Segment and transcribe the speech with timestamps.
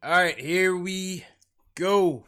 [0.00, 1.24] All right, here we
[1.74, 2.24] go.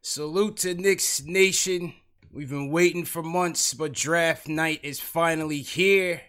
[0.00, 1.92] Salute to Knicks Nation.
[2.32, 6.22] We've been waiting for months, but draft night is finally here.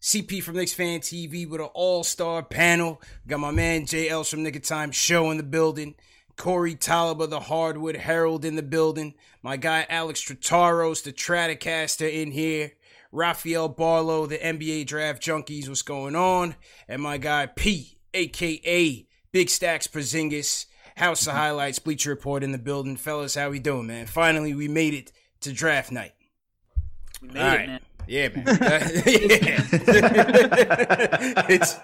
[0.00, 3.02] CP from Knicks Fan TV with an all-star panel.
[3.26, 5.96] Got my man Els from Nick of Time Show in the building.
[6.36, 9.14] Corey Taliba, the Hardwood Herald in the building.
[9.42, 12.74] My guy Alex Trataros, the Stratocaster in here.
[13.10, 16.54] Rafael Barlow, the NBA Draft Junkies, what's going on?
[16.86, 22.58] And my guy P, aka Big Stacks Porzingis, House of Highlights, Bleacher Report in the
[22.58, 22.96] building.
[22.96, 24.06] Fellas, how we doing, man?
[24.06, 26.12] Finally, we made it to draft night.
[27.20, 27.68] We made All it, right.
[27.68, 27.80] man.
[28.06, 28.44] Yeah, man.
[28.46, 29.66] yeah.
[31.48, 31.76] it's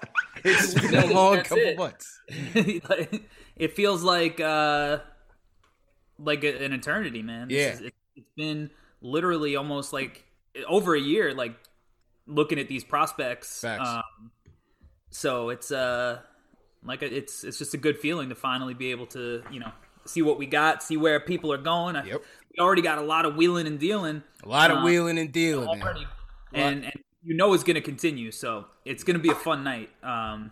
[0.42, 1.76] it's been a long couple it.
[1.76, 2.18] months.
[3.56, 4.98] it feels like uh
[6.18, 7.48] like an eternity, man.
[7.50, 7.82] Yeah, is,
[8.16, 8.70] it's been
[9.02, 10.24] literally almost like
[10.66, 11.54] over a year, like
[12.26, 13.60] looking at these prospects.
[13.60, 13.86] Facts.
[13.86, 14.30] Um,
[15.10, 16.20] so it's uh
[16.84, 19.72] like it's it's just a good feeling to finally be able to you know
[20.06, 21.96] see what we got, see where people are going.
[21.96, 22.22] Yep.
[22.52, 24.22] We already got a lot of wheeling and dealing.
[24.42, 26.06] A lot of um, wheeling and dealing already,
[26.52, 28.30] and, and you know it's going to continue.
[28.30, 30.50] So it's going to be a fun night, um,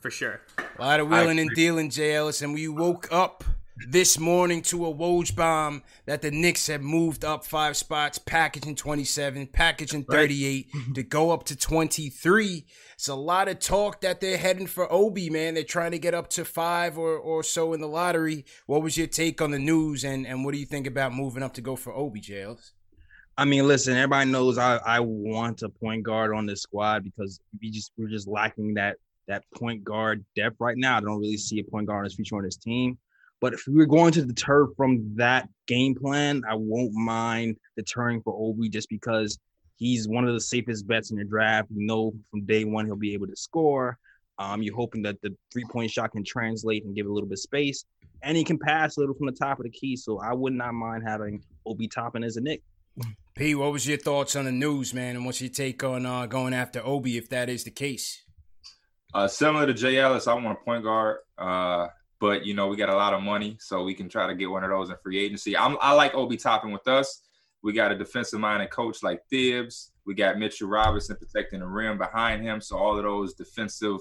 [0.00, 0.40] for sure.
[0.58, 3.44] A lot of wheeling and dealing, Jay Ellis, and we woke up
[3.88, 8.76] this morning to a Woj bomb that the Knicks have moved up five spots, packaging
[8.76, 10.84] 27, packaging 38 right.
[10.94, 12.66] to go up to 23.
[12.94, 15.54] It's a lot of talk that they're heading for Obi, man.
[15.54, 18.44] They're trying to get up to five or, or so in the lottery.
[18.66, 21.42] What was your take on the news and, and what do you think about moving
[21.42, 22.72] up to go for Obi, Jails?
[23.38, 27.40] I mean, listen, everybody knows I, I want a point guard on this squad because
[27.60, 28.96] we just we're just lacking that
[29.28, 30.98] that point guard depth right now.
[30.98, 32.98] I don't really see a point guard as future on this team.
[33.40, 38.34] But if we're going to deter from that game plan, I won't mind deterring for
[38.36, 39.38] Obi just because
[39.76, 41.68] he's one of the safest bets in the draft.
[41.74, 43.98] You know from day one he'll be able to score.
[44.38, 47.34] Um, you're hoping that the three point shot can translate and give a little bit
[47.34, 47.84] of space,
[48.22, 49.96] and he can pass a little from the top of the key.
[49.96, 52.62] So I would not mind having Obi Toppin as a Knick.
[53.34, 56.26] P, what was your thoughts on the news, man, and what's your take on uh,
[56.26, 58.22] going after Obi if that is the case?
[59.12, 61.18] Uh, similar to Jay Ellis, I want a point guard.
[61.36, 61.88] Uh,
[62.20, 64.50] but you know we got a lot of money, so we can try to get
[64.50, 65.56] one of those in free agency.
[65.56, 67.22] I'm, I like Obi Toppin with us.
[67.62, 69.92] We got a defensive minded coach like Thibs.
[70.06, 72.60] We got Mitchell Robinson protecting the rim behind him.
[72.60, 73.98] So all of those defensive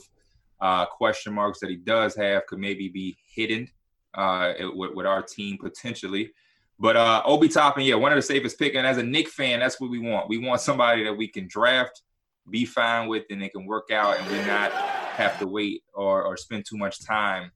[0.61, 3.69] uh, question marks that he does have could maybe be hidden
[4.13, 6.31] uh, with, with, our team potentially.
[6.79, 8.75] But uh, Obi Toppin, yeah, one of the safest pick.
[8.75, 10.29] And as a Knick fan, that's what we want.
[10.29, 12.01] We want somebody that we can draft,
[12.49, 16.23] be fine with, and it can work out, and we not have to wait or,
[16.23, 17.51] or spend too much time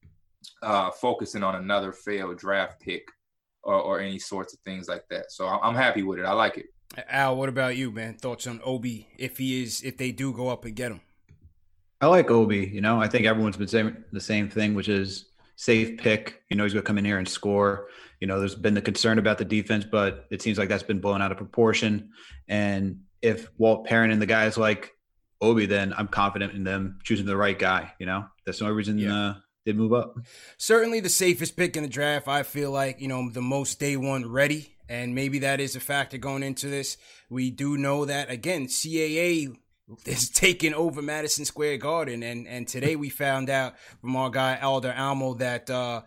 [0.62, 3.08] uh, focusing on another failed draft pick
[3.64, 5.32] or, or, any sorts of things like that.
[5.32, 6.26] So I'm happy with it.
[6.26, 6.66] I like it.
[7.10, 8.16] Al, what about you, man?
[8.16, 11.02] Thoughts on Obi if he is if they do go up and get him?
[12.02, 12.68] I like Obi.
[12.68, 16.44] You know, I think everyone's been saying the same thing, which is safe pick.
[16.50, 17.88] You know, he's going to come in here and score.
[18.20, 21.00] You know, there's been the concern about the defense, but it seems like that's been
[21.00, 22.10] blown out of proportion.
[22.48, 24.92] And if Walt Perrin and the guys like
[25.42, 27.94] Obi, then I'm confident in them choosing the right guy.
[28.00, 29.16] You know, that's the only reason yeah.
[29.16, 29.34] uh,
[29.66, 30.18] did move up.
[30.58, 32.28] Certainly the safest pick in the draft.
[32.28, 34.76] I feel like, you know, the most day one ready.
[34.90, 36.98] And maybe that is a factor going into this.
[37.30, 39.56] We do know that, again, CAA
[40.06, 42.24] is taking over Madison Square Garden.
[42.24, 46.02] And and today we found out from our guy Alder Almo that uh,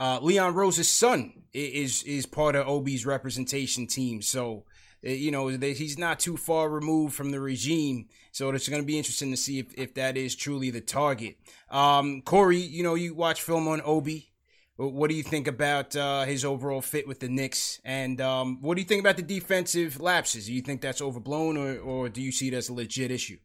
[0.00, 4.22] uh, Leon Rose's son is is part of Obi's representation team.
[4.22, 4.64] So
[5.06, 8.08] uh, you know he's not too far removed from the regime.
[8.38, 11.38] So it's going to be interesting to see if, if that is truly the target.
[11.70, 14.30] Um, Corey, you know you watch film on Obi.
[14.76, 17.80] What do you think about uh, his overall fit with the Knicks?
[17.84, 20.46] And um, what do you think about the defensive lapses?
[20.46, 23.38] Do you think that's overblown, or, or do you see it as a legit issue?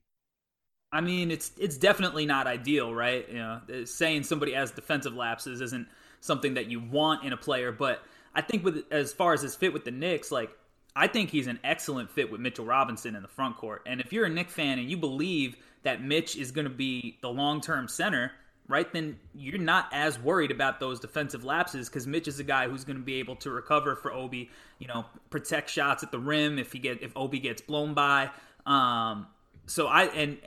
[0.91, 3.27] I mean, it's it's definitely not ideal, right?
[3.27, 5.87] You know, saying somebody has defensive lapses isn't
[6.19, 8.03] something that you want in a player, but
[8.35, 10.51] I think with as far as his fit with the Knicks, like
[10.95, 13.81] I think he's an excellent fit with Mitchell Robinson in the front court.
[13.85, 17.17] And if you're a Knick fan and you believe that Mitch is going to be
[17.21, 18.31] the long term center,
[18.67, 22.67] right, then you're not as worried about those defensive lapses because Mitch is a guy
[22.67, 24.49] who's going to be able to recover for Obi,
[24.79, 28.29] you know, protect shots at the rim if he get if Obi gets blown by.
[28.65, 29.27] Um,
[29.65, 30.37] so I and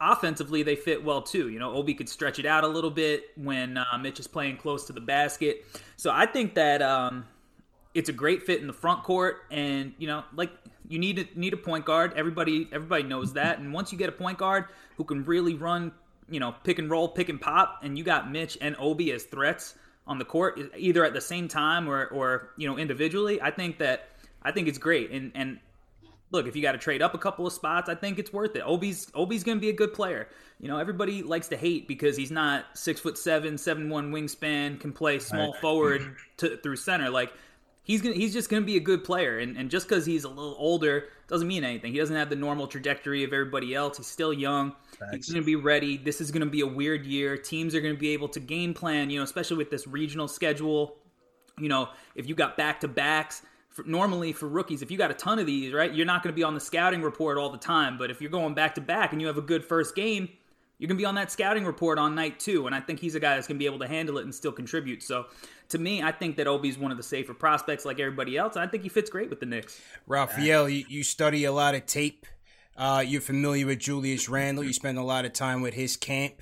[0.00, 1.48] offensively they fit well too.
[1.48, 4.58] You know, Obi could stretch it out a little bit when uh, Mitch is playing
[4.58, 5.64] close to the basket.
[5.96, 7.24] So I think that um,
[7.98, 10.50] it's a great fit in the front court, and you know, like
[10.88, 12.12] you need a, need a point guard.
[12.16, 14.66] Everybody everybody knows that, and once you get a point guard
[14.96, 15.92] who can really run
[16.30, 19.24] you know, pick and roll, pick and pop, and you got Mitch and Obi as
[19.24, 19.74] threats
[20.06, 23.40] on the court, either at the same time or, or you know, individually.
[23.40, 24.08] I think that
[24.42, 25.10] I think it's great.
[25.10, 25.58] And and
[26.30, 28.56] look, if you got to trade up a couple of spots, I think it's worth
[28.56, 28.62] it.
[28.64, 30.28] Obi's Obi's going to be a good player.
[30.60, 34.80] You know, everybody likes to hate because he's not six foot seven, seven one wingspan,
[34.80, 35.60] can play small right.
[35.60, 37.10] forward to, through center.
[37.10, 37.32] Like
[37.88, 39.40] he's gonna, he's just going to be a good player.
[39.40, 41.92] And and just because he's a little older doesn't mean anything.
[41.92, 43.96] He doesn't have the normal trajectory of everybody else.
[43.96, 44.74] He's still young.
[45.12, 45.96] He's going to be ready.
[45.96, 47.36] This is going to be a weird year.
[47.36, 50.28] Teams are going to be able to game plan, you know, especially with this regional
[50.28, 50.96] schedule.
[51.58, 53.42] You know, if you got back to backs,
[53.84, 56.36] normally for rookies, if you got a ton of these, right, you're not going to
[56.36, 57.98] be on the scouting report all the time.
[57.98, 60.28] But if you're going back to back and you have a good first game,
[60.78, 62.66] you're going to be on that scouting report on night two.
[62.66, 64.34] And I think he's a guy that's going to be able to handle it and
[64.34, 65.02] still contribute.
[65.02, 65.26] So
[65.70, 68.56] to me, I think that Obi's one of the safer prospects like everybody else.
[68.56, 69.80] I think he fits great with the Knicks.
[70.06, 72.26] Raphael, you, you study a lot of tape
[72.78, 74.62] uh, you're familiar with Julius Randle.
[74.62, 76.40] You spend a lot of time with his camp.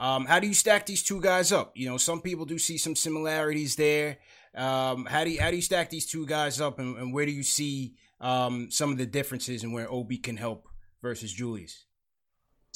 [0.00, 1.76] Um, how do you stack these two guys up?
[1.76, 4.18] You know, some people do see some similarities there.
[4.56, 7.26] Um, how do you, how do you stack these two guys up, and, and where
[7.26, 10.68] do you see um, some of the differences and where Obi can help
[11.00, 11.84] versus Julius?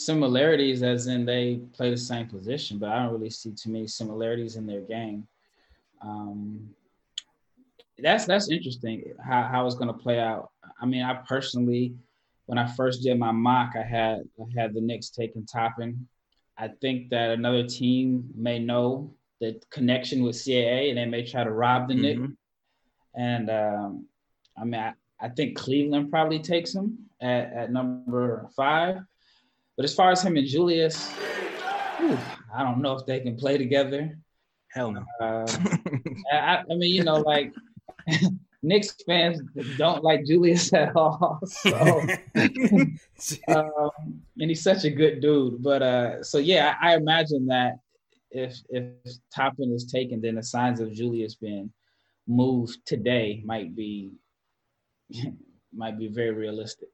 [0.04, 3.86] Similarities, as in they play the same position, but I don't really see too many
[3.86, 5.26] similarities in their game.
[6.00, 6.70] Um,
[7.98, 10.50] that's that's interesting how, how it's going to play out.
[10.80, 11.94] I mean, I personally
[12.46, 16.06] when I first did my mock, I had I had the Knicks taking Toppin.
[16.58, 21.44] I think that another team may know the connection with CAA and they may try
[21.44, 22.22] to rob the mm-hmm.
[22.22, 22.34] Knicks.
[23.14, 24.06] And um,
[24.56, 29.00] I mean, I, I, think Cleveland probably takes him at, at number five.
[29.76, 31.10] But as far as him and Julius,
[31.98, 32.18] whew,
[32.54, 34.18] I don't know if they can play together.
[34.68, 35.04] Hell no.
[35.20, 35.46] Uh,
[36.32, 37.52] I, I mean, you know, like
[38.62, 39.40] Knicks fans
[39.76, 41.40] don't like Julius at all.
[43.18, 45.62] So, um, and he's such a good dude.
[45.62, 47.78] But uh, so yeah, I, I imagine that
[48.30, 48.84] if if
[49.34, 51.70] Toppin is taken, then the signs of Julius being
[52.26, 54.12] moved today might be
[55.72, 56.88] might be very realistic.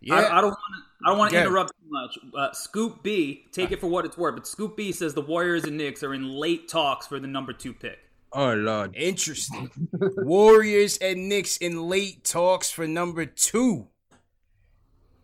[0.00, 1.04] Yeah, I, I don't want to.
[1.04, 2.18] I don't want to interrupt too much.
[2.36, 5.64] Uh, Scoop B, take it for what it's worth, but Scoop B says the Warriors
[5.64, 7.98] and Knicks are in late talks for the number two pick.
[8.32, 9.70] Oh lord, interesting.
[10.00, 13.88] Warriors and Knicks in late talks for number two.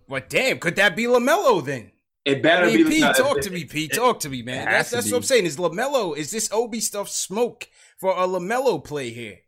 [0.09, 1.93] But damn, could that be Lamelo then?
[2.25, 3.01] It better I mean, be.
[3.01, 3.93] Pete, talk to me, Pete.
[3.93, 4.65] Talk to me, man.
[4.65, 5.45] That's that's what I'm saying.
[5.45, 6.17] Is Lamelo?
[6.17, 9.41] Is this Obi stuff smoke for a Lamelo play here?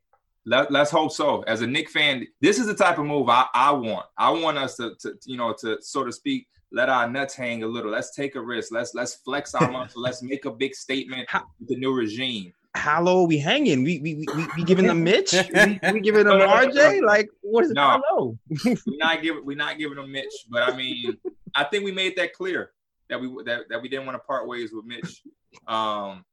[0.47, 1.43] Let, us hope so.
[1.43, 4.07] As a Knick fan, this is the type of move I, I want.
[4.17, 7.65] I want us to, to, you know, to so to speak, let our nuts hang
[7.65, 7.91] a little.
[7.91, 8.73] Let's take a risk.
[8.73, 10.01] Let's let's flex our muscle.
[10.01, 13.83] let's make a big statement with the new regime how low are we hanging?
[13.83, 15.33] We we we, we giving them Mitch?
[15.55, 17.03] we, we giving them RJ?
[17.03, 18.39] Like what is no, low?
[18.65, 21.17] we're not giving we're not giving them Mitch, but I mean,
[21.55, 22.73] I think we made that clear
[23.09, 25.23] that we that, that we didn't want to part ways with Mitch
[25.67, 26.25] um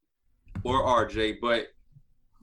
[0.64, 1.68] or RJ, but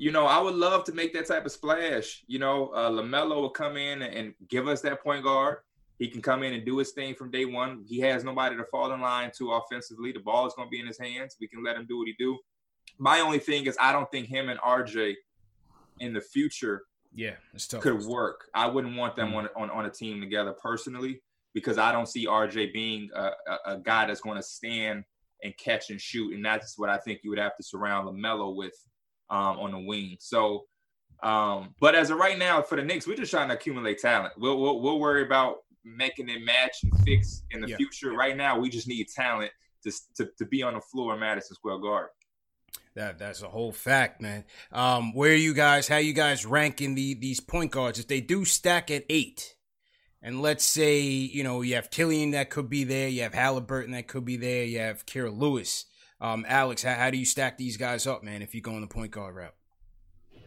[0.00, 2.24] you know, I would love to make that type of splash.
[2.26, 5.58] You know, uh, Lamelo will come in and give us that point guard.
[5.98, 7.84] He can come in and do his thing from day one.
[7.86, 10.12] He has nobody to fall in line to offensively.
[10.12, 11.36] The ball is going to be in his hands.
[11.40, 12.38] We can let him do what he do
[13.00, 15.14] my only thing is I don't think him and RJ
[15.98, 17.34] in the future yeah
[17.80, 18.48] could work.
[18.54, 19.48] I wouldn't want them mm-hmm.
[19.56, 21.22] on, on on a team together personally
[21.54, 25.04] because I don't see RJ being a, a, a guy that's going to stand
[25.42, 28.54] and catch and shoot, and that's what I think you would have to surround Lamelo
[28.54, 28.74] with
[29.30, 30.16] um, on the wing.
[30.20, 30.64] So,
[31.22, 34.34] um, but as of right now, for the Knicks, we're just trying to accumulate talent.
[34.36, 37.76] We'll, we'll we'll worry about making it match and fix in the yeah.
[37.76, 38.12] future.
[38.12, 39.50] Right now, we just need talent
[39.84, 42.10] to, to to be on the floor in Madison Square Garden.
[42.94, 44.44] That that's a whole fact, man.
[44.72, 45.86] Um, where you guys?
[45.86, 47.98] How you guys ranking the these point guards?
[47.98, 49.54] If they do stack at eight,
[50.22, 53.92] and let's say you know you have Killian that could be there, you have Halliburton
[53.92, 55.84] that could be there, you have Kira Lewis.
[56.20, 58.42] Um, Alex, how, how do you stack these guys up, man?
[58.42, 59.54] If you go on the point guard route,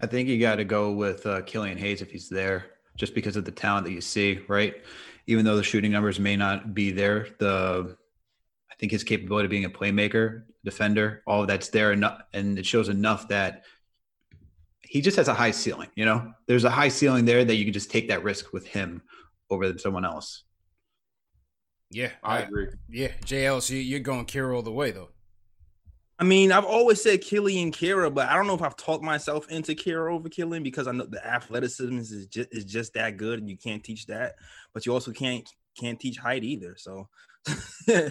[0.01, 2.65] I think you got to go with uh, Killian Hayes if he's there,
[2.95, 4.75] just because of the talent that you see, right?
[5.27, 7.95] Even though the shooting numbers may not be there, the
[8.71, 12.59] I think his capability of being a playmaker, defender, all of that's there, enough, and
[12.59, 13.63] it shows enough that
[14.81, 15.89] he just has a high ceiling.
[15.95, 18.67] You know, there's a high ceiling there that you can just take that risk with
[18.67, 19.01] him
[19.49, 20.43] over someone else.
[21.89, 22.67] Yeah, I, I agree.
[22.89, 25.09] Yeah, JL, so you're going Kira all the way though.
[26.23, 29.49] I mean, I've always said Killian Kira, but I don't know if I've talked myself
[29.49, 33.39] into Kira over Killian because I know the athleticism is just is just that good,
[33.39, 34.35] and you can't teach that.
[34.73, 35.45] But you also can't
[35.77, 36.77] can't teach height either.
[36.77, 37.09] So
[37.87, 38.09] you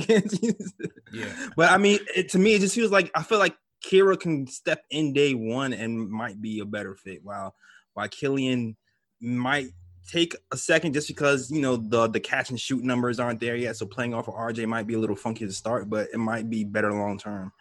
[0.00, 0.56] can't teach.
[1.12, 1.32] Yeah.
[1.56, 4.48] But I mean, it, to me, it just feels like I feel like Kira can
[4.48, 7.54] step in day one and might be a better fit, while
[7.94, 8.76] while Killian
[9.20, 9.68] might
[10.10, 13.56] take a second just because you know the the catch and shoot numbers aren't there
[13.56, 13.76] yet.
[13.76, 16.50] So playing off of RJ might be a little funky to start, but it might
[16.50, 17.52] be better long term.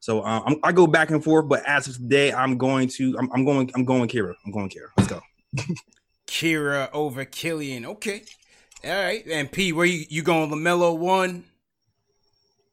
[0.00, 3.30] So uh, i go back and forth, but as of today, I'm going to I'm,
[3.32, 4.34] I'm going I'm going Kira.
[4.44, 4.88] I'm going Kira.
[4.96, 5.20] Let's go.
[6.26, 7.86] Kira over Killian.
[7.86, 8.22] Okay.
[8.84, 9.26] All right.
[9.26, 11.44] And P, where you, you going LaMelo one?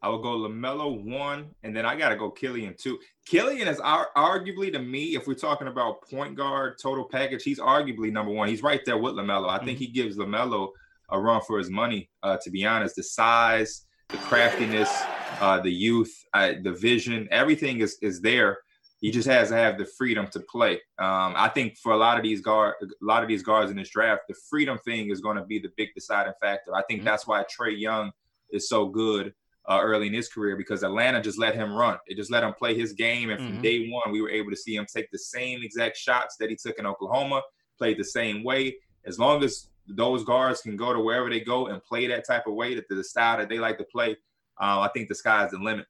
[0.02, 3.00] I would go LaMelo one, and then I got to go Killian two.
[3.26, 7.60] Killian is ar- arguably to me, if we're talking about point guard total package, he's
[7.60, 8.48] arguably number one.
[8.48, 9.50] He's right there with LaMelo.
[9.50, 9.66] I mm-hmm.
[9.66, 10.70] think he gives LaMelo
[11.10, 12.10] a run for his money.
[12.22, 14.90] Uh, to be honest, the size, the craftiness,
[15.40, 18.60] uh, the youth, uh, the vision, everything is is there.
[19.00, 20.76] He just has to have the freedom to play.
[20.98, 23.78] Um, I think for a lot of these guard, a lot of these guards in
[23.78, 26.74] this draft, the freedom thing is going to be the big deciding factor.
[26.74, 27.08] I think mm-hmm.
[27.08, 28.12] that's why Trae Young
[28.50, 29.34] is so good
[29.66, 31.98] uh, early in his career because Atlanta just let him run.
[32.08, 33.30] It just let him play his game.
[33.30, 33.62] And from mm-hmm.
[33.62, 36.56] day one, we were able to see him take the same exact shots that he
[36.56, 37.42] took in Oklahoma,
[37.78, 38.76] played the same way.
[39.06, 42.48] As long as those guards can go to wherever they go and play that type
[42.48, 44.18] of way, that the style that they like to play,
[44.62, 45.86] uh, I think the sky's the limit.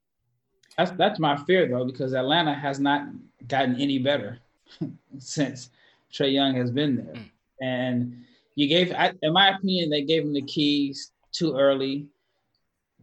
[0.78, 3.08] That's that's my fear though, because Atlanta has not
[3.48, 4.40] gotten any better
[5.20, 5.70] since
[6.12, 7.14] Trae Young has been there.
[7.14, 7.30] Mm.
[7.62, 8.24] And
[8.56, 12.08] you gave, I, in my opinion, they gave him the keys too early.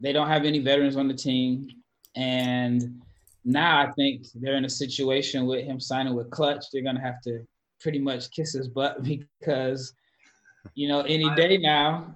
[0.00, 1.68] They don't have any veterans on the team.
[2.16, 3.00] And
[3.44, 6.64] now I think they're in a situation with him signing with Clutch.
[6.72, 7.46] They're going to have to
[7.80, 9.02] pretty much kiss his butt
[9.38, 9.92] because,
[10.74, 12.14] you know, any day now.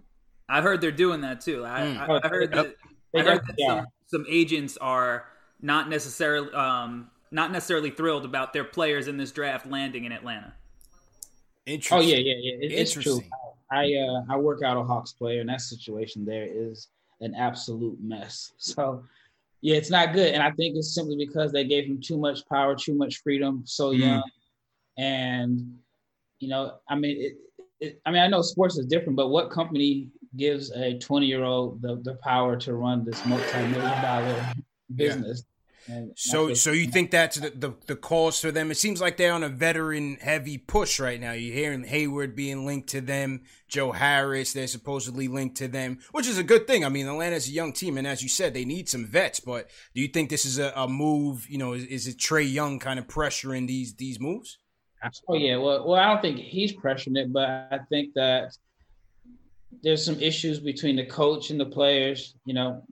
[0.48, 1.64] I heard they're doing that too.
[1.64, 1.98] I, mm.
[1.98, 2.74] I, I heard that,
[3.16, 3.66] I heard that yeah.
[3.66, 5.26] some, some, agents are
[5.62, 10.52] not necessarily um, not necessarily thrilled about their players in this draft landing in Atlanta.
[11.64, 11.98] Interesting.
[11.98, 12.66] Oh yeah, yeah, yeah.
[12.66, 13.22] It, it's true.
[13.70, 16.88] I uh, I work out a Hawks player, and that situation there is
[17.24, 18.52] an absolute mess.
[18.58, 19.04] So,
[19.60, 20.34] yeah, it's not good.
[20.34, 23.62] And I think it's simply because they gave him too much power, too much freedom,
[23.64, 23.98] so mm.
[23.98, 24.22] young.
[24.98, 25.78] And,
[26.38, 27.36] you know, I mean, it,
[27.80, 31.44] it, I mean, I know sports is different, but what company gives a 20 year
[31.44, 34.52] old the, the power to run this multi million dollar
[34.94, 35.44] business?
[36.14, 38.70] So, so you think that's the, the, the cause for them?
[38.70, 41.32] It seems like they're on a veteran heavy push right now.
[41.32, 46.26] You're hearing Hayward being linked to them, Joe Harris, they're supposedly linked to them, which
[46.26, 46.84] is a good thing.
[46.84, 49.40] I mean, Atlanta's a young team, and as you said, they need some vets.
[49.40, 51.48] But do you think this is a, a move?
[51.50, 54.58] You know, is, is it Trae Young kind of pressuring these these moves?
[55.28, 58.56] Oh yeah, well, well, I don't think he's pressuring it, but I think that
[59.82, 62.34] there's some issues between the coach and the players.
[62.44, 62.84] You know,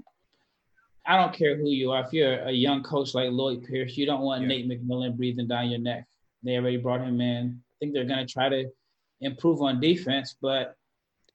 [1.07, 2.05] I don't care who you are.
[2.05, 4.49] If you're a young coach like Lloyd Pierce, you don't want yeah.
[4.49, 6.07] Nate McMillan breathing down your neck.
[6.43, 7.61] They already brought him in.
[7.61, 8.71] I think they're going to try to
[9.21, 10.77] improve on defense, but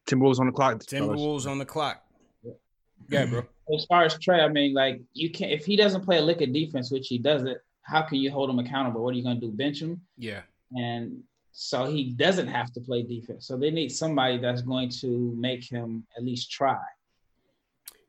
[0.08, 0.80] Timberwolves on the clock.
[0.80, 2.04] Timberwolves on the clock.
[3.10, 3.44] Yeah, bro.
[3.74, 6.42] As far as Trae, I mean, like you can't if he doesn't play a lick
[6.42, 7.58] of defense, which he doesn't.
[7.82, 9.04] How can you hold him accountable?
[9.04, 9.52] What are you going to do?
[9.52, 10.02] Bench him?
[10.18, 10.42] Yeah.
[10.72, 13.48] And so he doesn't have to play defense.
[13.48, 16.78] So they need somebody that's going to make him at least try.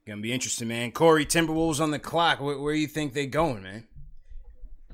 [0.09, 0.91] Gonna be interesting, man.
[0.91, 2.41] Corey Timberwolves on the clock.
[2.41, 3.85] Where, where do you think they going, man?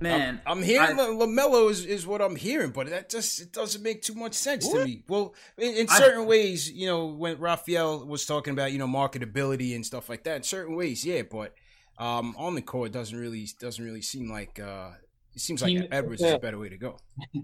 [0.00, 3.52] Man, I'm, I'm hearing I, Lamelo is, is what I'm hearing, but that just it
[3.52, 4.80] doesn't make too much sense what?
[4.80, 5.04] to me.
[5.06, 8.88] Well, in, in certain I, ways, you know, when Raphael was talking about you know
[8.88, 11.54] marketability and stuff like that, in certain ways, yeah, but
[11.96, 14.90] um, on the court doesn't really doesn't really seem like uh,
[15.32, 16.28] it seems like he, Edwards yeah.
[16.28, 16.98] is a better way to go.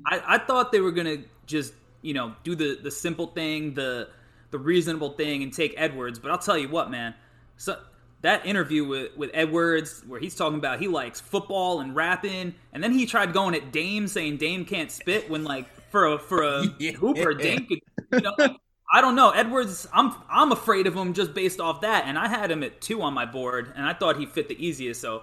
[0.07, 1.73] I, I thought they were gonna just
[2.03, 4.09] you know do the the simple thing, the
[4.51, 7.15] the reasonable thing, and take Edwards, but I'll tell you what, man
[7.61, 7.79] so
[8.23, 12.83] that interview with, with Edwards, where he's talking about he likes football and rapping, and
[12.83, 16.43] then he tried going at Dame, saying Dame can't spit when like for a for
[16.43, 16.93] a yeah.
[16.93, 17.81] hooper, Dame could.
[18.13, 18.57] You know, like,
[18.91, 19.29] I don't know.
[19.31, 22.81] Edwards, I'm I'm afraid of him just based off that, and I had him at
[22.81, 25.03] two on my board, and I thought he fit the easiest.
[25.03, 25.23] So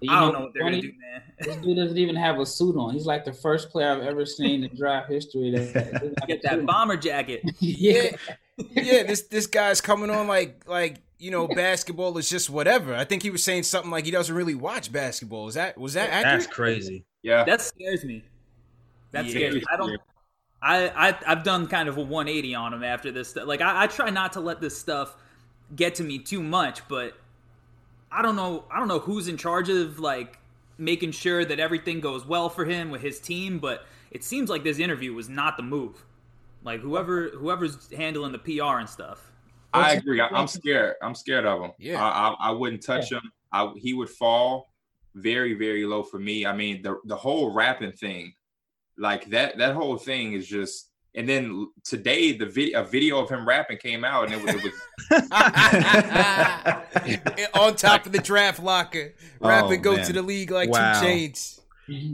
[0.00, 1.22] You I don't know what they're gonna do, man.
[1.40, 2.94] This dude doesn't even have a suit on.
[2.94, 6.54] He's like the first player I've ever seen in draft history that, that Get that
[6.60, 7.42] suit bomber jacket.
[7.58, 8.12] yeah.
[8.58, 12.94] Yeah, this this guy's coming on like like you know basketball is just whatever.
[12.94, 15.48] I think he was saying something like he doesn't really watch basketball.
[15.48, 16.40] Is that was that accurate?
[16.40, 17.04] That's crazy.
[17.22, 17.44] Yeah.
[17.44, 18.24] That scares me.
[19.12, 19.30] That Yeah.
[19.30, 19.62] scares me.
[19.72, 20.00] I don't.
[20.62, 23.30] I, I I've done kind of a 180 on him after this.
[23.30, 25.16] stu- Like I, I try not to let this stuff
[25.74, 27.14] get to me too much, but
[28.12, 28.64] I don't know.
[28.70, 30.38] I don't know who's in charge of like
[30.78, 33.58] making sure that everything goes well for him with his team.
[33.58, 36.04] But it seems like this interview was not the move.
[36.62, 39.30] Like whoever whoever's handling the PR and stuff.
[39.72, 40.20] I agree.
[40.20, 40.96] I, I'm scared.
[41.00, 41.70] I'm scared of him.
[41.78, 42.04] Yeah.
[42.04, 43.22] I, I, I wouldn't touch him.
[43.52, 44.72] I, he would fall
[45.14, 46.44] very, very low for me.
[46.44, 48.34] I mean, the the whole rapping thing,
[48.98, 50.88] like that that whole thing is just.
[51.16, 54.54] And then today, the video a video of him rapping came out, and it was,
[54.54, 54.72] it was
[57.54, 59.12] on top of the draft locker,
[59.42, 60.06] oh, rapping Oh, go man.
[60.06, 61.00] to the league like Wow.
[61.00, 61.60] two chains.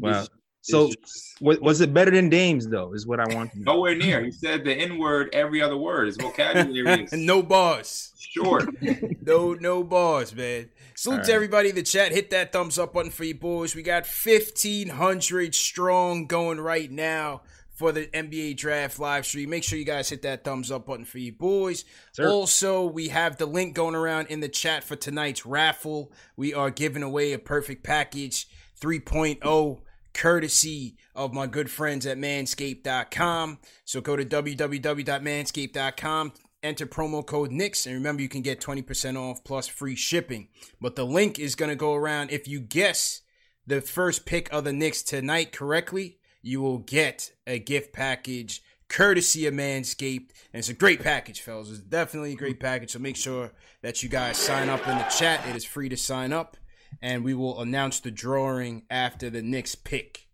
[0.01, 0.25] Wow.
[0.69, 2.93] It's So just was, was it better than Dame's though?
[2.95, 3.75] Is what I want to know.
[3.75, 4.23] nowhere near.
[4.25, 6.07] He said the N word every other word.
[6.07, 8.13] His vocabulary is no bars.
[8.19, 8.69] short.
[9.27, 10.71] No, no bars, man.
[10.95, 12.13] Salute to everybody in the chat.
[12.13, 13.75] Hit that thumbs up button for you boys.
[13.75, 17.43] We got 1,500 strong going right now
[17.75, 19.51] for the NBA draft live stream.
[19.51, 21.85] Make sure you guys hit that thumbs up button for you boys.
[22.13, 22.29] Sir.
[22.29, 26.13] Also, we have the link going around in the chat for tonight's raffle.
[26.37, 28.49] We are giving away a perfect package
[28.81, 29.81] 3.0
[30.17, 33.59] courtesy of my good friends at manscaped.com.
[33.85, 36.33] So go to www.manscaped.com,
[36.63, 40.49] enter promo code NIX, and remember you can get 20% off plus free shipping.
[40.81, 43.21] But the link is going to go around if you guess
[43.67, 49.47] the first pick of the Knicks tonight correctly, you will get a gift package courtesy
[49.47, 50.31] of Manscaped.
[50.53, 51.71] And it's a great package, fellas.
[51.71, 52.93] It's definitely a great package.
[52.93, 55.47] So make sure that you guys sign up in the chat.
[55.47, 56.57] It is free to sign up.
[57.03, 60.27] And we will announce the drawing after the Knicks pick.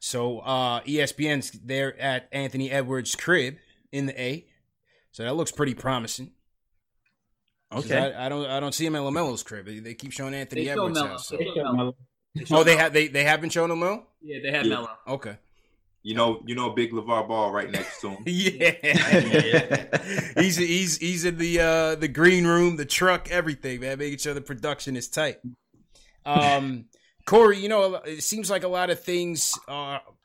[0.00, 3.56] So uh ESPN's there at Anthony Edwards' crib
[3.92, 4.46] in the A.
[5.12, 6.32] So that looks pretty promising.
[7.72, 7.96] Okay.
[8.14, 9.66] I, I don't I don't see him at Lamelo's crib.
[9.66, 11.08] They, they keep showing Anthony They show Edwards' Melo.
[11.08, 11.28] house.
[11.28, 11.96] so- They show Melo.
[12.50, 14.02] Oh, they have they they have been showing Lamelo.
[14.20, 14.74] Yeah, they had Yeah.
[14.74, 14.90] Melo.
[15.08, 15.36] Okay.
[16.04, 18.22] You know, you know, Big LaVar Ball right next to him.
[18.26, 19.86] Yeah.
[20.38, 24.34] he's he's he's in the uh the green room, the truck, everything, man, making sure
[24.34, 25.38] the production is tight.
[26.26, 26.84] Um
[27.24, 29.58] Corey, you know, it seems like a lot of things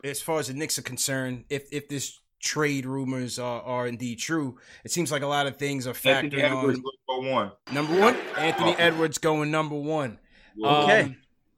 [0.03, 4.19] as far as the Knicks are concerned, if if this trade rumors are, are indeed
[4.19, 7.51] true, it seems like a lot of things are Anthony factoring Edwards on will one.
[7.71, 8.17] number one.
[8.37, 10.19] Anthony Edwards going number one.
[10.61, 11.01] Okay.
[11.03, 11.15] Um,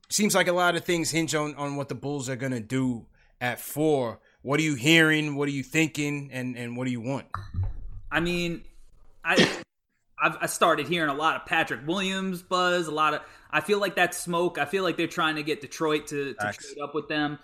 [0.10, 3.08] seems like a lot of things hinge on, on what the Bulls are gonna do
[3.42, 4.20] at four.
[4.44, 5.36] What are you hearing?
[5.36, 6.30] What are you thinking?
[6.32, 7.26] And and what do you want?
[8.12, 8.64] I mean,
[9.26, 9.36] I
[10.22, 12.88] I've I started hearing a lot of Patrick Williams buzz.
[12.88, 14.58] A lot of I feel like that's smoke.
[14.58, 17.40] I feel like they're trying to get Detroit to, to trade up with them.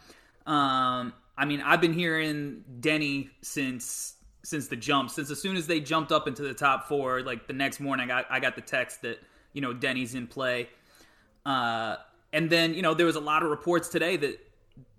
[0.46, 5.10] Um, I mean, I've been hearing Deni since since the jump.
[5.10, 8.06] Since as soon as they jumped up into the top four, like the next morning,
[8.06, 9.20] I got I got the text that
[9.54, 10.70] you know Deni's in play.
[11.46, 11.98] Uh,
[12.34, 14.47] and then you know there was a lot of reports today that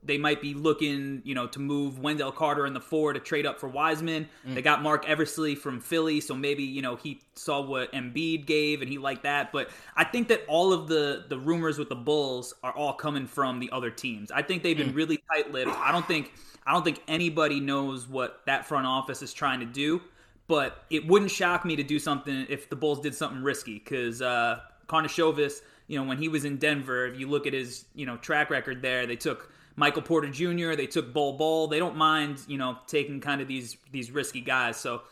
[0.08, 3.46] they might be looking, you know, to move Wendell Carter in the four to trade
[3.46, 4.28] up for Wiseman.
[4.44, 8.80] They got Marc Eversley from Philly, so maybe you know he saw what Embiid gave
[8.80, 9.52] and he liked that.
[9.52, 13.26] But I think that all of the the rumors with the Bulls are all coming
[13.26, 14.32] from the other teams.
[14.32, 15.70] I think they've been really tight-lipped.
[15.70, 16.32] I don't think
[16.66, 20.00] I don't think anybody knows what that front office is trying to do.
[20.48, 24.22] But it wouldn't shock me to do something if the Bulls did something risky because
[24.22, 28.06] uh, Karnisovas, you know, when he was in Denver, if you look at his, you
[28.06, 31.68] know, track record there, they took Michael Porter Jr., they took Bull Bol.
[31.68, 34.76] They don't mind, you know, taking kind of these these risky guys.
[34.76, 35.02] So,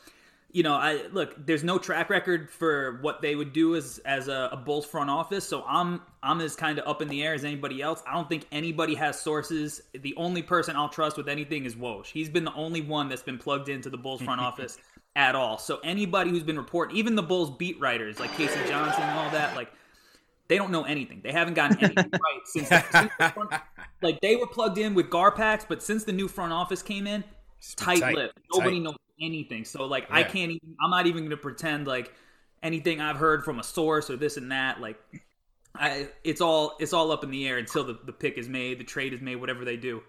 [0.50, 4.26] you know, I look, there's no track record for what they would do as as
[4.26, 5.48] a, a Bulls front office.
[5.48, 8.02] So I'm I'm as kind of up in the air as anybody else.
[8.08, 9.82] I don't think anybody has sources.
[9.92, 12.06] The only person I'll trust with anything is Woj.
[12.06, 14.78] He's been the only one that's been plugged into the Bulls front office
[15.14, 15.58] at all.
[15.58, 18.54] So anybody who's been reporting, even the Bulls beat writers like K.C.
[18.68, 19.70] Johnson and all that, like
[20.48, 21.20] they don't know anything.
[21.22, 23.50] They haven't gotten anything right since, since the front,
[24.02, 27.24] like they were plugged in with Garpax, but since the new front office came in,
[27.76, 28.32] tight, tight, lip.
[28.52, 28.82] Nobody tight.
[28.82, 29.64] knows anything.
[29.64, 32.12] So like I can't even I'm not even gonna pretend like
[32.62, 34.80] anything I've heard from a source or this and that.
[34.80, 34.98] Like
[35.74, 38.78] I it's all it's all up in the air until the, the pick is made,
[38.78, 40.02] the trade is made, whatever they do.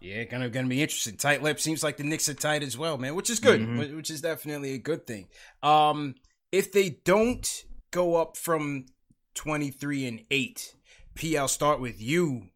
[0.00, 1.16] Yeah, gonna gonna be interesting.
[1.16, 3.96] Tight lip seems like the Knicks are tight as well, man, which is good, wh-
[3.96, 5.28] which is definitely a good thing.
[5.62, 6.14] Um,
[6.52, 8.86] if they don't go up from
[9.34, 10.74] twenty three and eight,
[11.14, 12.48] P, I'll start with you.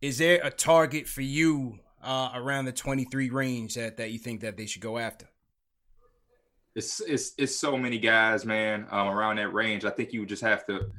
[0.00, 4.40] Is there a target for you uh, around the 23 range that, that you think
[4.40, 5.26] that they should go after?
[6.74, 9.84] It's it's it's so many guys, man, um, around that range.
[9.84, 10.90] I think you just have to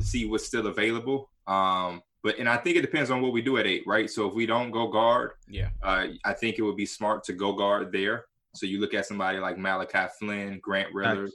[0.00, 1.30] see what's still available.
[1.46, 4.10] Um, but and I think it depends on what we do at eight, right?
[4.10, 7.34] So if we don't go guard, yeah, uh, I think it would be smart to
[7.34, 8.24] go guard there.
[8.56, 11.28] So you look at somebody like Malachi Flynn, Grant Riller,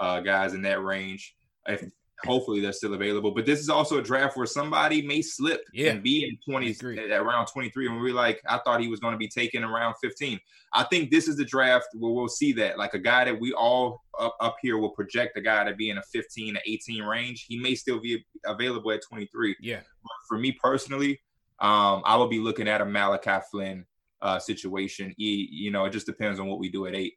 [0.00, 1.36] uh, guys in that range.
[1.68, 1.84] If
[2.24, 3.30] hopefully they're still available.
[3.30, 5.92] But this is also a draft where somebody may slip yeah.
[5.92, 6.76] and be in 20
[7.12, 7.86] around 23.
[7.86, 10.38] And we're like, I thought he was going to be taken around 15.
[10.74, 12.78] I think this is the draft where we'll see that.
[12.78, 15.90] Like a guy that we all up, up here will project a guy to be
[15.90, 17.46] in a 15 to 18 range.
[17.48, 19.56] He may still be available at 23.
[19.60, 19.80] Yeah.
[20.02, 21.20] But for me personally,
[21.60, 23.84] um, I will be looking at a Malachi Flynn
[24.20, 25.14] uh, situation.
[25.16, 27.14] He, you know, it just depends on what we do at eight.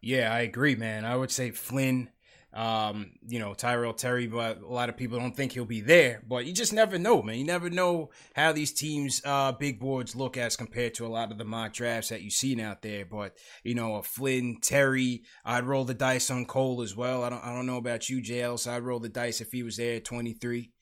[0.00, 1.04] Yeah, I agree, man.
[1.04, 2.10] I would say Flynn
[2.54, 6.22] um, you know, Tyrell Terry, but a lot of people don't think he'll be there.
[6.26, 7.38] But you just never know, man.
[7.38, 11.30] You never know how these teams' uh, big boards look as compared to a lot
[11.30, 13.04] of the mock drafts that you've seen out there.
[13.04, 17.22] But you know, a Flynn, Terry, I'd roll the dice on Cole as well.
[17.22, 19.62] I don't, I don't know about you, JL, so I'd roll the dice if he
[19.62, 20.72] was there at 23.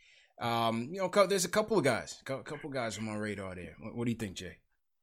[0.40, 3.54] Um, you know, there's a couple of guys, a couple of guys on my radar
[3.54, 3.74] there.
[3.80, 4.58] What, what do you think, Jay?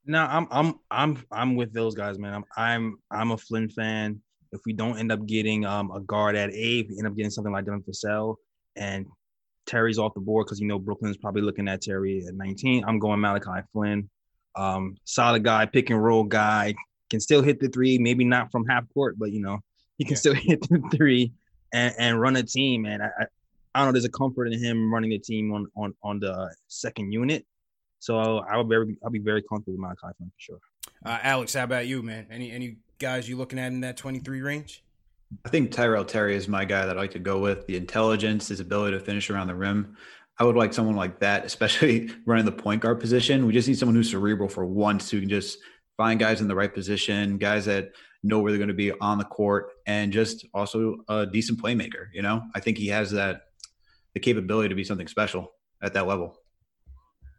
[0.06, 2.34] No, I'm I'm I'm I'm with those guys, man.
[2.34, 4.22] I'm I'm I'm a Flynn fan
[4.54, 7.32] if we don't end up getting um, a guard at eight, we end up getting
[7.32, 8.36] something like Devin Vassell
[8.76, 9.06] and
[9.66, 12.84] Terry's off the board because you know Brooklyn's probably looking at Terry at 19.
[12.86, 14.10] I'm going Malachi Flynn.
[14.56, 16.76] Um, solid guy, pick and roll guy,
[17.10, 19.60] can still hit the three, maybe not from half court, but you know,
[19.98, 20.18] he can yeah.
[20.18, 21.34] still hit the three
[21.74, 22.86] and, and run a team.
[22.86, 23.26] And I, I,
[23.74, 26.54] I don't know, there's a comfort in him running the team on on on the
[26.68, 27.46] second unit.
[28.00, 30.60] So I will very I'll be very comfortable with Malachi Flynn for sure.
[31.06, 32.28] Uh, Alex, how about you, man?
[32.30, 34.82] Any any guys you looking at in that 23 range?
[35.46, 37.68] I think Tyrell Terry is my guy that I like to go with.
[37.68, 39.98] The intelligence, his ability to finish around the rim.
[40.40, 43.46] I would like someone like that, especially running the point guard position.
[43.46, 45.58] We just need someone who's cerebral for once who can just
[45.98, 47.90] find guys in the right position, guys that
[48.24, 52.08] know where they're going to be on the court, and just also a decent playmaker.
[52.14, 53.42] You know, I think he has that
[54.14, 56.38] the capability to be something special at that level,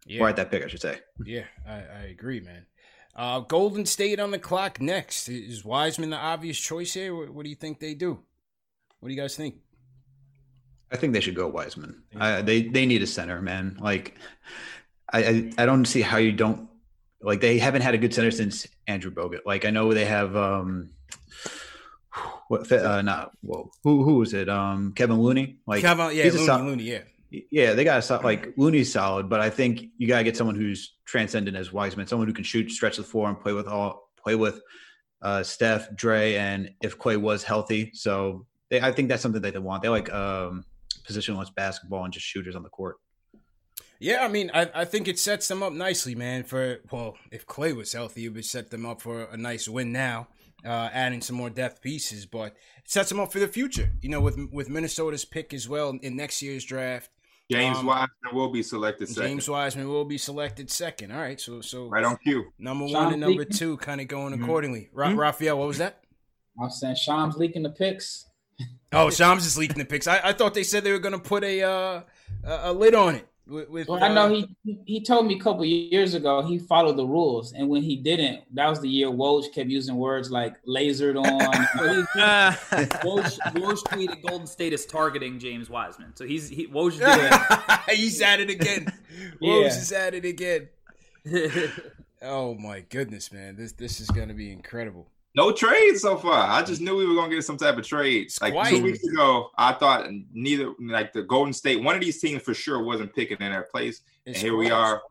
[0.05, 0.21] yeah.
[0.21, 0.99] or at that pick, I should say.
[1.25, 2.67] Yeah, I, I agree, man.
[3.15, 5.29] Uh, Golden State on the clock next.
[5.29, 7.15] Is Wiseman the obvious choice here?
[7.15, 8.19] What, what, do you think they do?
[8.99, 9.55] What do you guys think?
[10.91, 12.03] I think they should go Wiseman.
[12.15, 13.77] I, they they need a center, man.
[13.79, 14.15] Like,
[15.11, 16.69] I, I, I don't see how you don't
[17.21, 17.41] like.
[17.41, 19.41] They haven't had a good center since Andrew Bogut.
[19.45, 20.91] Like I know they have um,
[22.47, 26.69] what uh not whoa who who was it um Kevin Looney like Kevin yeah Looney,
[26.69, 30.23] Looney yeah yeah, they got to like Looney's solid, but I think you got to
[30.23, 33.53] get someone who's transcendent as Wiseman, someone who can shoot, stretch the floor, and play
[33.53, 34.61] with all play with
[35.21, 37.91] uh, Steph, Dre, and if Klay was healthy.
[37.93, 39.83] So they, I think that's something that they want.
[39.83, 40.63] They like um,
[41.07, 42.97] positionless basketball and just shooters on the court.
[43.99, 46.43] Yeah, I mean, I, I think it sets them up nicely, man.
[46.43, 49.91] For well, if Klay was healthy, it would set them up for a nice win
[49.91, 50.27] now.
[50.65, 53.91] Uh, adding some more depth pieces, but it sets them up for the future.
[54.01, 57.09] You know, with with Minnesota's pick as well in next year's draft,
[57.51, 59.29] James um, Wiseman will be selected second.
[59.29, 61.11] James Wiseman will be selected second.
[61.11, 62.45] All right, so so right on cue.
[62.57, 63.55] Number one and number leaking.
[63.55, 64.43] two kind of going mm-hmm.
[64.43, 64.89] accordingly.
[64.91, 65.19] Ra- mm-hmm.
[65.19, 66.03] Raphael, what was that?
[66.61, 68.25] I'm saying Shams leaking the picks.
[68.93, 70.07] oh, Shams is leaking the picks.
[70.07, 72.01] I, I thought they said they were going to put a uh,
[72.43, 73.27] a lid on it.
[73.47, 76.57] With, with well, uh, I know he he told me a couple years ago he
[76.57, 80.31] followed the rules, and when he didn't, that was the year Woj kept using words
[80.31, 81.39] like "lasered on."
[83.03, 86.93] Woj, Woj tweeted Golden State is targeting James Wiseman, so he's he, Woj
[87.91, 88.91] he's at it again.
[89.39, 89.51] yeah.
[89.51, 90.69] Woj is at it again.
[92.23, 93.55] oh my goodness, man!
[93.55, 95.07] This this is going to be incredible.
[95.35, 96.49] No trade so far.
[96.49, 98.31] I just knew we were gonna get some type of trade.
[98.41, 102.41] Like two weeks ago, I thought neither like the Golden State, one of these teams
[102.41, 104.01] for sure wasn't picking in their place.
[104.25, 105.01] It's and here we are,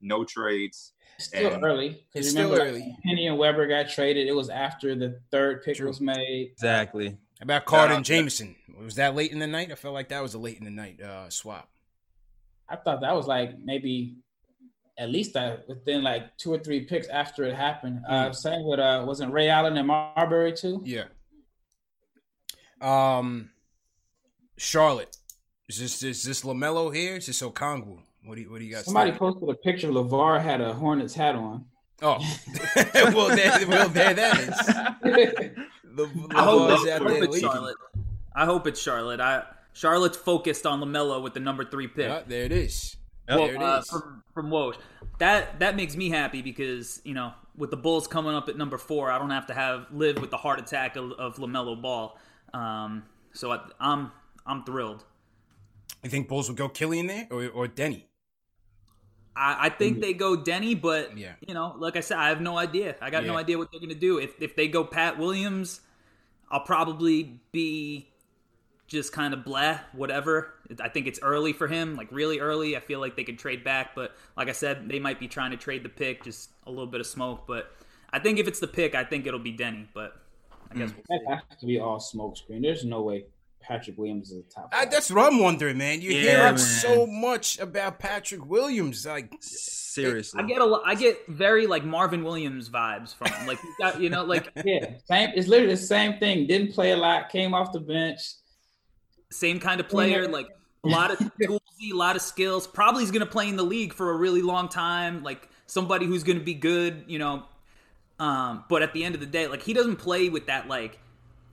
[0.00, 0.92] no trades.
[1.16, 2.06] It's still and early.
[2.14, 2.96] It's still early.
[3.04, 4.28] Penny and Webber got traded.
[4.28, 5.88] It was after the third pick True.
[5.88, 6.50] was made.
[6.52, 7.16] Exactly.
[7.40, 8.54] About Carter and Jamison.
[8.82, 9.72] Was that late in the night?
[9.72, 11.68] I felt like that was a late in the night uh, swap.
[12.68, 14.16] I thought that was like maybe
[15.02, 18.00] at least that within like two or three picks after it happened.
[18.08, 18.34] Uh, mm.
[18.34, 20.80] same with uh, wasn't Ray Allen and Marbury too?
[20.84, 21.04] Yeah.
[22.80, 23.50] Um,
[24.56, 25.16] Charlotte.
[25.68, 27.16] Is this is this Lamelo here?
[27.16, 27.98] Is this Okongwu?
[28.24, 28.84] What do you what do you got?
[28.84, 29.88] Somebody posted a picture.
[29.88, 31.64] LaVar had a Hornets hat on.
[32.00, 32.18] Oh,
[32.94, 35.50] well, there, well, there that is.
[35.94, 37.76] The, I, hope it's, I hope it's Charlotte.
[38.34, 39.20] I hope it's Charlotte.
[39.20, 39.42] I
[39.74, 42.08] Charlotte's focused on Lamelo with the number three pick.
[42.08, 42.96] Yeah, there it is.
[43.28, 44.76] Well, uh, from from Woj.
[45.18, 48.78] That that makes me happy because you know with the Bulls coming up at number
[48.78, 52.18] four, I don't have to have live with the heart attack of, of Lamelo Ball.
[52.52, 54.12] Um, so I, am I'm,
[54.46, 55.04] I'm thrilled.
[56.02, 58.04] You think Bulls will go Killian there or or Deni?
[59.34, 61.32] I, I think they go Deni, but Yeah.
[61.46, 62.96] you know, like I said, I have no idea.
[63.00, 64.18] I got no idea what they're gonna do.
[64.18, 65.80] If if they go Pat Williams,
[66.50, 68.11] I'll probably be
[68.92, 70.54] just kind of blah, whatever.
[70.80, 72.76] I think it's early for him, like really early.
[72.76, 75.50] I feel like they could trade back, but like I said, they might be trying
[75.50, 77.46] to trade the pick, just a little bit of smoke.
[77.46, 77.72] But
[78.12, 79.88] I think if it's the pick, I think it'll be Deni.
[79.92, 80.16] But
[80.70, 80.98] I guess hmm.
[81.08, 81.24] we'll see.
[81.26, 82.62] That has to be all smoke screen.
[82.62, 83.24] There's no way
[83.60, 84.72] Patrick Williams is a top.
[84.72, 86.00] I, that's what I'm wondering, man.
[86.00, 86.58] You Yeah, hear man.
[86.58, 90.42] so much about Patrick Williams, like Seriously.
[90.42, 93.46] I get a lo- I get very like Marvin Williams vibes from him.
[93.46, 95.30] Like he's got you know like yeah, same.
[95.34, 96.46] It's literally the same thing.
[96.46, 97.28] Didn't play a lot.
[97.28, 98.20] Came off the bench.
[99.32, 100.48] Same kind of player, like
[100.84, 102.66] a lot of toolsy, a lot of skills.
[102.66, 105.22] Probably is going to play in the league for a really long time.
[105.22, 107.44] Like somebody who's going to be good, you know.
[108.18, 110.98] Um, but at the end of the day, like he doesn't play with that like,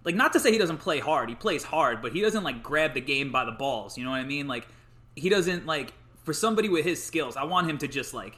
[0.03, 1.29] like not to say he doesn't play hard.
[1.29, 3.97] He plays hard, but he doesn't like grab the game by the balls.
[3.97, 4.47] You know what I mean?
[4.47, 4.67] Like
[5.15, 7.35] he doesn't like for somebody with his skills.
[7.35, 8.37] I want him to just like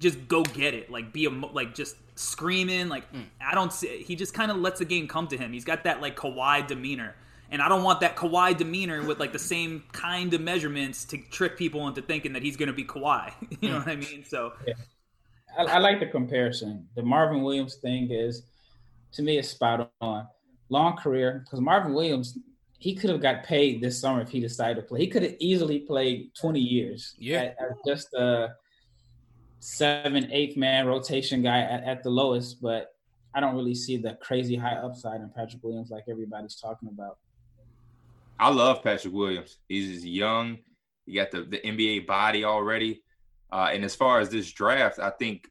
[0.00, 2.88] just go get it, like be a mo- like just screaming.
[2.88, 3.04] Like
[3.40, 4.02] I don't see.
[4.02, 5.52] He just kind of lets the game come to him.
[5.52, 7.14] He's got that like Kawhi demeanor,
[7.52, 11.18] and I don't want that Kawhi demeanor with like the same kind of measurements to
[11.18, 13.30] trick people into thinking that he's going to be Kawhi.
[13.60, 14.24] you know what I mean?
[14.24, 14.54] So
[15.56, 16.88] I, I like the comparison.
[16.96, 18.44] The Marvin Williams thing is,
[19.12, 20.26] to me, is spot on.
[20.70, 22.38] Long career because Marvin Williams,
[22.78, 25.00] he could have got paid this summer if he decided to play.
[25.00, 27.14] He could have easily played 20 years.
[27.18, 27.42] Yeah.
[27.42, 28.54] at- as just a
[29.60, 32.62] seven, eighth man rotation guy at, at the lowest.
[32.62, 32.94] But
[33.34, 37.18] I don't really see the crazy high upside in Patrick Williams like everybody's talking about.
[38.42, 39.58] I love Patrick Williams.
[39.68, 40.58] He's young.
[41.06, 43.04] He got the, the NBA body already.
[43.52, 45.46] Uh, and as far as this draft, I think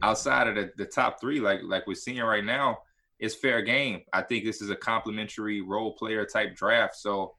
[0.00, 2.82] outside of the, the top three, like like we're seeing right now,
[3.18, 4.02] it's fair game.
[4.12, 6.94] I think this is a complimentary role player type draft.
[6.94, 7.34] So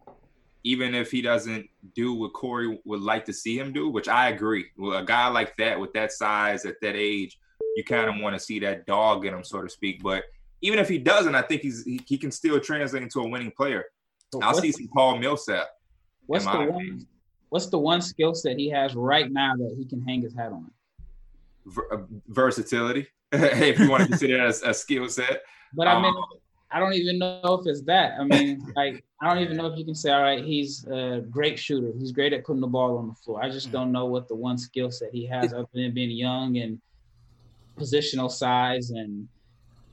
[0.66, 4.28] even if he doesn't do what Corey would like to see him do, which I
[4.28, 7.40] agree, a guy like that with that size at that age,
[7.78, 10.04] you kind of want to see that dog in him, so to speak.
[10.04, 10.26] But
[10.62, 13.52] even if he doesn't, I think he's he, he can still translate into a winning
[13.52, 13.86] player.
[14.32, 15.68] But I'll what's- see some Paul Millsap.
[16.26, 17.06] What's the my one?
[17.50, 20.54] What's the one skill set he has right now that he can hang his hat
[20.54, 20.72] on?
[21.66, 21.98] Ver- uh,
[22.30, 25.42] versatility, if you want to consider that as a skill set.
[25.74, 26.24] But I mean, Um,
[26.72, 28.14] I don't even know if it's that.
[28.18, 31.22] I mean, like, I don't even know if you can say, all right, he's a
[31.30, 31.92] great shooter.
[32.00, 33.44] He's great at putting the ball on the floor.
[33.44, 36.58] I just don't know what the one skill set he has other than being young
[36.58, 36.80] and
[37.78, 39.28] positional size and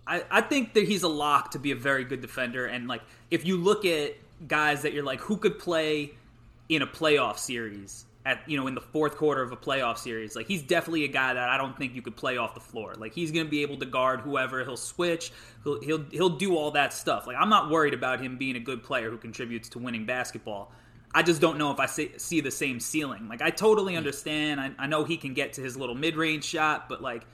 [0.07, 2.65] I, I think that he's a lock to be a very good defender.
[2.67, 4.15] And like, if you look at
[4.47, 6.13] guys that you're like, who could play
[6.69, 10.37] in a playoff series at you know in the fourth quarter of a playoff series,
[10.37, 12.95] like he's definitely a guy that I don't think you could play off the floor.
[12.97, 14.63] Like he's going to be able to guard whoever.
[14.65, 15.33] He'll switch.
[15.65, 17.27] He'll he'll he'll do all that stuff.
[17.27, 20.73] Like I'm not worried about him being a good player who contributes to winning basketball.
[21.15, 23.29] I just don't know if I see, see the same ceiling.
[23.29, 24.61] Like I totally understand.
[24.61, 27.25] I, I know he can get to his little mid range shot, but like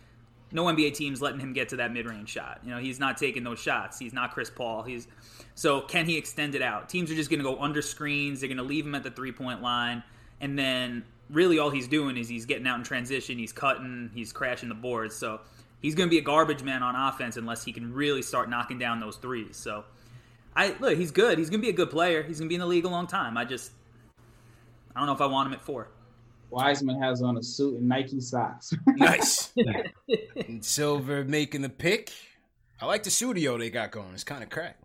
[0.55, 2.61] no NBA team's letting him get to that mid-range shot.
[2.65, 3.99] You know, he's not taking those shots.
[3.99, 4.85] He's not Chris Paul.
[4.85, 5.09] He's
[5.55, 6.89] so can he extend it out?
[6.89, 8.41] Teams are just going to go under screens.
[8.41, 10.03] They're going to leave him at the three-point line,
[10.41, 13.37] and then really all he's doing is he's getting out in transition.
[13.37, 14.11] He's cutting.
[14.15, 15.17] He's crashing the boards.
[15.17, 15.41] So
[15.83, 18.79] he's going to be a garbage man on offense unless he can really start knocking
[18.79, 19.57] down those threes.
[19.57, 19.85] So
[20.55, 21.37] I look, he's good.
[21.39, 22.23] He's going to be a good player.
[22.23, 23.37] He's going to be in the league a long time.
[23.37, 23.73] I just
[24.95, 25.89] I don't know if I want him at four.
[26.55, 28.73] Wiseman has on a suit and Nike socks.
[28.87, 29.53] nice.
[30.47, 32.11] and Silver making the pick.
[32.81, 34.13] I like the studio they got going.
[34.15, 34.83] It's kind of cracked.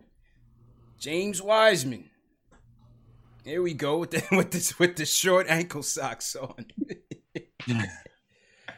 [0.99, 2.09] James Wiseman.
[3.43, 6.65] Here we go with the with this with the short ankle socks on.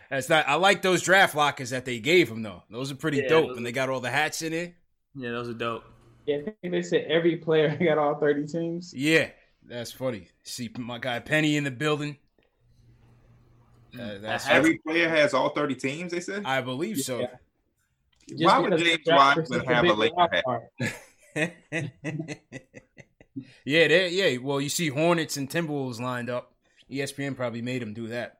[0.09, 0.47] That's not.
[0.47, 2.63] I like those draft lockers that they gave him though.
[2.69, 4.75] Those are pretty Yeah, dope, those and they got all the hats in it.
[5.15, 5.83] Yeah, those are dope.
[6.25, 8.93] yeah, I think they said every player got all 30 teams.
[8.93, 9.29] Yeah,
[9.63, 10.27] that's funny.
[10.43, 12.17] See my guy Penny in the building.
[13.99, 16.43] Uh, that's Every player has all 30 teams, they said?
[16.45, 17.19] I believe so.
[18.27, 18.47] Yeah.
[18.47, 20.43] Why would James the Wiseman have a big Laker hat?
[23.65, 24.37] yeah, they yeah.
[24.37, 26.53] Well, you see Hornets and Timberwolves lined up.
[26.89, 28.37] ESPN probably made them do that.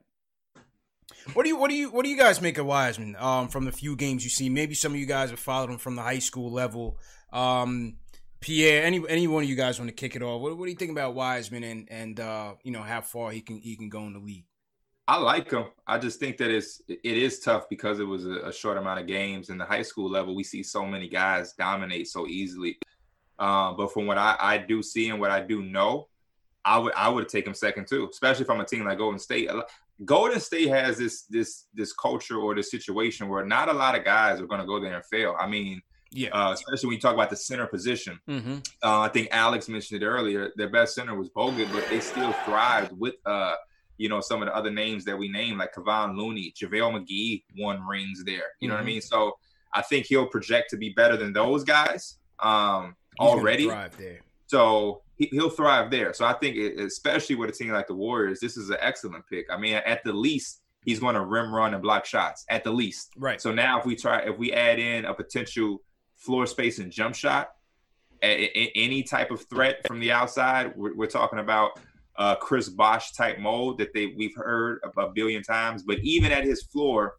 [1.34, 3.16] What do you what do you what do you guys make of Wiseman?
[3.18, 5.78] Um, from the few games you see, maybe some of you guys have followed him
[5.78, 6.98] from the high school level.
[7.32, 7.96] Um,
[8.40, 10.40] Pierre, any any one of you guys want to kick it off?
[10.40, 13.40] What, what do you think about Wiseman and and uh, you know how far he
[13.40, 14.46] can he can go in the league?
[15.08, 15.64] I like him.
[15.86, 19.00] I just think that it's it is tough because it was a, a short amount
[19.00, 19.50] of games.
[19.50, 22.78] In the high school level, we see so many guys dominate so easily.
[23.38, 26.08] Uh, but from what I, I do see and what I do know,
[26.64, 29.50] I would I would take him second too, especially from a team like Golden State.
[30.04, 34.04] Golden State has this this this culture or this situation where not a lot of
[34.04, 35.34] guys are going to go there and fail.
[35.38, 36.30] I mean, Yeah.
[36.30, 38.20] uh, especially when you talk about the center position.
[38.28, 38.58] mm-hmm.
[38.82, 40.52] Uh, I think Alex mentioned it earlier.
[40.56, 43.54] Their best center was Bogut, but they still thrived with uh,
[44.02, 47.44] you know, some of the other names that we named, like Kevon Looney, JaVale McGee
[47.56, 48.42] won rings there.
[48.58, 48.78] You know mm-hmm.
[48.78, 48.86] what I mm-hmm.
[48.86, 49.00] mean?
[49.00, 49.38] So
[49.72, 53.70] I think he'll project to be better than those guys um, already.
[54.48, 56.12] So he, will thrive there.
[56.14, 59.24] So I think, it, especially with a team like the Warriors, this is an excellent
[59.28, 59.46] pick.
[59.52, 62.72] I mean, at the least, he's going to rim run and block shots at the
[62.72, 63.12] least.
[63.16, 63.40] Right.
[63.40, 65.78] So now if we try, if we add in a potential
[66.16, 67.50] floor space and jump shot,
[68.20, 71.78] a, a, any type of threat from the outside, we're, we're talking about
[72.16, 75.82] uh, Chris Bosh type mold that they we've heard a, billion times.
[75.82, 77.16] But even at his floor,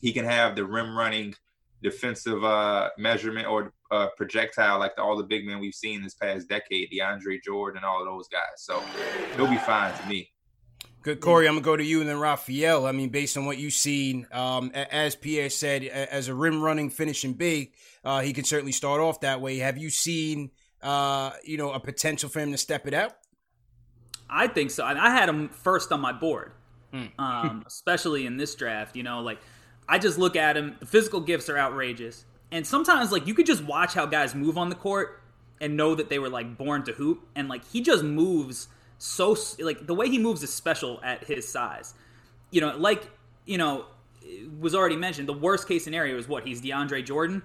[0.00, 1.34] he can have the rim running
[1.82, 6.14] defensive uh, measurement or uh, projectile like the, all the big men we've seen this
[6.14, 8.42] past decade, DeAndre Jordan and all of those guys.
[8.56, 8.82] So
[9.36, 10.30] he'll be fine to me.
[11.02, 11.46] Good, Corey.
[11.46, 12.86] I'm gonna go to you and then Raphael.
[12.86, 16.88] I mean, based on what you've seen, um, as Pierre said, as a rim running,
[16.88, 19.58] finishing big, uh, he can certainly start off that way.
[19.58, 20.50] Have you seen,
[20.82, 23.12] uh, you know, a potential for him to step it out?
[24.28, 24.84] I think so.
[24.84, 26.52] I had him first on my board,
[26.92, 27.06] hmm.
[27.18, 28.96] um, especially in this draft.
[28.96, 29.38] You know, like
[29.88, 30.76] I just look at him.
[30.80, 34.58] The physical gifts are outrageous, and sometimes like you could just watch how guys move
[34.58, 35.20] on the court
[35.60, 39.36] and know that they were like born to hoop, and like he just moves so
[39.58, 41.94] like the way he moves is special at his size.
[42.50, 43.10] You know, like
[43.44, 43.86] you know,
[44.58, 45.28] was already mentioned.
[45.28, 47.42] The worst case scenario is what he's DeAndre Jordan.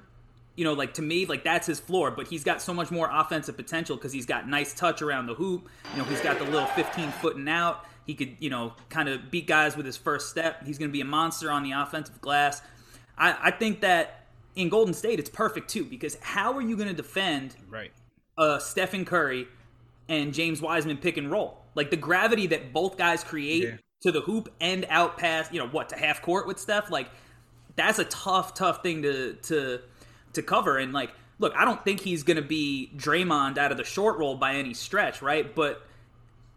[0.59, 3.09] You know, like to me, like that's his floor, but he's got so much more
[3.11, 5.69] offensive potential because he's got nice touch around the hoop.
[5.93, 7.85] You know, he's got the little 15 foot and out.
[8.05, 10.65] He could, you know, kind of beat guys with his first step.
[10.65, 12.61] He's going to be a monster on the offensive glass.
[13.17, 16.89] I, I think that in Golden State, it's perfect too because how are you going
[16.89, 17.91] to defend right.
[18.37, 19.47] uh, Stephen Curry
[20.09, 21.57] and James Wiseman pick and roll.
[21.75, 23.77] Like the gravity that both guys create yeah.
[24.01, 27.07] to the hoop and out past, you know, what to half court with Steph, like
[27.75, 29.79] that's a tough, tough thing to to
[30.33, 30.77] to cover.
[30.77, 34.35] And like, look, I don't think he's gonna be Draymond out of the short roll
[34.35, 35.53] by any stretch, right?
[35.53, 35.81] But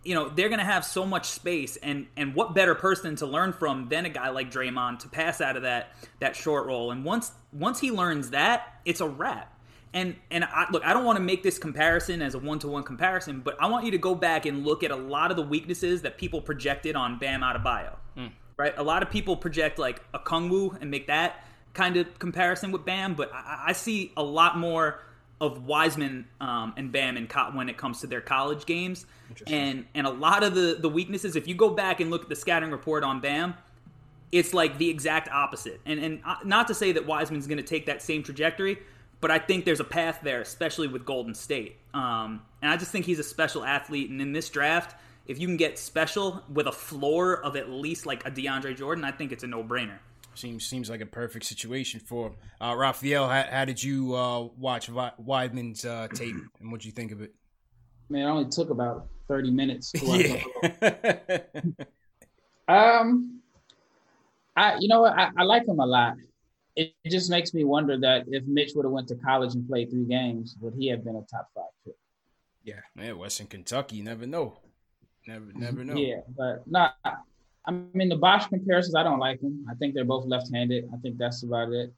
[0.04, 3.52] you know, they're gonna have so much space and and what better person to learn
[3.52, 6.90] from than a guy like Draymond to pass out of that that short roll.
[6.90, 9.48] And once once he learns that, it's a wrap.
[9.94, 12.68] And and I, look, I don't want to make this comparison as a one to
[12.68, 15.36] one comparison, but I want you to go back and look at a lot of
[15.36, 17.96] the weaknesses that people projected on Bam Adebayo.
[18.16, 18.32] Mm.
[18.56, 22.84] Right, a lot of people project like Okongwu and make that kind of comparison with
[22.84, 25.00] Bam, but I, I see a lot more
[25.40, 29.06] of Wiseman um, and Bam and co- when it comes to their college games,
[29.46, 31.34] and and a lot of the the weaknesses.
[31.36, 33.54] If you go back and look at the scouting report on Bam,
[34.30, 35.80] it's like the exact opposite.
[35.84, 38.78] And and not to say that Wiseman's going to take that same trajectory,
[39.20, 41.76] but I think there's a path there, especially with Golden State.
[41.92, 44.10] Um, and I just think he's a special athlete.
[44.10, 48.06] And in this draft, if you can get special with a floor of at least
[48.06, 49.98] like a DeAndre Jordan, I think it's a no brainer.
[50.34, 52.36] Seems seems like a perfect situation for him.
[52.60, 56.92] Uh, Raphael, how, how, did you uh, watch Wiseman's uh, tape and what do you
[56.92, 57.34] think of it?
[58.08, 59.92] Man, it only took about thirty minutes.
[59.94, 60.42] yeah.
[62.68, 63.40] um,
[64.56, 66.16] I you know what I, I like him a lot
[66.76, 69.90] it just makes me wonder that if Mitch would have went to college and played
[69.90, 71.94] three games, would he have been a top five pick?
[72.64, 74.58] Yeah, man, Western Kentucky, you never know.
[75.26, 75.96] Never, never know.
[75.96, 76.96] Yeah, but not.
[77.66, 79.64] I mean, the Bosh comparisons, I don't like them.
[79.70, 80.88] I think they're both left-handed.
[80.92, 81.92] I think that's about it.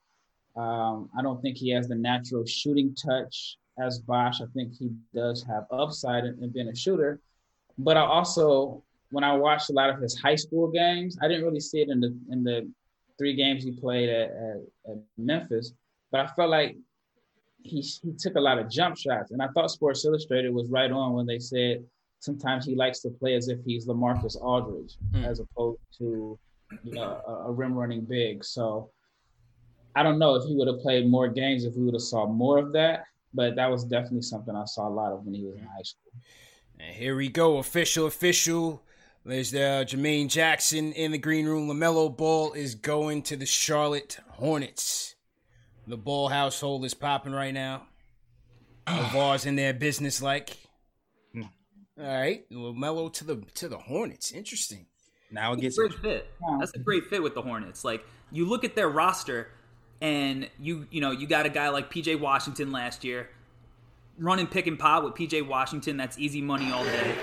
[0.57, 4.41] Um, I don't think he has the natural shooting touch as Bosh.
[4.41, 7.21] I think he does have upside in, in being a shooter,
[7.79, 11.45] but I also, when I watched a lot of his high school games, I didn't
[11.45, 12.71] really see it in the in the
[13.19, 14.57] three games he played at, at,
[14.91, 15.73] at Memphis,
[16.11, 16.77] but I felt like
[17.63, 20.91] he he took a lot of jump shots, and I thought Sports Illustrated was right
[20.91, 21.85] on when they said
[22.25, 25.27] sometimes he likes to play as if he's LaMarcus Aldridge mm.
[25.27, 26.39] as opposed to
[26.83, 28.45] you know a, a, rim running big.
[28.45, 28.91] So
[29.95, 32.27] I don't know if he would have played more games if we would have saw
[32.27, 35.45] more of that, but that was definitely something I saw a lot of when he
[35.45, 36.13] was in high school.
[36.81, 38.83] And here we go, official, official.
[39.25, 41.69] There's uh, Jermaine Jackson in the green room.
[41.69, 45.15] LaMelo Ball is going to the Charlotte Hornets.
[45.87, 47.87] The Ball household is popping right now.
[48.87, 50.64] LaVar's in there business like.
[51.99, 54.33] All right, LaMelo to the to the Hornets.
[54.33, 54.87] Interesting.
[55.31, 56.31] Now it gets a great fit.
[56.59, 57.85] That's a great fit with the Hornets.
[57.85, 59.49] Like you look at their roster,
[60.01, 63.31] and you you know you got a guy like PJ Washington last year,
[64.19, 65.97] running pick and pop with PJ Washington.
[65.97, 67.15] That's easy money all day.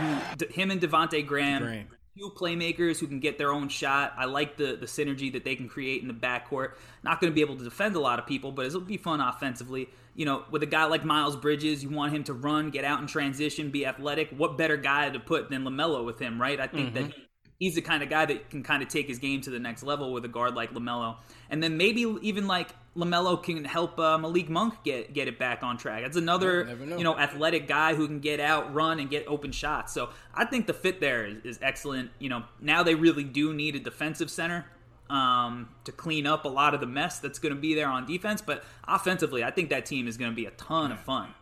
[0.00, 1.88] You, him and Devonte Graham, Graham,
[2.20, 4.12] two playmakers who can get their own shot.
[4.16, 6.74] I like the the synergy that they can create in the backcourt.
[7.02, 9.20] Not going to be able to defend a lot of people, but it'll be fun
[9.20, 9.88] offensively.
[10.14, 13.00] You know, with a guy like Miles Bridges, you want him to run, get out
[13.00, 14.30] in transition, be athletic.
[14.36, 16.60] What better guy to put than Lamelo with him, right?
[16.60, 17.08] I think mm-hmm.
[17.08, 17.14] that
[17.60, 19.84] he's the kind of guy that can kind of take his game to the next
[19.84, 21.16] level with a guard like LaMelo.
[21.50, 25.62] And then maybe even like LaMelo can help uh, Malik Monk get get it back
[25.62, 26.02] on track.
[26.02, 26.96] That's another know.
[26.96, 29.92] you know athletic guy who can get out, run, and get open shots.
[29.92, 32.10] So I think the fit there is, is excellent.
[32.18, 34.64] You know, now they really do need a defensive center
[35.10, 38.06] um, to clean up a lot of the mess that's going to be there on
[38.06, 38.40] defense.
[38.40, 41.34] But offensively, I think that team is going to be a ton of fun.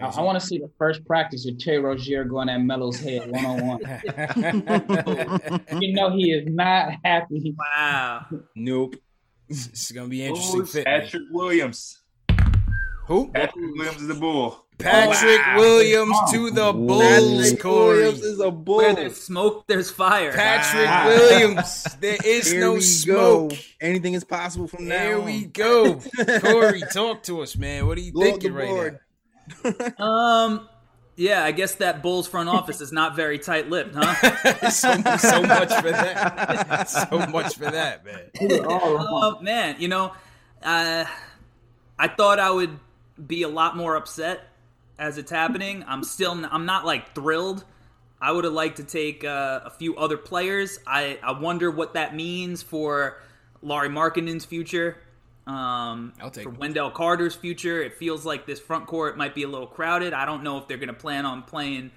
[0.00, 3.30] I, I want to see the first practice with Terry Rozier going at Melo's head
[3.30, 3.80] one on one.
[5.80, 7.54] You know he is not happy.
[7.58, 8.26] Wow.
[8.54, 8.96] Nope.
[9.48, 10.64] It's gonna be interesting.
[10.64, 11.32] Fit, Patrick man.
[11.32, 11.98] Williams.
[13.06, 13.28] Who?
[13.32, 14.64] Patrick Williams is the bull.
[14.78, 15.56] Patrick wow.
[15.56, 17.54] Williams to the Bulls.
[17.60, 18.78] Corey Williams is a bull.
[18.78, 20.32] Where there's smoke, there's fire.
[20.32, 21.08] Patrick wow.
[21.08, 21.84] Williams.
[22.00, 23.50] There is Here no smoke.
[23.50, 23.56] Go.
[23.80, 24.94] Anything is possible from now.
[24.94, 26.00] There we go.
[26.40, 27.86] Corey, talk to us, man.
[27.86, 28.98] What are you thinking right now?
[29.98, 30.68] Um.
[31.16, 34.70] Yeah, I guess that Bulls front office is not very tight-lipped, huh?
[34.70, 36.88] so, so, much for that.
[36.88, 38.30] So much for that, man.
[38.40, 40.14] Oh man, you know,
[40.62, 41.04] uh,
[41.98, 42.78] I thought I would
[43.26, 44.40] be a lot more upset
[44.98, 45.84] as it's happening.
[45.86, 47.64] I'm still, I'm not like thrilled.
[48.20, 50.78] I would have liked to take uh, a few other players.
[50.86, 53.20] I, I wonder what that means for
[53.62, 54.98] Lauri Markkanen's future.
[55.46, 57.82] Um, I'll take for Wendell Carter's future.
[57.82, 60.12] It feels like this front court might be a little crowded.
[60.12, 61.90] I don't know if they're going to plan on playing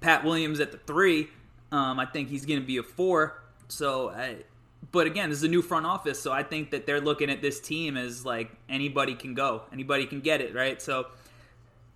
[0.00, 1.28] Pat Williams at the three.
[1.72, 3.42] Um, I think he's going to be a four.
[3.68, 4.36] So, I,
[4.92, 7.42] but again, this is a new front office, so I think that they're looking at
[7.42, 10.80] this team as like anybody can go, anybody can get it, right?
[10.80, 11.06] So,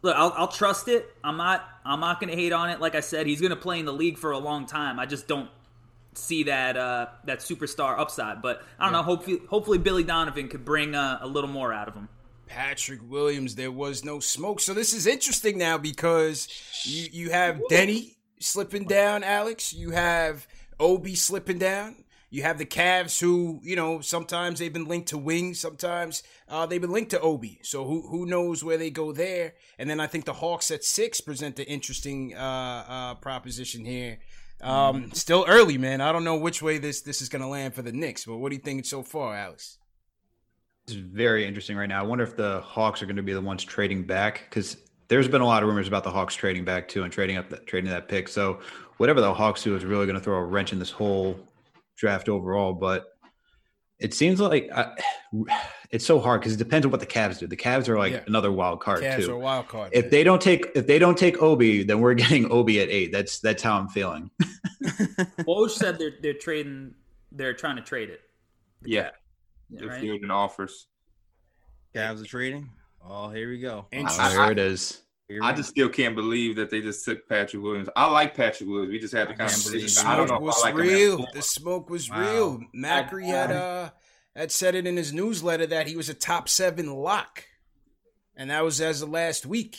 [0.02, 1.14] look, I'll, I'll trust it.
[1.22, 2.80] I'm not, I'm not going to hate on it.
[2.80, 4.98] Like I said, he's going to play in the league for a long time.
[4.98, 5.50] I just don't
[6.18, 8.42] see that uh, that superstar upside.
[8.42, 9.00] But I don't yeah.
[9.00, 9.04] know.
[9.04, 12.08] Hopefully, hopefully Billy Donovan could bring uh, a little more out of him.
[12.46, 14.60] Patrick Williams, there was no smoke.
[14.60, 16.48] So this is interesting now because
[16.84, 19.72] you you have Deni slipping down, Alex.
[19.72, 20.46] You have
[20.80, 22.04] Obi slipping down.
[22.30, 26.66] You have the Cavs, who you know sometimes they've been linked to wings, sometimes uh,
[26.66, 27.58] they've been linked to Obi.
[27.62, 29.54] So who who knows where they go there?
[29.78, 34.18] And then I think the Hawks at six present an interesting uh, uh, proposition here.
[34.60, 36.00] Um, still early, man.
[36.00, 38.38] I don't know which way this this is going to land for the Knicks, but
[38.38, 39.78] what do you think so far, Alex?
[40.86, 42.00] It's very interesting right now.
[42.00, 44.78] I wonder if the Hawks are going to be the ones trading back because
[45.08, 47.48] there's been a lot of rumors about the Hawks trading back too and trading up
[47.50, 48.28] that trading that pick.
[48.28, 48.60] So
[48.96, 51.38] whatever the Hawks do is really going to throw a wrench in this whole
[51.96, 52.72] draft overall.
[52.72, 53.17] But
[53.98, 54.94] it seems like uh,
[55.48, 57.46] I, it's so hard because it depends on what the Cavs do.
[57.46, 58.20] The Cavs are like yeah.
[58.26, 59.32] another wild card Cavs too.
[59.32, 59.90] Are wild card.
[59.92, 63.12] If they don't take if they don't take Obi, then we're getting Obi at eight.
[63.12, 64.30] That's that's how I'm feeling.
[64.82, 66.94] Woj said they're they're trading.
[67.32, 68.20] They're trying to trade it.
[68.84, 69.10] Yeah,
[69.70, 70.00] yeah they're right?
[70.00, 70.86] fielding offers.
[71.94, 72.70] Cavs are trading.
[73.06, 73.86] Oh, here we go.
[73.92, 75.02] Oh, there it is.
[75.42, 77.88] I just still can't believe that they just took Patrick Williams.
[77.94, 78.90] I like Patrick Williams.
[78.90, 80.06] We just had the conversation.
[80.06, 80.38] I don't know.
[80.38, 81.26] Was like real.
[81.34, 82.20] The smoke was wow.
[82.20, 82.60] real.
[82.74, 83.90] Macri had uh
[84.34, 87.44] had said it in his newsletter that he was a top seven lock,
[88.36, 89.76] and that was as of last week.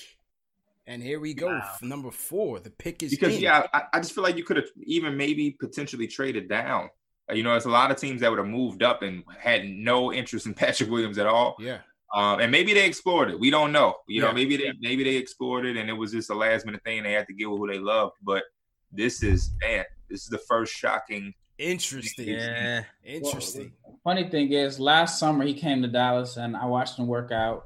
[0.85, 1.77] And here we go, wow.
[1.81, 2.59] number four.
[2.59, 3.41] The pick is because in.
[3.41, 6.89] yeah, I, I just feel like you could have even maybe potentially traded down.
[7.31, 10.11] You know, there's a lot of teams that would have moved up and had no
[10.11, 11.55] interest in Patrick Williams at all.
[11.59, 11.79] Yeah.
[12.13, 13.39] Um, and maybe they explored it.
[13.39, 13.95] We don't know.
[14.07, 14.27] You yeah.
[14.27, 17.03] know, maybe they maybe they explored it and it was just a last minute thing.
[17.03, 18.13] They had to get with who they loved.
[18.23, 18.43] But
[18.91, 21.33] this is man, this is the first shocking.
[21.59, 22.29] Interesting.
[22.29, 22.83] Yeah.
[23.03, 23.73] Interesting.
[23.83, 27.31] Well, funny thing is, last summer he came to Dallas and I watched him work
[27.31, 27.65] out.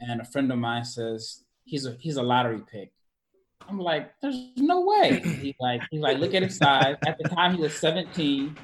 [0.00, 2.92] And a friend of mine says he's a he's a lottery pick.
[3.68, 5.20] I'm like, there's no way.
[5.20, 6.96] He's like, he's like, look at his size.
[7.06, 8.56] At the time, he was 17,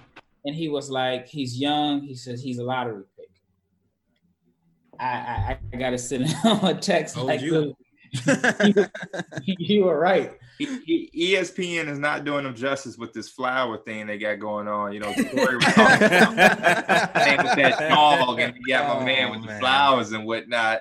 [0.44, 2.02] and he was like, he's young.
[2.02, 3.04] He says he's a lottery
[5.00, 7.76] I, I, I got to send him a text oh, like, you.
[9.44, 10.32] you were right.
[10.58, 14.66] He, he, ESPN is not doing them justice with this flower thing they got going
[14.66, 14.92] on.
[14.92, 16.34] You know, Corey was talking about
[17.44, 19.54] with that dog, and you got my oh, man with man.
[19.54, 20.80] the flowers and whatnot.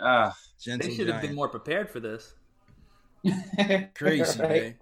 [0.00, 0.30] Uh,
[0.64, 2.34] they should have been more prepared for this.
[3.94, 4.62] Crazy, right?
[4.62, 4.74] man.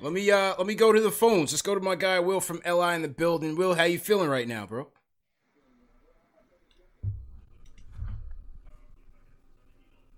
[0.00, 1.52] Let me uh let me go to the phones.
[1.52, 3.56] Let's go to my guy Will from LI in the building.
[3.56, 4.88] Will, how you feeling right now, bro?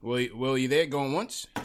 [0.03, 0.87] Will, Will, you there?
[0.87, 1.47] Going once?
[1.57, 1.63] I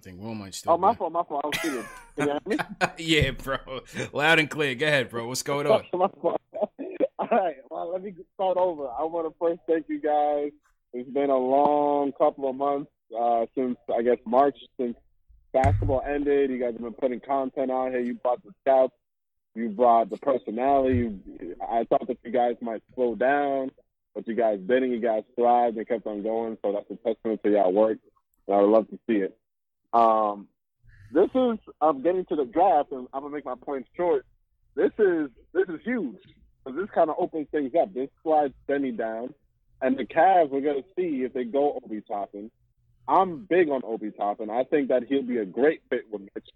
[0.00, 0.72] think Will might still.
[0.72, 1.42] Oh, my fault, my fault.
[1.44, 1.84] I was kidding.
[2.16, 2.56] Can you hear me?
[2.98, 3.58] yeah, bro.
[4.12, 4.74] Loud and clear.
[4.74, 5.28] Go ahead, bro.
[5.28, 5.84] What's going on?
[5.92, 6.40] my fault.
[7.18, 7.56] All right.
[7.68, 8.88] Well, let me start over.
[8.88, 10.52] I want to first thank you guys.
[10.94, 14.96] It's been a long couple of months uh, since, I guess, March, since
[15.52, 16.48] basketball ended.
[16.50, 18.00] You guys have been putting content out here.
[18.00, 18.94] You brought the scouts.
[19.54, 21.14] You brought the personality.
[21.60, 23.72] I thought that you guys might slow down
[24.18, 26.58] but you guys did and you guys thrived and kept on going.
[26.60, 27.98] So that's a testament to y'all work.
[28.48, 29.38] And I would love to see it.
[29.92, 30.48] Um,
[31.12, 34.26] this is I'm getting to the draft, and I'm gonna make my points short.
[34.74, 36.16] This is this is huge.
[36.64, 37.94] So this kind of opens things up.
[37.94, 39.34] This slides Benny down,
[39.80, 42.50] and the Cavs we're gonna see if they go Obi Toppin.
[43.06, 44.50] I'm big on Obi Toppin.
[44.50, 46.48] I think that he'll be a great fit with Mitch.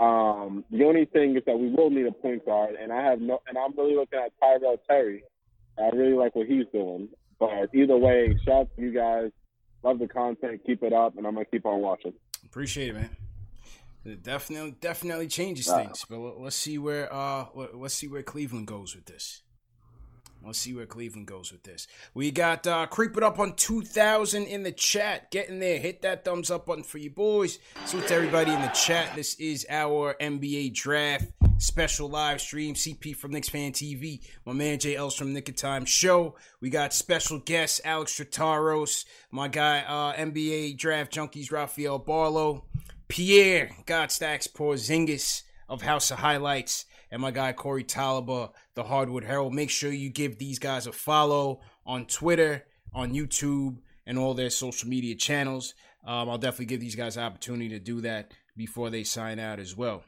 [0.00, 3.20] Um, the only thing is that we will need a point guard, and I have
[3.20, 5.22] no, and I'm really looking at Tyrell Terry.
[5.80, 7.08] I really like what he's doing.
[7.38, 9.30] But either way, shout out to you guys.
[9.82, 10.60] Love the content.
[10.66, 12.12] Keep it up, and I'm gonna keep on watching.
[12.44, 13.16] Appreciate it, man.
[14.04, 16.04] It definitely, definitely changes things.
[16.08, 19.42] But let's see where uh, let's see where Cleveland goes with this.
[20.48, 21.86] Let's see where Cleveland goes with this.
[22.14, 25.30] We got uh creeping up on 2,000 in the chat.
[25.30, 25.78] Get in there.
[25.78, 27.58] Hit that thumbs up button for you boys.
[27.84, 31.26] So to everybody in the chat, this is our NBA draft
[31.58, 32.74] special live stream.
[32.74, 34.22] CP from Knicks Fan TV.
[34.46, 36.36] My man Jay Els from Nick of Time Show.
[36.62, 39.04] We got special guests Alex Trataros.
[39.30, 42.64] My guy uh NBA draft junkies Rafael Barlow.
[43.06, 49.54] Pierre Godstacks Porzingis of House of Highlights and my guy Corey Talaba, the Hardwood Herald.
[49.54, 54.50] Make sure you give these guys a follow on Twitter, on YouTube, and all their
[54.50, 55.74] social media channels.
[56.06, 59.58] Um, I'll definitely give these guys an opportunity to do that before they sign out
[59.58, 60.02] as well.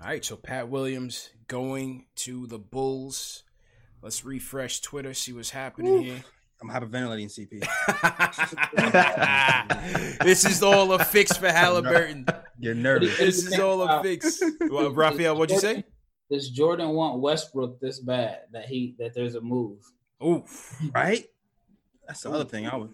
[0.00, 3.42] All right, so Pat Williams going to the Bulls.
[4.00, 6.02] Let's refresh Twitter, see what's happening Ooh.
[6.02, 6.24] here.
[6.60, 7.60] I'm hyperventilating, CP.
[10.24, 12.26] this is all a fix for Halliburton.
[12.58, 13.16] You're nervous.
[13.16, 14.42] This is all a fix.
[14.68, 15.84] Well, Raphael, what'd you say?
[16.30, 19.78] Does Jordan want Westbrook this bad that he that there's a move?
[20.22, 20.44] Ooh,
[20.92, 21.24] right.
[22.06, 22.66] That's the other thing.
[22.66, 22.90] I would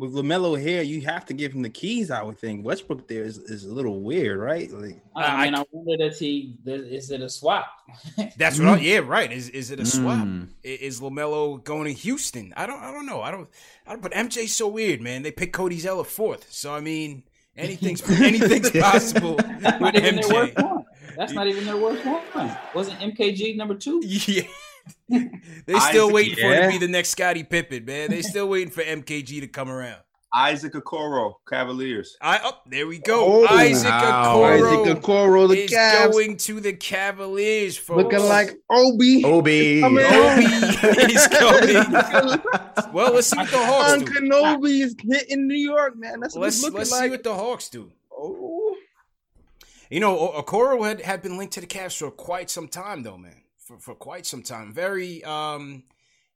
[0.00, 2.10] with Lamelo here, you have to give him the keys.
[2.10, 4.70] I would think Westbrook there is, is a little weird, right?
[4.72, 7.66] Like, I mean, I, I wonder if he is it a swap?
[8.38, 8.68] that's what.
[8.68, 9.30] I, yeah, right.
[9.30, 10.26] Is is it a swap?
[10.26, 10.48] Mm.
[10.62, 12.54] Is Lamelo going to Houston?
[12.56, 12.82] I don't.
[12.82, 13.20] I don't know.
[13.20, 13.48] I don't.
[13.86, 14.00] I don't.
[14.00, 15.22] But MJ's so weird, man.
[15.22, 17.22] They picked Cody Zeller fourth, so I mean,
[17.54, 20.84] anything's anything's possible with MJ.
[21.14, 22.56] That's not even their worst one.
[22.74, 24.00] Wasn't MKG number two?
[24.02, 24.44] Yeah.
[25.08, 26.66] they still Isaac, waiting for yeah.
[26.66, 28.10] to be the next Scottie Pippen, man.
[28.10, 30.00] They still waiting for MKG to come around.
[30.32, 32.16] Isaac Okoro, Cavaliers.
[32.20, 33.24] I oh, there we go.
[33.42, 34.36] Oh, Isaac wow.
[34.36, 34.84] Okoro.
[34.84, 36.12] Isaac Okoro, the is Cavs.
[36.12, 37.76] going to the Cavaliers.
[37.76, 38.04] Folks.
[38.04, 39.24] Looking like Obi.
[39.24, 39.82] Obi.
[39.82, 39.98] Obi
[41.12, 42.42] is coming.
[42.92, 44.04] well, let's see what the Hawks do.
[44.04, 46.20] Kenobi is hitting New York, man.
[46.20, 47.04] That's what let's, looking let's like.
[47.04, 47.90] see what the Hawks do.
[48.12, 48.76] Oh.
[49.90, 53.18] You know, Okoro had, had been linked to the Cavs for quite some time, though,
[53.18, 54.72] man for, for quite some time.
[54.72, 55.84] Very um,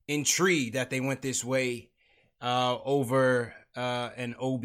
[0.07, 1.91] intrigued that they went this way
[2.41, 4.64] uh, over uh, an OB.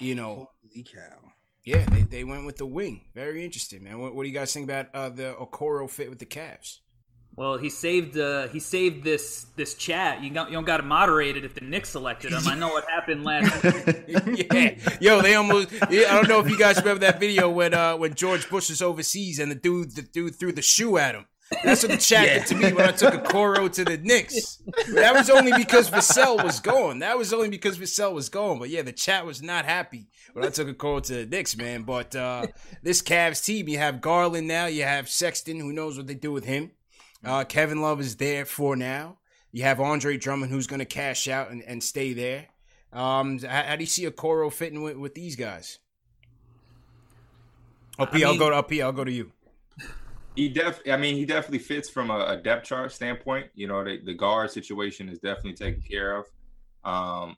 [0.00, 1.32] You know, holy cow.
[1.64, 3.02] Yeah, they, they went with the wing.
[3.14, 3.98] Very interesting, man.
[3.98, 6.78] What, what do you guys think about uh, the Okoro fit with the Cavs?
[7.36, 10.24] Well, he saved uh, he saved this this chat.
[10.24, 12.42] You don't you don't got to moderate it if the Knicks selected him.
[12.48, 13.64] I know what happened last.
[14.08, 15.70] yeah, yo, they almost.
[15.88, 18.70] Yeah, I don't know if you guys remember that video when uh, when George Bush
[18.70, 21.26] was overseas and the dude the dude threw the shoe at him.
[21.64, 22.38] That's what the chat yeah.
[22.38, 24.62] did to me when I took Okoro to the Knicks.
[24.94, 26.98] That was only because Vassell was gone.
[26.98, 28.58] That was only because Vassell was gone.
[28.58, 31.82] But yeah, the chat was not happy when I took Okoro to the Knicks, man.
[31.82, 32.46] But uh,
[32.82, 36.32] this Cavs team, you have Garland now, you have Sexton, who knows what they do
[36.32, 36.72] with him.
[37.24, 39.18] Uh, Kevin Love is there for now.
[39.50, 42.46] You have Andre Drummond, who's going to cash out and, and stay there.
[42.92, 45.78] Um, how, how, do you see Okoro fitting with, with these guys?
[47.98, 48.80] Oh, I'll go to oh, P.
[48.80, 49.32] I'll go to you.
[50.38, 53.48] He def, I mean, he definitely fits from a, a depth chart standpoint.
[53.56, 56.26] You know, the, the, guard situation is definitely taken care of.
[56.84, 57.36] Um,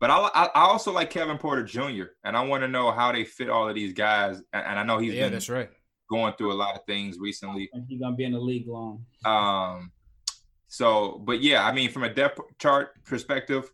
[0.00, 2.04] but I, I, also like Kevin Porter Jr.
[2.24, 4.40] and I want to know how they fit all of these guys.
[4.54, 5.68] And, and I know he's yeah, that's right,
[6.08, 7.68] going through a lot of things recently.
[7.86, 9.04] He's gonna be in the league long.
[9.26, 9.92] Um,
[10.68, 13.70] so, but yeah, I mean, from a depth chart perspective,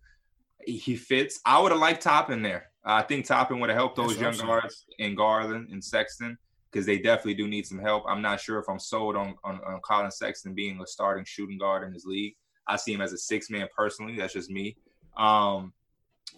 [0.66, 1.38] he fits.
[1.46, 2.70] I would have liked Toppin there.
[2.84, 6.36] I think Toppin would have helped those young guards in Garland and Sexton
[6.74, 8.04] because they definitely do need some help.
[8.08, 11.56] I'm not sure if I'm sold on, on, on Collin Sexton being a starting shooting
[11.56, 12.34] guard in his league.
[12.66, 14.16] I see him as a six man personally.
[14.16, 14.76] That's just me.
[15.16, 15.72] Um,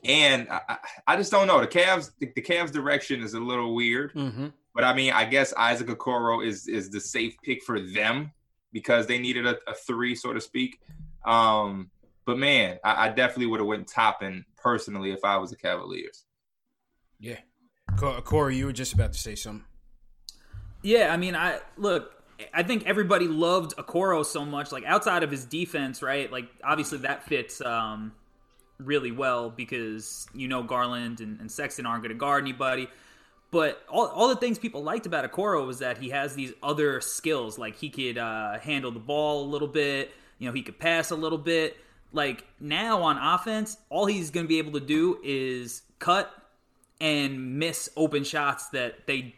[0.04, 0.76] and I,
[1.06, 1.58] I, just don't know.
[1.60, 4.12] The Cavs, the, the Cavs direction is a little weird.
[4.12, 4.48] Mm-hmm.
[4.74, 8.32] But I mean, I guess Isaac Okoro is is the safe pick for them
[8.74, 10.80] because they needed a, a three, so to speak.
[11.24, 11.90] Um,
[12.26, 16.24] but man, I, I definitely would have went Toppin personally if I was the Cavaliers.
[17.18, 17.38] Yeah,
[17.96, 19.64] Corey, you were just about to say something.
[20.86, 22.12] Yeah, I mean, I look.
[22.54, 24.70] I think everybody loved Okoro so much.
[24.70, 26.30] Like outside of his defense, right?
[26.30, 28.12] Like obviously that fits um,
[28.78, 32.86] really well because you know Garland and, and Sexton aren't going to guard anybody.
[33.50, 37.00] But all, all the things people liked about Okoro was that he has these other
[37.00, 37.58] skills.
[37.58, 40.12] Like he could uh, handle the ball a little bit.
[40.38, 41.76] You know, he could pass a little bit.
[42.12, 46.32] Like now on offense, all he's going to be able to do is cut
[47.00, 49.34] and miss open shots that they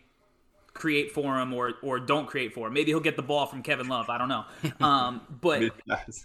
[0.79, 2.73] create for him or or don't create for him.
[2.73, 4.09] Maybe he'll get the ball from Kevin Love.
[4.09, 4.45] I don't know.
[4.81, 5.73] Um, but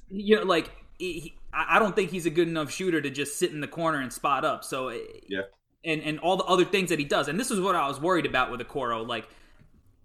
[0.09, 3.51] you know, like he, I don't think he's a good enough shooter to just sit
[3.51, 4.63] in the corner and spot up.
[4.63, 4.89] So
[5.27, 5.41] yeah,
[5.83, 7.27] and and all the other things that he does.
[7.27, 9.05] And this is what I was worried about with Okoro.
[9.05, 9.27] Like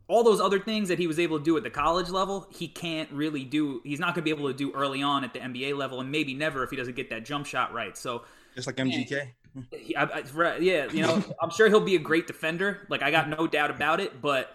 [0.08, 2.66] all those other things that he was able to do at the college level, he
[2.66, 3.80] can't really do.
[3.84, 6.10] He's not going to be able to do early on at the NBA level, and
[6.10, 7.96] maybe never if he doesn't get that jump shot right.
[7.96, 8.24] So
[8.54, 9.28] just like MGK.
[9.70, 12.86] He, I, I, yeah, you know, I'm sure he'll be a great defender.
[12.88, 14.20] Like I got no doubt about it.
[14.20, 14.54] But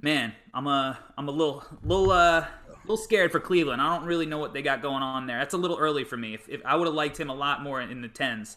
[0.00, 2.46] man, I'm a I'm a little little uh
[2.82, 3.80] little scared for Cleveland.
[3.80, 5.38] I don't really know what they got going on there.
[5.38, 6.34] That's a little early for me.
[6.34, 8.56] If, if I would have liked him a lot more in the tens.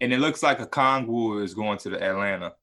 [0.00, 2.54] And it looks like Okongwu is going to the Atlanta.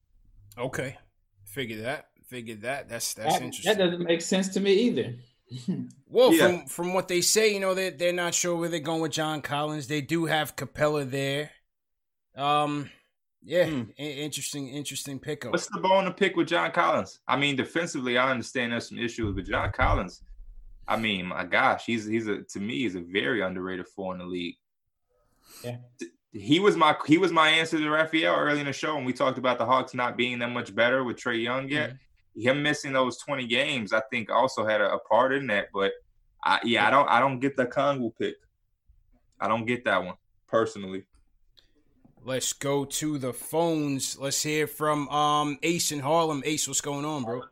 [0.58, 0.98] Okay,
[1.44, 2.08] figure that.
[2.28, 2.88] Figure that.
[2.88, 3.76] That's that's that, interesting.
[3.76, 5.14] That doesn't make sense to me either.
[6.06, 6.46] well, yeah.
[6.46, 9.12] from from what they say, you know, they they're not sure where they're going with
[9.12, 9.86] John Collins.
[9.86, 11.50] They do have Capela there.
[12.36, 12.90] Um,
[13.44, 13.82] yeah, hmm.
[13.96, 15.52] interesting, interesting pickup.
[15.52, 17.20] What's the bone to pick with John Collins?
[17.26, 20.22] I mean, defensively, I understand there's some issues, with John Collins,
[20.86, 24.18] I mean, my gosh, he's he's a to me he's a very underrated four in
[24.18, 24.56] the league.
[25.64, 25.76] Yeah.
[26.32, 29.12] He was my he was my answer to Raphael early in the show when we
[29.12, 31.90] talked about the Hawks not being that much better with Trae Young yet.
[31.90, 32.40] Mm-hmm.
[32.40, 35.68] Him missing those 20 games, I think, also had a, a part in that.
[35.72, 35.92] But
[36.42, 38.36] I, yeah, I don't I don't get the Kongu pick.
[39.40, 40.16] I don't get that one
[40.48, 41.04] personally.
[42.24, 44.16] Let's go to the phones.
[44.18, 46.42] Let's hear from um Ace in Harlem.
[46.44, 47.42] Ace, what's going on, bro?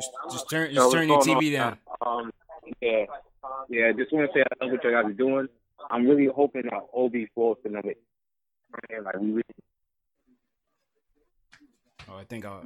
[0.00, 1.78] Just, just turn just turn your TV down.
[2.04, 2.32] Um,
[2.80, 3.04] yeah,
[3.68, 3.92] yeah.
[3.92, 5.48] Just want to say I love what you guys are doing.
[5.90, 7.94] I'm really hoping that Obi falls to number.
[8.90, 9.42] Like we really.
[12.08, 12.62] Oh, I think I'll.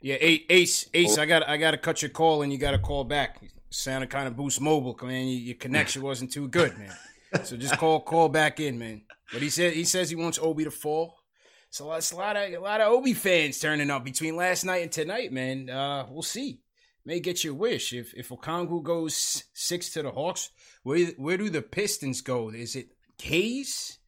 [0.00, 2.78] Yeah, Ace, Ace, I got, I got to cut your call, and you got to
[2.78, 3.40] call back.
[3.70, 5.28] sounded kind of Boost Mobile, man.
[5.28, 6.92] Your connection wasn't too good, man.
[7.44, 9.02] So just call call back in, man.
[9.32, 11.16] But he said he says he wants Obi to fall.
[11.70, 14.82] So it's a lot of a lot of Obi fans turning up between last night
[14.82, 15.70] and tonight, man.
[15.70, 16.60] Uh, we'll see.
[17.04, 17.92] May get your wish.
[17.92, 20.50] If if Okongwu goes six to the Hawks,
[20.82, 22.50] where where do the Pistons go?
[22.50, 22.88] Is it
[23.22, 23.98] Hayes?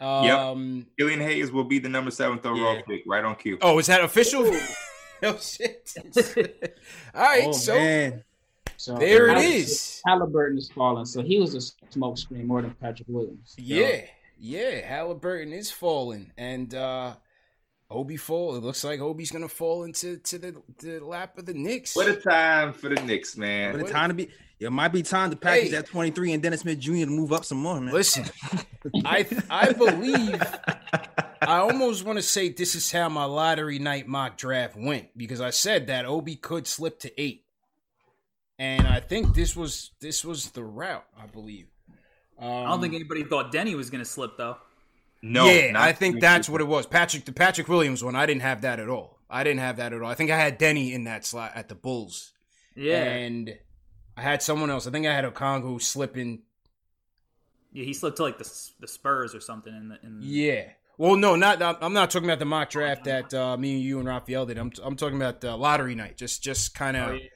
[0.00, 0.86] Um, yep.
[0.98, 2.82] Killian Hayes will be the number seventh overall yeah.
[2.82, 3.58] pick, right on cue.
[3.62, 4.44] Oh, is that official?
[5.22, 5.94] oh shit!
[7.14, 8.24] All right, oh, so man.
[8.76, 10.00] So there it is.
[10.06, 13.54] Halliburton is falling, so he was a smoke screen more than Patrick Williams.
[13.56, 13.62] So.
[13.62, 14.02] Yeah,
[14.38, 14.86] yeah.
[14.86, 17.14] Halliburton is falling, and uh
[17.92, 18.56] Obi fall.
[18.56, 21.94] It looks like Obi's gonna fall into to the, the lap of the Knicks.
[21.94, 23.72] What a time for the Knicks, man!
[23.72, 24.28] What a time to be.
[24.58, 25.70] It might be time to package hey.
[25.72, 26.92] that 23 and Dennis Smith Jr.
[26.92, 27.92] to move up some more, man.
[27.92, 28.24] Listen,
[29.04, 30.40] I I believe
[31.40, 35.40] I almost want to say this is how my lottery night mock draft went because
[35.40, 37.41] I said that Obi could slip to eight
[38.62, 41.04] and I think this was this was the route.
[41.20, 41.66] I believe.
[42.38, 44.56] Um, I don't think anybody thought Deni was going to slip though.
[45.20, 46.86] No, yeah, I think that's what it was.
[46.86, 49.18] Patrick, the Patrick Williams one, I didn't have that at all.
[49.28, 50.08] I didn't have that at all.
[50.08, 52.32] I think I had Deni in that slot at the Bulls.
[52.76, 53.58] Yeah, and
[54.16, 54.86] I had someone else.
[54.86, 56.42] I think I had Okongwu slipping.
[57.72, 58.48] Yeah, he slipped to like the
[58.78, 59.98] the Spurs or something in the.
[60.04, 60.26] In the...
[60.26, 60.68] Yeah.
[60.98, 61.60] Well, no, not.
[61.82, 64.58] I'm not talking about the mock draft that uh, me and you and Raphael did.
[64.58, 66.16] I'm I'm talking about the lottery night.
[66.16, 67.10] Just just kind of.
[67.10, 67.28] Oh, yeah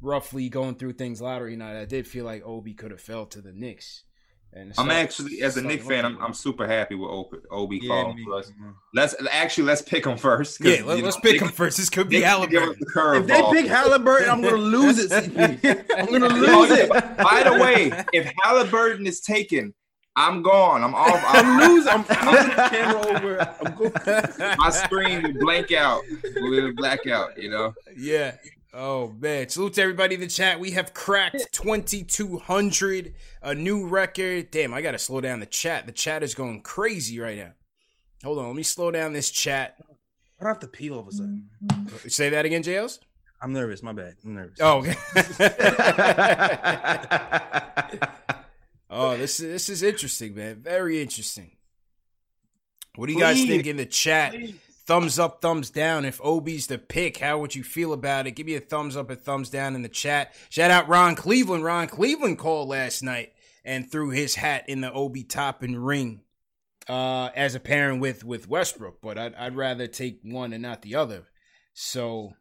[0.00, 3.40] roughly going through things lottery night, I did feel like Obi could have fell to
[3.40, 4.04] the Knicks.
[4.52, 7.88] And I'm actually, as a Knicks fan, I'm, I'm super happy with Obi, Obi yeah,
[7.88, 8.50] falling us.
[8.94, 10.64] Let's actually let's pick him first.
[10.64, 11.76] Yeah, let, us pick him first.
[11.76, 12.76] This could be Halliburton.
[12.80, 15.12] If they pick Halliburton, I'm going to lose it.
[15.96, 16.88] I'm going to lose oh, it.
[16.88, 19.74] By the way, if Halliburton is taken,
[20.16, 20.82] I'm gone.
[20.82, 21.22] I'm off.
[21.28, 21.92] I'm, I'm losing.
[21.92, 23.56] I'm flipping the camera over.
[23.64, 24.56] I'm going.
[24.58, 26.02] My screen will blank out.
[26.36, 27.40] Will black out.
[27.40, 27.74] You know.
[27.96, 28.34] Yeah.
[28.80, 29.48] Oh man!
[29.48, 30.60] Salute to everybody in the chat.
[30.60, 34.52] We have cracked twenty two hundred, a new record.
[34.52, 35.86] Damn, I gotta slow down the chat.
[35.86, 37.54] The chat is going crazy right now.
[38.22, 39.74] Hold on, let me slow down this chat.
[39.80, 41.48] I don't have to pee all of a sudden.
[41.66, 42.08] Mm-hmm.
[42.08, 43.00] Say that again, JLs.
[43.42, 43.82] I'm nervous.
[43.82, 44.14] My bad.
[44.24, 44.58] I'm nervous.
[44.60, 44.94] Oh, okay.
[48.90, 50.62] oh, this is this is interesting, man.
[50.62, 51.56] Very interesting.
[52.94, 54.34] What do you guys think in the chat?
[54.34, 54.54] Please
[54.88, 56.06] thumbs up, thumbs down.
[56.06, 58.30] If Obi's the pick, how would you feel about it?
[58.32, 60.34] Give me a thumbs up, a thumbs down in the chat.
[60.48, 61.62] Shout out Ron Cleveland.
[61.62, 63.34] Ron Cleveland called last night
[63.64, 66.22] and threw his hat in the Obi Toppin ring
[66.88, 69.02] uh, as a pairing with with Westbrook.
[69.02, 71.24] But I'd, I'd rather take one and not the other.
[71.74, 72.32] So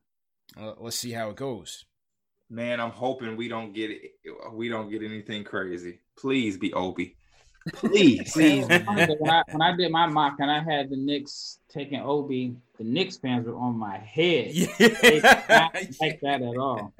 [0.58, 1.84] uh, let's see how it goes.
[2.50, 4.02] Man, I'm hoping we don't get it.
[4.54, 6.00] We don't get anything crazy.
[6.18, 7.18] Please be Obi.
[7.74, 8.66] Please, please.
[8.68, 12.84] when, I, when I did my mock and I had the Knicks taking Obi, the
[12.84, 14.52] Knicks fans were on my head.
[14.52, 14.68] Yeah.
[14.78, 16.94] They not like that at all.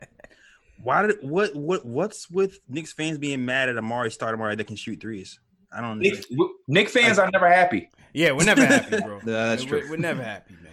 [0.82, 4.76] Why did what what what's with Knicks fans being mad at Amar'e Stoudemire that can
[4.76, 5.40] shoot threes?
[5.72, 6.00] I don't.
[6.00, 6.26] Knick,
[6.68, 7.90] Knick fans are never happy.
[8.14, 9.20] Yeah, we're never happy, bro.
[9.24, 9.90] That's we're, true.
[9.90, 10.67] We're never happy, man.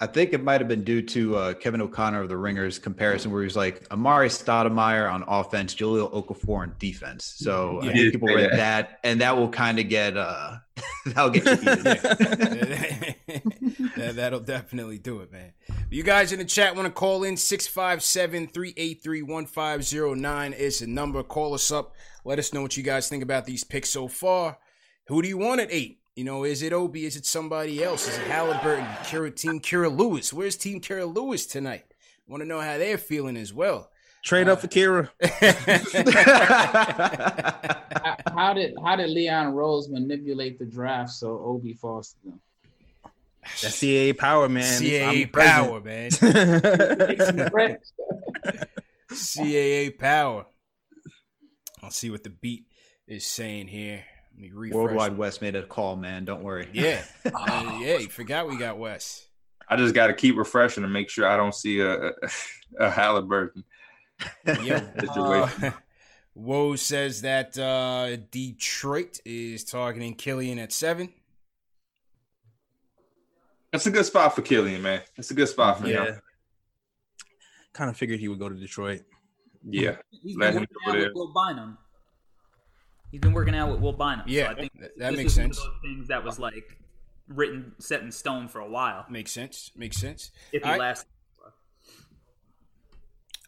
[0.00, 3.30] I think it might have been due to uh, Kevin O'Connor of the Ringers comparison,
[3.30, 7.34] where he was like Amar'e Stoudemire on offense, Jahlil Okafor on defense.
[7.36, 7.90] So Yeah.
[7.90, 10.56] I think people read that, and that will kind of get uh,
[11.06, 13.14] that'll get you.
[13.96, 15.52] Yeah, that'll definitely do it, man.
[15.90, 21.22] You guys in the chat want to call in 657 383 1509 is the number.
[21.22, 21.94] Call us up.
[22.24, 24.58] Let us know what you guys think about these picks so far.
[25.08, 25.99] Who do you want at eight?
[26.16, 27.06] You know, is it Obi?
[27.06, 28.08] Is it somebody else?
[28.08, 28.84] Is it Halliburton?
[29.04, 30.32] Kira, team Kira Lewis?
[30.32, 31.84] Where's Team Kira Lewis tonight?
[32.26, 33.90] Want to know how they're feeling as well.
[34.22, 35.08] Trade up uh, for Kira.
[38.02, 42.40] How, how did how did Leon Rose manipulate the draft so Obi falls to them?
[43.42, 44.80] That's CAA power, man.
[44.80, 47.54] CAA I'm power, present.
[47.54, 47.78] man.
[49.10, 50.46] CAA power.
[51.82, 52.66] I'll see what the beat
[53.06, 54.04] is saying here.
[54.40, 54.74] Let me refresh.
[54.74, 56.24] Worldwide West made a call, man.
[56.24, 56.68] Don't worry.
[56.72, 57.02] Yeah.
[57.32, 59.26] Uh, yeah, you forgot we got Wes.
[59.68, 62.12] I just got to keep refreshing to make sure I don't see a a,
[62.80, 63.64] a Halliburton
[64.46, 65.64] Yo, situation.
[65.64, 65.72] uh,
[66.36, 71.12] Woj says that uh, Detroit is targeting Killian at seven.
[73.72, 75.02] That's a good spot for Killian, man.
[75.16, 76.04] That's a good spot for yeah.
[76.06, 76.20] him.
[77.74, 79.02] Kind of figured he would go to Detroit.
[79.68, 79.96] Yeah.
[80.10, 81.10] He's Let him go out there.
[81.14, 81.76] with Bynum.
[83.10, 84.22] He's been working out with Will Bynum.
[84.26, 85.66] Yeah, so I think that- that makes was one of sense.
[85.66, 86.78] those things that was like
[87.28, 89.04] written, set in stone for a while.
[89.10, 89.70] Makes sense.
[89.76, 90.30] Makes sense.
[90.52, 91.06] If he lasts.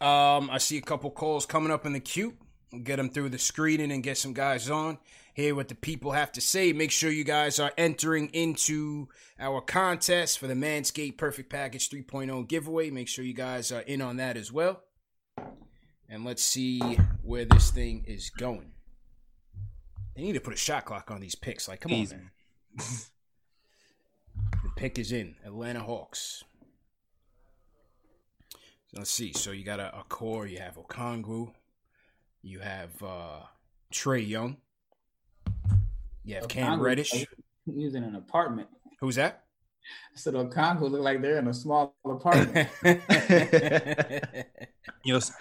[0.00, 2.36] Um, I see a couple calls coming up in the queue.
[2.72, 4.98] We'll get them through the screening and get some guys on.
[5.34, 6.72] Hear what the people have to say.
[6.72, 9.08] Make sure you guys are entering into
[9.38, 12.90] our contest for the Manscaped Perfect Package 3.0 giveaway.
[12.90, 14.82] Make sure you guys are in on that as well.
[16.08, 16.80] And let's see
[17.22, 18.71] where this thing is going.
[20.14, 21.68] They need to put a shot clock on these picks.
[21.68, 22.14] Like, come Easy.
[22.14, 22.30] on,
[22.76, 22.86] man.
[24.62, 25.36] the pick is in.
[25.44, 26.44] Atlanta Hawks.
[28.88, 29.32] So let's see.
[29.32, 30.46] So you got a, a core.
[30.46, 31.52] You have Okongwu.
[32.42, 33.40] You have uh,
[33.92, 34.58] Trae Young.
[36.24, 37.26] You have Cam Okongwu, Reddish.
[37.74, 38.68] He's in an apartment.
[39.00, 39.44] Who's that?
[40.14, 42.68] So the Congo look like they're in a small apartment.
[45.04, 45.32] You know, s-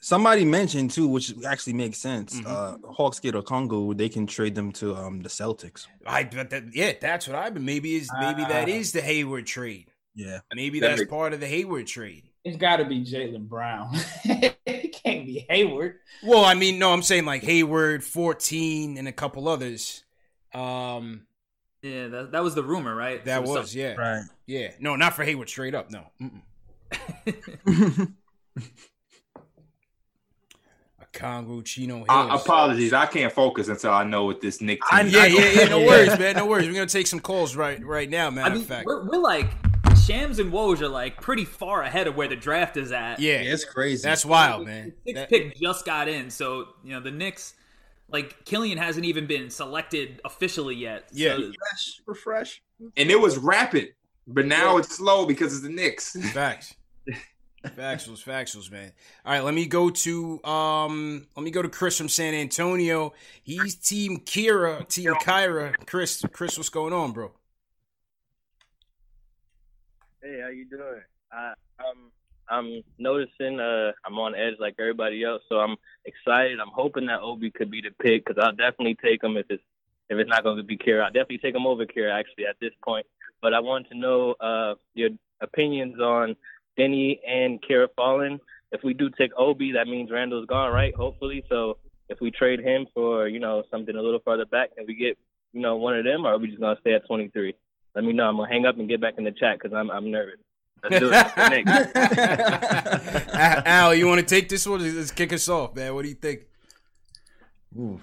[0.00, 2.40] somebody mentioned too, which actually makes sense.
[2.40, 2.86] Mm-hmm.
[2.86, 5.86] Uh, Hawks get a Congo, they can trade them to um the Celtics.
[6.06, 7.64] I but that, yeah, that's what I've been.
[7.64, 8.72] Maybe is maybe that Ah.
[8.72, 9.90] is the Hayward trade.
[10.14, 12.24] Yeah, Maybe That that's makes- part of the Hayward trade.
[12.44, 13.90] it's got to be Jaylen Brown.
[14.24, 16.00] it can't be Hayward.
[16.22, 20.02] Well, I mean, no, I'm saying like Hayward, 14, and a couple others.
[20.52, 21.26] Um,
[21.82, 23.24] Yeah, that, that was the rumor, right?
[23.24, 24.24] that So- was yeah, right.
[24.46, 24.72] yeah.
[24.80, 25.90] No, not for Hayward straight up.
[25.90, 26.06] No.
[31.12, 32.06] Congo Chino Hills.
[32.08, 32.92] I, apologies.
[32.92, 35.12] I can't focus until I know what this Knick I- team.
[35.12, 35.68] Yeah, yeah, yeah.
[35.68, 36.36] No worries, man.
[36.36, 36.66] No worries.
[36.68, 38.86] We're gonna take some calls right right now, matter I mean, of fact.
[38.86, 39.50] we're, we're like
[40.04, 43.18] Shams and Woj are like pretty far ahead of where the draft is at.
[43.20, 44.02] Yeah, Yeah, it's crazy.
[44.02, 44.92] that's wild, man.
[45.06, 47.54] Six That- pick just got in, so you know the Knicks.
[48.12, 51.08] Like Killian hasn't even been selected officially yet.
[51.12, 51.36] Yeah.
[51.36, 52.62] So, refresh, refresh.
[52.96, 53.90] And it was rapid,
[54.26, 56.16] but now it's slow because it's the Knicks.
[56.32, 56.74] Facts.
[57.64, 58.92] Factuals, factuals, man.
[59.24, 63.12] All right, let me go to um let me go to Chris from San Antonio.
[63.42, 65.74] He's team Kira, team Kira.
[65.86, 67.32] Chris, Chris, what's going on, bro?
[70.22, 71.02] Hey, how you doing?
[71.30, 72.10] I, I'm
[72.48, 76.60] I'm noticing uh I'm on edge like everybody else, so I'm excited.
[76.60, 79.62] I'm hoping that Obi could be the pick because I'll definitely take him if it's
[80.08, 81.04] if it's not going to be Kira.
[81.04, 83.06] I'll definitely take him over Kira actually at this point.
[83.42, 85.10] But I want to know uh your
[85.42, 86.36] opinions on
[86.80, 88.38] Deni and Kira falling.
[88.72, 90.94] If we do take Obi, that means Randall's gone, right?
[90.94, 91.44] Hopefully.
[91.48, 91.76] So
[92.08, 95.18] if we trade him for you know something a little further back, can we get
[95.52, 97.54] you know one of them, or are we just gonna stay at 23?
[97.94, 98.28] Let me know.
[98.28, 100.38] I'm gonna hang up and get back in the chat because I'm I'm nervous.
[100.82, 101.66] Let's do it.
[103.34, 104.80] Al, Al, you want to take this one?
[104.96, 105.94] Let's kick us off, man.
[105.94, 106.46] What do you think?
[107.78, 108.00] Ooh,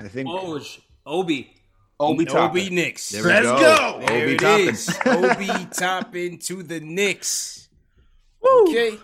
[0.00, 1.52] I think Woj, Obi.
[1.98, 3.10] Obi Obi Knicks.
[3.10, 3.58] There we Let's go.
[3.58, 4.04] go.
[4.06, 4.68] There Obi it Toppin.
[4.68, 4.98] is.
[5.06, 7.65] Obi Toppin to the Knicks.
[8.46, 8.98] Okay.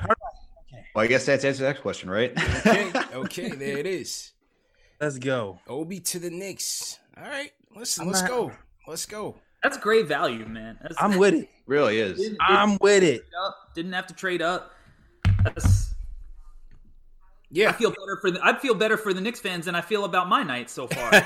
[0.95, 2.33] Well, I guess that's answer the next question, right?
[2.67, 2.91] Okay.
[3.13, 3.51] Okay.
[3.51, 4.33] There it is.
[5.01, 5.61] Let's go.
[5.69, 6.99] Obi to the Knicks.
[7.17, 7.53] All right.
[7.77, 8.53] Listen, I'm let's go.
[8.87, 9.37] Let's go.
[9.63, 10.79] That's great value, man.
[10.81, 11.49] That's, I'm with it.
[11.67, 12.19] really is.
[12.19, 13.27] didn't, I'm with it.
[13.47, 14.73] up, didn't have to trade up.
[15.45, 15.95] That's,
[17.55, 20.05] I feel better for the, I feel better for the Knicks fans than I feel
[20.05, 21.11] about my night so far.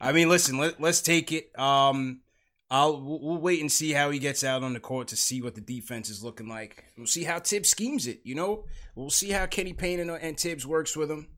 [0.00, 1.56] I mean, listen, let, let's take it.
[1.58, 2.20] Um,
[2.70, 5.54] I'll we'll, wait and see how he gets out on the court to see what
[5.54, 6.84] the defense is looking like.
[6.96, 8.20] We'll see how Thibs schemes it.
[8.24, 8.64] You know,
[8.94, 11.28] we'll see how Kenny Payne and, and Thibs works with him.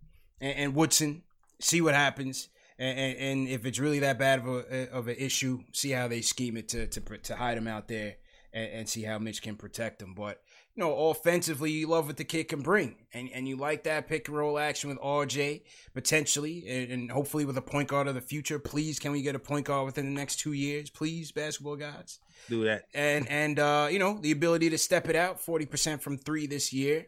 [0.40, 1.22] and, and Woodson.
[1.60, 5.16] See what happens, and, and, and, if it's really that bad of a of an
[5.18, 8.16] issue, see how they scheme it to to to hide him out there,
[8.52, 10.14] and see how Mitch can protect him.
[10.14, 10.40] But
[10.76, 14.08] you know, offensively, you love what the kid can bring, and and you like that
[14.08, 15.62] pick and roll action with RJ
[15.94, 18.58] potentially, and, and, hopefully with a point guard of the future.
[18.58, 22.20] Please, can we get a point guard within the next two years, please, basketball guys?
[22.48, 26.02] Do that, and and uh, you know the ability to step it out, forty percent
[26.02, 27.06] from three this year.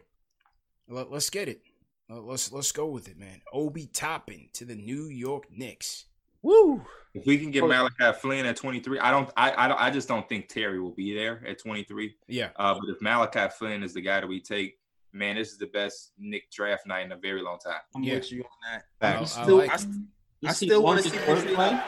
[0.89, 1.61] Let, us get it.
[2.09, 3.41] Let's let's go with it, man.
[3.53, 6.05] Obi Toppin to the New York Knicks.
[6.43, 6.85] Woo!
[7.13, 10.07] If we can get Malachi Flynn at 23, I don't, I, I don't, I just
[10.07, 12.15] don't think Terry will be there at 23.
[12.27, 12.49] Yeah.
[12.55, 14.77] Uh, but if Malachi Flynn is the guy that we take,
[15.13, 17.81] man, this is the best Knick draft night in a very long time.
[17.95, 18.15] I'm yeah.
[18.15, 19.21] with you on that.
[19.21, 21.81] I, still, like I, I, I still want to see wordplay.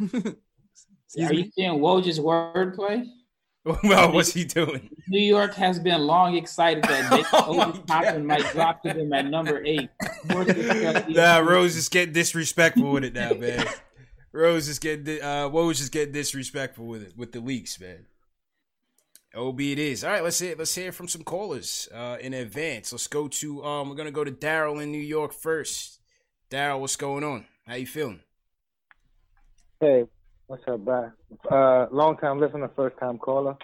[1.20, 3.06] Are you seeing Woj's wordplay?
[3.84, 4.88] well, what's he doing?
[5.08, 9.26] New York has been long excited that Nick oh Toppin might drop to them at
[9.26, 9.90] number eight.
[11.08, 13.66] nah, Rose is getting disrespectful with it now, man.
[14.32, 18.06] Rose is getting uh Woj is getting disrespectful with it with the leaks, man.
[19.34, 20.04] OB it is.
[20.04, 22.92] All right, let's hear let's hear from some callers uh in advance.
[22.92, 26.00] Let's go to um we're gonna go to Daryl in New York first.
[26.50, 27.46] Daryl, what's going on?
[27.66, 28.20] How you feeling?
[29.80, 30.04] Hey,
[30.46, 31.10] what's up, bro?
[31.50, 33.56] Uh long time listener, first time caller.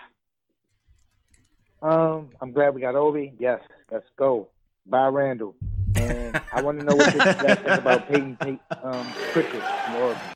[1.82, 3.34] Um, I'm glad we got Obi.
[3.38, 3.60] Yes,
[3.90, 4.48] let's go.
[4.86, 5.54] Bye Randall.
[5.96, 9.96] And I want to know what you guys think about Peyton, Peyton um, Pritchard from
[9.96, 10.33] Oregon.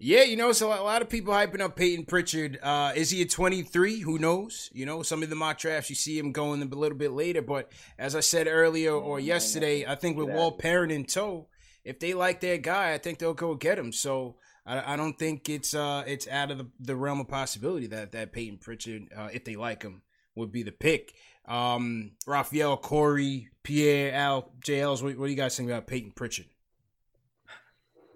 [0.00, 2.60] Yeah, you know, so a lot of people hyping up Peyton Pritchard.
[2.62, 4.00] Uh, is he a 23?
[4.00, 4.70] Who knows?
[4.72, 7.42] You know, some of the mock drafts you see him going a little bit later.
[7.42, 11.48] But as I said earlier or yesterday, I think with Walt Perrin in tow,
[11.84, 13.92] if they like their guy, I think they'll go get him.
[13.92, 17.88] So I, I don't think it's uh, it's out of the, the, realm of possibility
[17.88, 20.02] that that Peyton Pritchard, uh, if they like him,
[20.36, 21.14] would be the pick.
[21.46, 26.46] Um, Raphael, Corey, Pierre, Al, JLs, what, what do you guys think about Peyton Pritchard?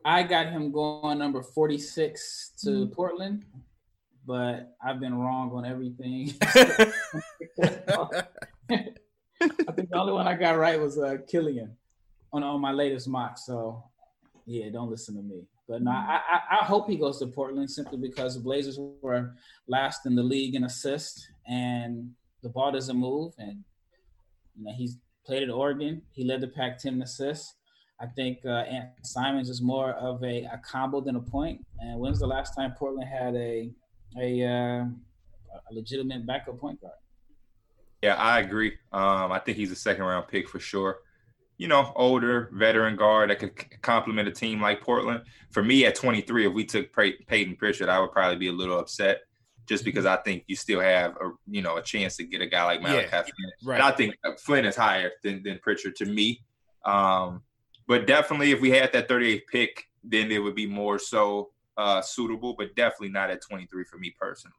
[0.04, 2.92] I got him going number 46 to mm-hmm.
[2.92, 3.44] Portland,
[4.26, 6.34] but I've been wrong on everything.
[6.42, 6.92] I
[9.74, 11.76] think the only one I got right was uh, Killian
[12.32, 13.38] on, on my latest mock.
[13.38, 13.84] So,
[14.46, 15.44] yeah, don't listen to me.
[15.68, 19.34] But no, I, I, I hope he goes to Portland simply because the Blazers were
[19.68, 22.10] last in the league in assists and
[22.42, 23.32] the ball doesn't move.
[23.38, 23.62] And
[24.56, 26.02] you know, he's played at Oregon.
[26.12, 27.54] He led the Pac-10 assists.
[28.02, 31.64] I think uh, Ant Simons is more of a, a combo than a point.
[31.78, 33.70] And when's the last time Portland had a
[34.20, 36.94] a, uh, a legitimate backup point guard?
[38.02, 38.72] Yeah, I agree.
[38.92, 40.98] Um, I think he's a second round pick for sure.
[41.58, 45.22] You know, older veteran guard that could complement a team like Portland.
[45.52, 48.52] For me, at 23, if we took Pey- Peyton Pritchard, I would probably be a
[48.52, 49.20] little upset
[49.68, 52.46] just because I think you still have a you know a chance to get a
[52.48, 53.52] guy like Malachi yeah, Flynn.
[53.64, 53.74] Right.
[53.76, 56.44] And I think Flynn is higher than than Pritchard to me.
[56.84, 57.42] Um,
[57.86, 62.00] but definitely, if we had that 38th pick, then it would be more so uh,
[62.02, 62.54] suitable.
[62.56, 64.54] But definitely not at 23 for me personally.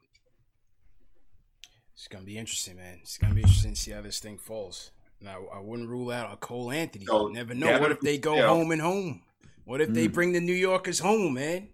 [1.94, 3.00] It's gonna be interesting, man.
[3.02, 4.92] It's gonna be interesting to see how this thing falls.
[5.22, 7.06] Now, I wouldn't rule out a Cole Anthony.
[7.06, 7.80] So, you never know.
[7.80, 9.22] What if they go home and home?
[9.64, 9.94] What if mm.
[9.94, 11.70] they bring the New Yorkers home, man?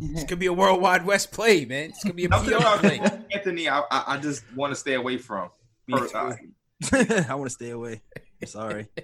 [0.00, 1.90] This could be a worldwide West play, man.
[1.90, 3.00] This could be a PR play.
[3.32, 5.50] Anthony, I, I just want to stay away from.
[5.90, 8.02] I want to stay away.
[8.44, 8.88] Sorry.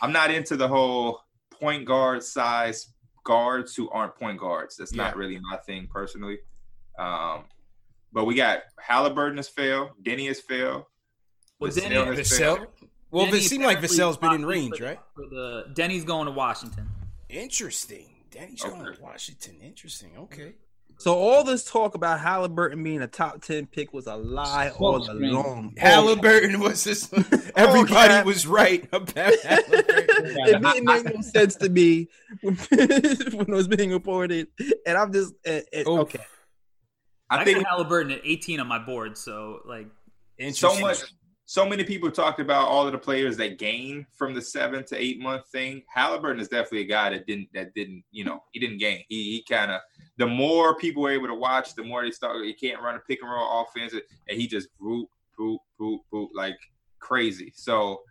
[0.00, 1.20] I'm not into the whole
[1.50, 2.92] point guard size
[3.24, 4.76] guards who aren't point guards.
[4.76, 5.04] That's yeah.
[5.04, 6.38] not really my thing personally.
[6.98, 7.44] Um,
[8.12, 10.84] but we got Halliburton has failed, Deni has failed.
[11.58, 12.66] Well, Deni has failed.
[13.10, 15.00] Well, Deni it seemed like Vassell's been in range, for, right?
[15.14, 16.88] For the Deni's going to Washington.
[17.28, 18.10] Interesting.
[18.30, 18.70] Deni's okay.
[18.70, 19.56] going to Washington.
[19.62, 20.10] Interesting.
[20.18, 20.54] Okay.
[21.04, 25.06] So all this talk about Halliburton being a top ten pick was a lie all
[25.10, 25.74] along.
[25.76, 27.12] Oh, Halliburton was this.
[27.14, 28.22] Oh, everybody okay.
[28.22, 30.06] was right about Halliburton.
[30.08, 32.08] it didn't make no sense to me
[32.40, 34.48] when, it was being reported,
[34.86, 36.20] and I'm just eh, eh, it, it, okay.
[37.28, 39.88] I, I think Halliburton at 18 on my board, so like
[40.52, 41.02] so much
[41.44, 44.96] so many people talked about all of the players that gain from the seven to
[44.96, 45.82] eight month thing.
[45.94, 49.04] Halliburton is definitely a guy that didn't that didn't you know he didn't gain.
[49.08, 49.80] He he kind of
[50.16, 52.44] the more people were able to watch, the more they start.
[52.44, 56.30] He can't run a pick and roll offense, and he just boot boot boot boot
[56.34, 56.56] like
[57.00, 57.52] crazy.
[57.54, 58.02] So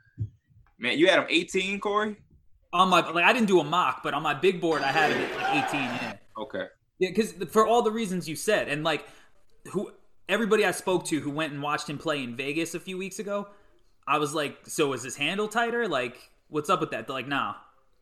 [0.77, 2.17] man, you had him 18, Corey.
[2.73, 5.11] On my like I didn't do a mock, but on my big board I had
[5.11, 5.81] him at like 18.
[5.81, 6.13] Yeah.
[6.37, 6.65] Okay.
[6.99, 9.05] Yeah, because for all the reasons you said, and like
[9.69, 9.91] who
[10.27, 13.19] everybody I spoke to who went and watched him play in Vegas a few weeks
[13.19, 13.47] ago,
[14.07, 15.87] I was like, so is his handle tighter?
[15.87, 16.17] Like,
[16.49, 17.07] what's up with that?
[17.07, 17.55] They're like, nah.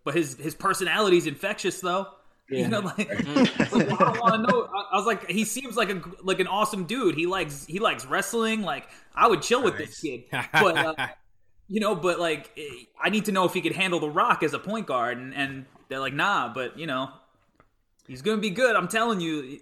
[0.04, 2.08] But his his personality's infectious though.
[2.52, 2.60] Yeah.
[2.64, 2.98] You know, like,
[3.72, 4.70] like I want to know.
[4.92, 7.16] I, was like, he seems like a like an awesome dude.
[7.16, 8.62] He likes he likes wrestling.
[8.62, 9.88] Like, I would chill with nice.
[9.88, 10.24] this kid.
[10.54, 11.08] But uh,
[11.68, 12.52] You know, but like,
[13.02, 15.34] I need to know if he could handle the rock as a point guard, and,
[15.34, 16.52] and they're like, nah.
[16.54, 17.10] But you know,
[18.08, 18.76] he's gonna be good.
[18.76, 19.60] I'm telling you,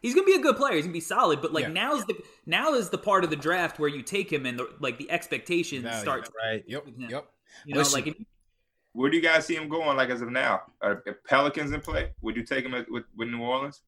[0.00, 0.76] he's gonna be a good player.
[0.76, 1.42] He's gonna be solid.
[1.42, 1.72] But like Yeah.
[1.72, 2.14] now is the
[2.46, 5.10] now is the part of the draft where you take him and the, like the
[5.10, 6.00] expectations Value.
[6.00, 6.28] start.
[6.42, 6.64] Right.
[6.66, 6.86] Yep.
[6.96, 7.26] Yep.
[7.66, 8.00] You know, Listen.
[8.00, 8.14] like if,
[8.92, 9.96] Where do you guys see him going?
[9.96, 12.10] Like as of now, are are Pelicans in play?
[12.22, 13.82] Would you take him at, with, with New Orleans?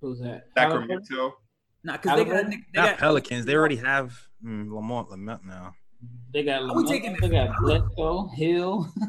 [0.00, 0.46] Who's that?
[0.56, 1.36] Sacramento.
[1.84, 2.64] not because they got, Halliburton?
[2.74, 3.46] they Not got Pelicans.
[3.46, 5.74] They already have mm, Lamont Lamont now.
[6.32, 8.92] They got would Lamont, take him- they got Bledsoe, Hill.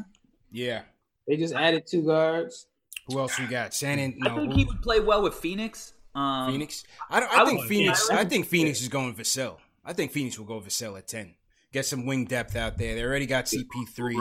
[0.52, 0.82] Yeah.
[1.28, 2.66] They just added two guards.
[3.08, 3.74] Who else we got?
[3.74, 4.16] Shannon.
[4.20, 5.92] An- I think who- he would play well with Phoenix.
[6.14, 6.84] Um, Phoenix.
[7.10, 7.30] I don't.
[7.30, 8.06] I I, think would- Phoenix.
[8.08, 9.56] yeah, I I would- think Phoenix is going Vassell.
[9.84, 11.34] I think Phoenix will go Vassell at ten.
[11.72, 12.94] Get some wing depth out there.
[12.94, 14.16] They already got CP three.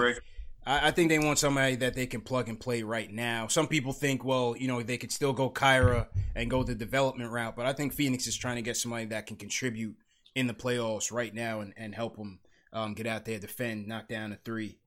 [0.65, 0.83] Right.
[0.83, 3.47] I, I think they want somebody that they can plug and play right now.
[3.47, 7.31] Some people think, well, you know, they could still go Kira and go the development
[7.31, 9.95] route, but I think Phoenix is trying to get somebody that can contribute
[10.35, 12.39] in the playoffs right now and, and help them
[12.73, 14.77] um, get out there, defend, knock down a three.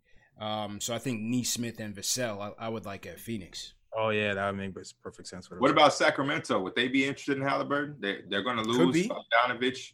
[0.41, 3.73] Um, so I think Nesmith and Vassell, I, I would like at Phoenix.
[3.97, 5.51] Oh yeah, that would make perfect sense.
[5.51, 6.61] What about Sacramento?
[6.61, 7.97] Would they be interested in Halliburton?
[7.99, 9.09] They they're going to lose be.
[9.09, 9.93] Bogdanovich.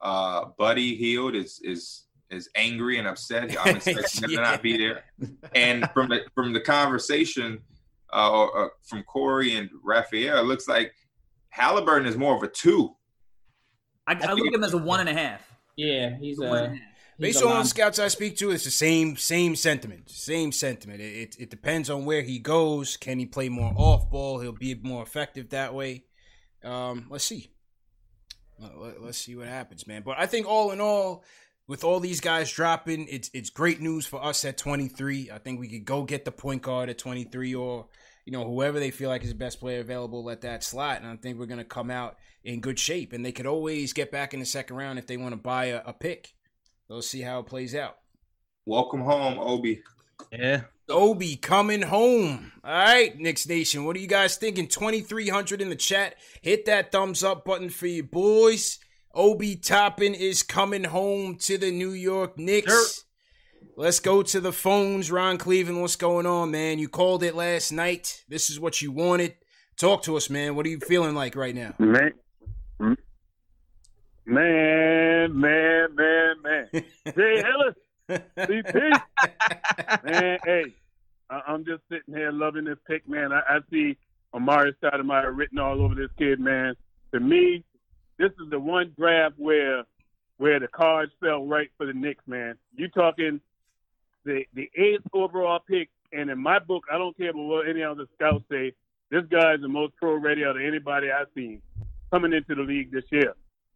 [0.00, 3.54] Uh, Buddy Hield is is is angry and upset.
[3.64, 5.04] I'm expecting him to not be there.
[5.54, 7.60] And from the from the conversation
[8.12, 10.92] uh, or, uh, from Corey and Raphael, it looks like
[11.50, 12.94] Halliburton is more of a two.
[14.06, 15.40] I, I look at him as a one and a half.
[15.76, 16.42] Yeah, he's a.
[16.44, 16.70] and a half.
[16.72, 16.80] he's
[17.18, 20.10] Based on line- the scouts I speak to, it's the same same sentiment.
[20.10, 21.00] Same sentiment.
[21.00, 22.96] It, it it depends on where he goes.
[22.96, 24.40] Can he play more off ball?
[24.40, 26.04] He'll be more effective that way.
[26.64, 27.50] Um, let's see.
[28.58, 30.02] Let- let- Let's see what happens, man.
[30.04, 31.24] But I think all in all,
[31.66, 35.30] with all these guys dropping, it's it's great news for us at 23.
[35.30, 37.86] I think we could go get the point guard at 23 or
[38.24, 41.06] you know whoever they feel like is the best player available at that slot, and
[41.06, 43.12] I think we're gonna come out in good shape.
[43.12, 45.66] And they could always get back in the second round if they want to buy
[45.66, 46.34] a, a pick.
[46.88, 47.98] Let's see how it plays out.
[48.66, 49.82] Welcome home, Obi.
[50.30, 50.62] Yeah.
[50.88, 52.52] Obi coming home.
[52.62, 53.84] All right, Knicks Nation.
[53.84, 54.68] What are you guys thinking?
[54.68, 56.16] 2,300 in the chat.
[56.42, 58.78] Hit that thumbs up button for you boys.
[59.14, 63.04] Obi Toppin is coming home to the New York Knicks.
[63.76, 65.10] Let's go to the phones.
[65.10, 66.78] Ron Cleveland, what's going on, man?
[66.78, 68.22] You called it last night.
[68.28, 69.34] This is what you wanted.
[69.76, 70.54] Talk to us, man.
[70.56, 71.74] What are you feeling like right now?
[71.78, 72.12] Man,
[74.26, 76.68] man, man, man, man.
[77.16, 79.00] Jay Ellis, CP.
[80.04, 80.64] man, hey,
[81.30, 83.32] I- I'm just sitting here loving this pick, man.
[83.32, 83.96] I, I see
[84.34, 86.74] Amar'e Stoudemire written all over this kid, man.
[87.14, 87.64] To me,
[88.18, 89.84] this is the one draft where
[90.38, 92.56] where the cards fell right for the Knicks, man.
[92.74, 93.40] You talking
[94.24, 97.82] the the eighth overall pick, and in my book, I don't care about what any
[97.82, 98.72] other scouts say.
[99.10, 101.60] This guy is the most pro ready out of anybody I've seen
[102.10, 103.34] coming into the league this year.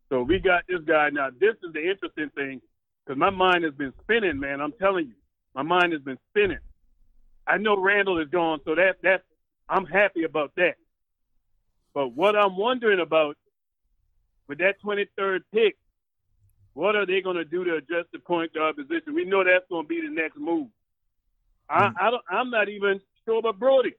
[0.08, 1.28] So we got this guy now.
[1.30, 2.60] This is the interesting thing
[3.04, 4.60] because my mind has been spinning, man.
[4.60, 5.14] I'm telling you,
[5.54, 6.58] my mind has been spinning.
[7.46, 9.22] I know Randle is gone, so that that
[9.68, 10.74] I'm happy about that.
[11.94, 13.36] But what I'm wondering about
[14.48, 15.76] with that 23rd pick,
[16.74, 19.14] what are they going to do to adjust the point guard position?
[19.14, 20.68] We know that's going to be the next move.
[21.68, 21.94] I, mm.
[22.00, 23.94] I don't, I'm not even sure about Brody.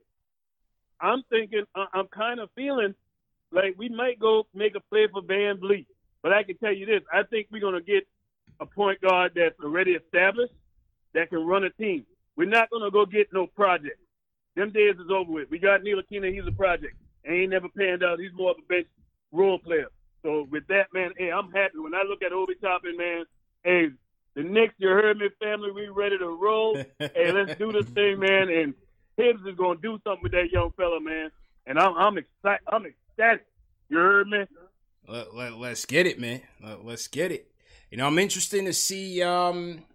[1.00, 2.96] I'm thinking, I'm kind of feeling
[3.52, 5.86] like we might go make a play for VanVleet.
[6.24, 8.08] But I can tell you this: I think we're going to get
[8.60, 10.54] a point guard that's already established
[11.14, 12.06] that can run a team.
[12.36, 14.00] We're not going to go get no project.
[14.56, 15.50] Them days is over with.
[15.52, 16.34] We got Ntilikina.
[16.34, 16.96] He's a project.
[17.28, 18.20] Ain't never panned out.
[18.20, 18.88] He's more of a bench
[19.32, 19.88] role player.
[20.28, 21.80] So with that, man, hey, I'm happy.
[21.80, 23.24] When I look at Obi Toppin, man,
[23.64, 23.88] hey,
[24.36, 26.76] the Knicks, you heard me, family, we ready to roll.
[27.00, 28.50] hey, let's do this thing, man.
[28.50, 28.74] And
[29.16, 31.32] Thibs is gonna do something with that young fella, man.
[31.66, 32.60] And I'm I'm excited.
[32.68, 33.46] I'm ecstatic.
[33.88, 34.40] You heard me?
[35.08, 36.42] Let, let, let's get it, man.
[36.62, 37.50] Let, let's get it.
[37.90, 39.86] You know, I'm interested to see um,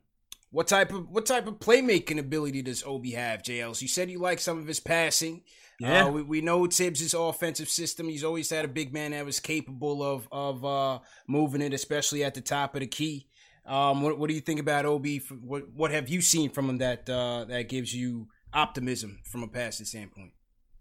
[0.51, 3.83] what type of what type of playmaking ability does Obi have, JLs.
[3.83, 5.43] You said you like some of his passing.
[5.83, 6.05] Yeah.
[6.05, 8.09] Uh, we, we know Thibs' offensive system.
[8.09, 12.23] He's always had a big man that was capable of of uh, moving it, especially
[12.23, 13.27] at the top of the key.
[13.67, 15.07] Um, what, what do you think about Ob?
[15.41, 19.49] What what have you seen from him that uh, that gives you optimism from a
[19.49, 20.33] passing standpoint?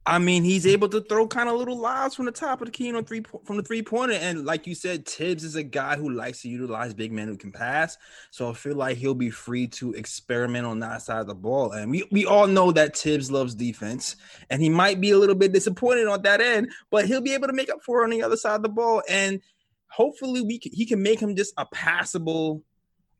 [0.03, 2.71] I mean, he's able to throw kind of little lobs from the top of the
[2.71, 5.63] key on three po- from the three pointer, and like you said, Thibs is a
[5.63, 7.97] guy who likes to utilize big men who can pass.
[8.31, 11.73] So I feel like he'll be free to experiment on that side of the ball.
[11.73, 14.15] And we we all know that Thibs loves defense,
[14.49, 17.47] and he might be a little bit disappointed on that end, but he'll be able
[17.47, 19.03] to make up for it on the other side of the ball.
[19.07, 19.39] And
[19.87, 22.63] hopefully, we can, he can make him just a passable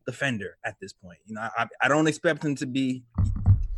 [0.04, 1.18] defender at this point.
[1.26, 3.04] You know, I, I don't expect him to be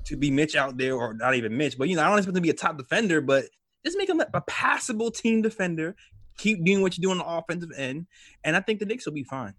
[0.07, 2.37] to be Mitch out there, or not even Mitch, but you know, I don't expect
[2.37, 3.45] him to be a top defender, but
[3.85, 5.95] just make him a, passable team defender.
[6.39, 8.07] Keep doing what you do on the offensive end,
[8.43, 9.55] and I think the Knicks will be fine.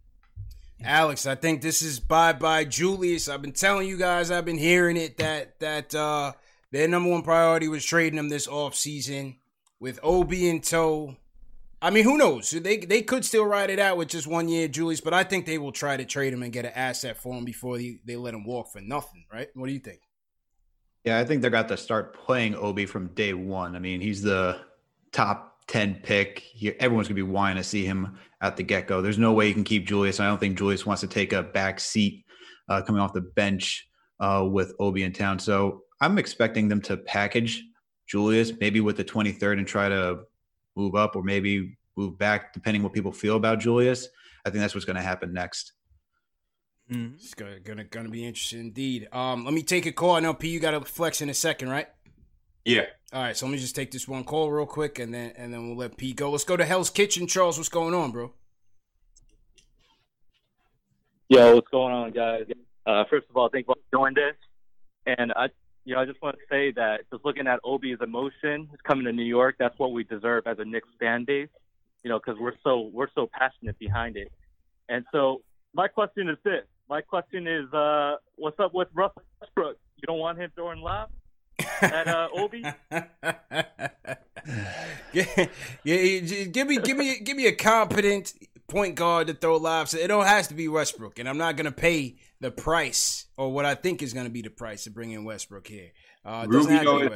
[0.84, 3.30] Alex, I think this is bye bye Julius.
[3.30, 6.34] I've been telling you guys, I've been hearing it that that uh
[6.72, 9.38] their number one priority was trading him this offseason
[9.80, 11.16] with Obi in tow.
[11.82, 12.52] I mean, who knows?
[12.52, 15.46] They they could still ride it out with just one year, Julius, but I think
[15.46, 18.16] they will try to trade him and get an asset for him before they, they
[18.16, 19.48] let him walk for nothing, right?
[19.54, 20.02] What do you think?
[21.06, 23.76] Yeah, I think they're got to start playing Obi from day one.
[23.76, 24.60] I mean, he's the
[25.12, 26.40] top 10 pick.
[26.40, 29.04] He, everyone's going to be wanting to see him at the get go.
[29.04, 30.20] There's no way you can keep Julius.
[30.20, 32.26] I don't think Julius wants to take a back seat
[32.70, 33.88] uh, coming off the bench
[34.20, 35.38] uh, with Obi in town.
[35.38, 37.64] So I'm expecting them to package
[38.08, 40.22] Julius maybe with the 23rd and try to
[40.76, 44.08] move up or maybe move back, depending what people feel about Julius.
[44.44, 45.74] I think that's what's going to happen next.
[46.92, 47.16] Mm-hmm.
[47.16, 49.08] It's gonna, gonna gonna be interesting indeed.
[49.12, 50.12] Um, let me take a call.
[50.12, 51.88] I know P, you got to flex in a second, right?
[52.64, 52.86] Yeah.
[53.14, 55.54] All right, so let me just take this one call real quick, and then and
[55.54, 56.32] then we'll let P go.
[56.32, 57.58] Let's go to Hell's Kitchen, Charles.
[57.58, 58.34] What's going on, bro?
[61.30, 62.46] Yo, what's going on, guys?
[62.86, 64.36] Uh, first of all, thank you for doing this,
[65.06, 65.48] and I,
[65.86, 69.12] you know, I just want to say that just looking at Obi's emotion coming to
[69.12, 71.50] New York, that's what we deserve as a Knicks fan base,
[72.04, 74.32] you know, because we're so we're so passionate behind it.
[74.90, 75.42] And so
[75.74, 79.78] my question is this: my question is, uh, what's up with Russell Westbrook?
[79.98, 81.12] You don't want him throwing lobs
[81.82, 82.64] at uh, Obi?
[85.14, 85.48] yeah,
[85.84, 88.34] yeah, give me, give me, give me a competent
[88.68, 89.94] point guard to throw lobs.
[89.94, 93.66] It don't has to be Westbrook, and I'm not gonna pay the price or what
[93.66, 95.92] I think is gonna be the price to bring in Westbrook here.
[96.24, 97.10] Uh, Rubio,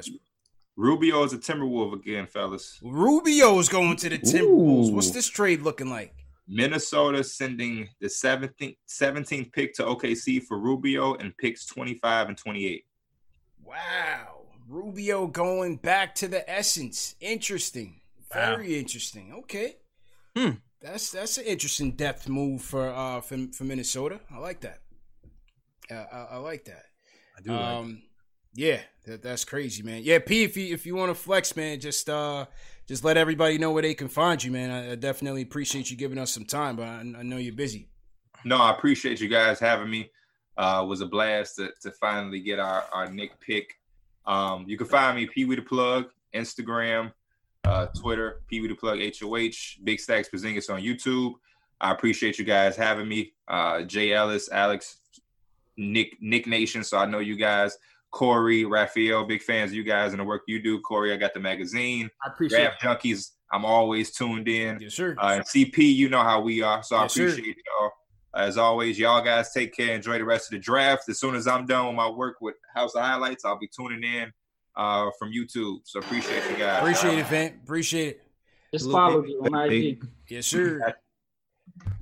[0.76, 2.80] Rubio is a Timberwolf again, fellas.
[2.84, 4.90] Rubio's going to the Timberwolves.
[4.90, 4.96] Ooh.
[4.96, 6.14] What's this trade looking like?
[6.50, 12.84] Minnesota sending the 17th, 17th pick to OKC for Rubio and picks 25 and 28.
[13.64, 14.42] Wow.
[14.68, 17.16] Rubio going back to the essence.
[17.22, 18.02] Interesting.
[18.34, 18.80] Very wow.
[18.80, 19.34] interesting.
[19.40, 19.78] Okay.
[20.36, 20.52] Hmm.
[20.82, 24.22] That's that's an interesting depth move for uh for, for Minnesota.
[24.32, 24.80] I like that.
[25.92, 26.86] Uh, I, I, like that.
[27.38, 27.52] I do.
[27.52, 27.98] Um, like
[28.54, 30.02] yeah, that, that's crazy, man.
[30.04, 32.46] Yeah, P, if you if you want to flex, man, just uh
[32.90, 34.72] just let everybody know where they can find you, man.
[34.72, 37.88] I, I definitely appreciate you giving us some time, but I, I, know you're busy.
[38.44, 40.10] No, I appreciate you guys having me.
[40.58, 43.80] Uh, was a blast to, to finally get our, our Knick pick.
[44.26, 47.14] Um, you can find me Pee Wee the Plug, Instagram,
[47.64, 51.34] uh, Twitter, Pee Wee the Plug HOH, Big Stacks Porzingis on YouTube.
[51.80, 53.34] I appreciate you guys having me.
[53.48, 54.98] Uh, Jay Ellis, Alex,
[55.78, 56.84] Nick, Knick Nation.
[56.84, 57.78] So I know you guys.
[58.12, 60.80] Corey, Raphael, big fans of you guys and the work you do.
[60.82, 62.10] Corey, I got the magazine.
[62.26, 63.32] I appreciate Rap Junkies.
[63.52, 64.80] I'm always tuned in.
[64.80, 65.16] Yes, sir.
[65.18, 66.84] Uh, and CP, you know how we are.
[66.84, 67.62] So yes, I appreciate sir.
[67.80, 67.92] y'all.
[68.36, 69.96] As always, y'all guys take care.
[69.96, 71.10] Enjoy the rest of the draft.
[71.10, 74.04] As soon as I'm done with my work with House of Highlights, I'll be tuning
[74.04, 74.32] in
[74.76, 75.80] uh, from YouTube.
[75.86, 76.80] So appreciate you guys.
[76.80, 77.60] Appreciate it, fam.
[77.64, 78.24] Appreciate it.
[78.72, 80.06] Just follow me on IG.
[80.28, 80.94] Yes, sir.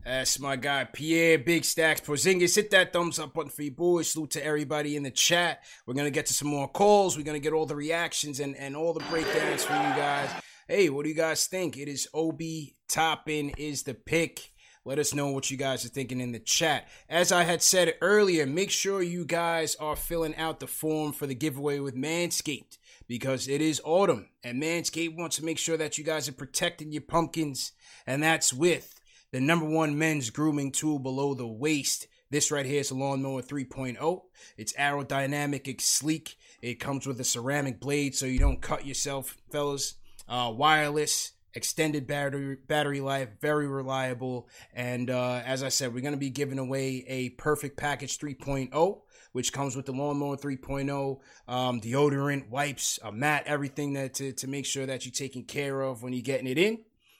[0.07, 2.55] That's my guy Pierre Big Stacks Porzingis.
[2.55, 4.09] Hit that thumbs up button for you boys.
[4.09, 5.65] Salute to everybody in the chat.
[5.85, 7.17] We're gonna get to some more calls.
[7.17, 10.29] We're gonna get all the reactions and, and all the breakdowns for you guys.
[10.65, 11.75] Hey, what do you guys think?
[11.75, 14.53] It is Obi Toppin is the pick.
[14.85, 16.87] Let us know what you guys are thinking in the chat.
[17.09, 21.27] As I had said earlier, make sure you guys are filling out the form for
[21.27, 22.77] the giveaway with Manscaped
[23.09, 26.93] because it is autumn and Manscaped wants to make sure that you guys are protecting
[26.93, 27.73] your pumpkins,
[28.05, 28.96] and that's with
[29.31, 32.07] the number one men's grooming tool below the waist.
[32.29, 34.21] This right here is a Lawnmower 3.0.
[34.57, 36.37] It's aerodynamic, it's sleek.
[36.61, 39.95] It comes with a ceramic blade so you don't cut yourself, fellas.
[40.27, 44.47] Uh, wireless extended battery battery life, very reliable.
[44.73, 49.01] And uh, as I said, we're going to be giving away a perfect package 3.0,
[49.31, 54.47] which comes with the lawnmower 3.0, um, deodorant, wipes, a mat, everything that to, to
[54.47, 56.79] make sure that you're taking care of when you're getting it in.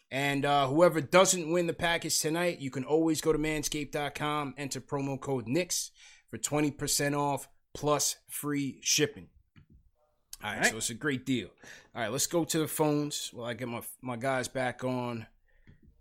[0.10, 4.80] And uh, whoever doesn't win the package tonight, you can always go to manscaped.com, enter
[4.80, 5.92] promo code NICKS
[6.30, 9.28] for 20% off plus free shipping.
[10.44, 11.50] All right, All right, so it's a great deal.
[11.96, 15.26] All right, let's go to the phones while I get my my guys back on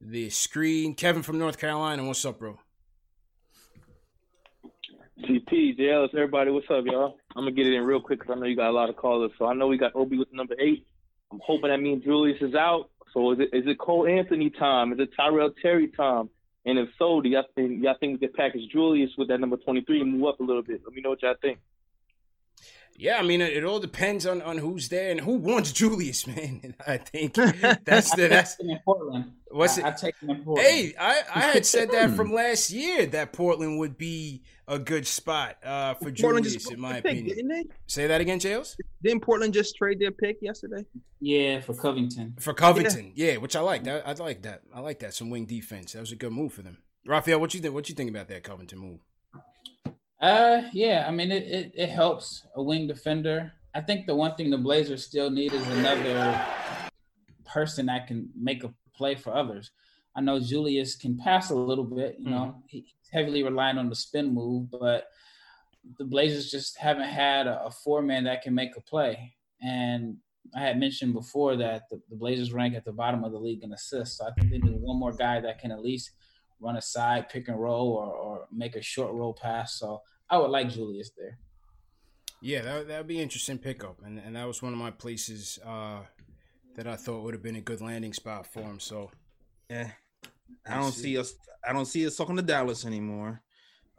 [0.01, 0.95] the screen.
[0.95, 2.59] Kevin from North Carolina, what's up, bro?
[5.19, 7.17] GP, JLS, everybody, what's up, y'all?
[7.35, 8.97] I'm gonna get it in real quick because I know you got a lot of
[8.97, 9.33] callers.
[9.39, 10.87] So I know we got Obi with number eight.
[11.33, 12.91] I'm hoping that means Julius is out.
[13.13, 14.93] So is it is it Cole Anthony time?
[14.93, 16.29] Is it Tyrell Terry time?
[16.65, 19.57] And if so, do y'all think y'all think we could package Julius with that number
[19.57, 20.83] 23 and move up a little bit?
[20.85, 21.59] Let me know what y'all think.
[22.99, 26.27] Yeah, I mean, it, it, all depends on, on who's there and who wants Julius,
[26.27, 26.75] man.
[26.87, 27.35] I think
[27.85, 29.33] that's the that's in Portland.
[29.51, 29.87] What's I, it?
[29.87, 30.69] I take him in Portland.
[30.69, 35.07] Hey, I, I had said that from last year that Portland would be a good
[35.07, 37.37] spot uh, for Portland Julius, just in my pick, opinion.
[37.37, 37.65] Didn't they?
[37.87, 38.77] Say that again, Jails.
[39.03, 40.85] Didn't Portland just trade their pick yesterday?
[41.21, 42.35] Yeah, for Covington.
[42.41, 43.85] For Covington, yeah, yeah which I like.
[43.85, 44.63] That I like that.
[44.75, 45.15] I like that.
[45.15, 45.93] Some wing defense.
[45.93, 46.79] That was a good move for them.
[47.07, 47.75] Raphael, what you think?
[47.75, 48.99] What you think about that Covington move?
[50.21, 53.53] Uh, yeah, I mean it, it, it helps a wing defender.
[53.75, 56.43] I think the one thing the Blazers still need is another
[57.45, 59.71] person that can make a play for others.
[60.15, 62.61] I know Julius can pass a little bit, you know, mm-hmm.
[62.67, 65.09] he's heavily relying on the spin move, but
[65.99, 69.35] the Blazers just haven't had a, a four man that can make a play.
[69.61, 70.17] And
[70.55, 73.63] I had mentioned before that the, the, Blazers rank at the bottom of the league
[73.63, 74.19] in assists.
[74.19, 76.13] So I think they need one more guy that can at least
[76.61, 79.79] run a side pick and roll or, or make a short roll pass.
[79.79, 81.39] So I would like Julius there.
[82.41, 85.59] Yeah, that that would be interesting pickup, and and that was one of my places
[85.65, 86.01] uh,
[86.75, 88.79] that I thought would have been a good landing spot for him.
[88.79, 89.11] So,
[89.71, 89.91] yeah,
[90.69, 91.03] I don't see.
[91.03, 91.35] see us.
[91.67, 93.43] I don't see us talking to Dallas anymore.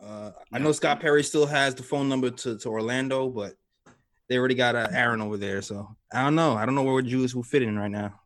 [0.01, 3.55] Uh, I know Scott Perry still has the phone number to, to Orlando, but
[4.29, 5.61] they already got uh, Aaron over there.
[5.61, 6.53] So I don't know.
[6.53, 8.19] I don't know where Julius will fit in right now.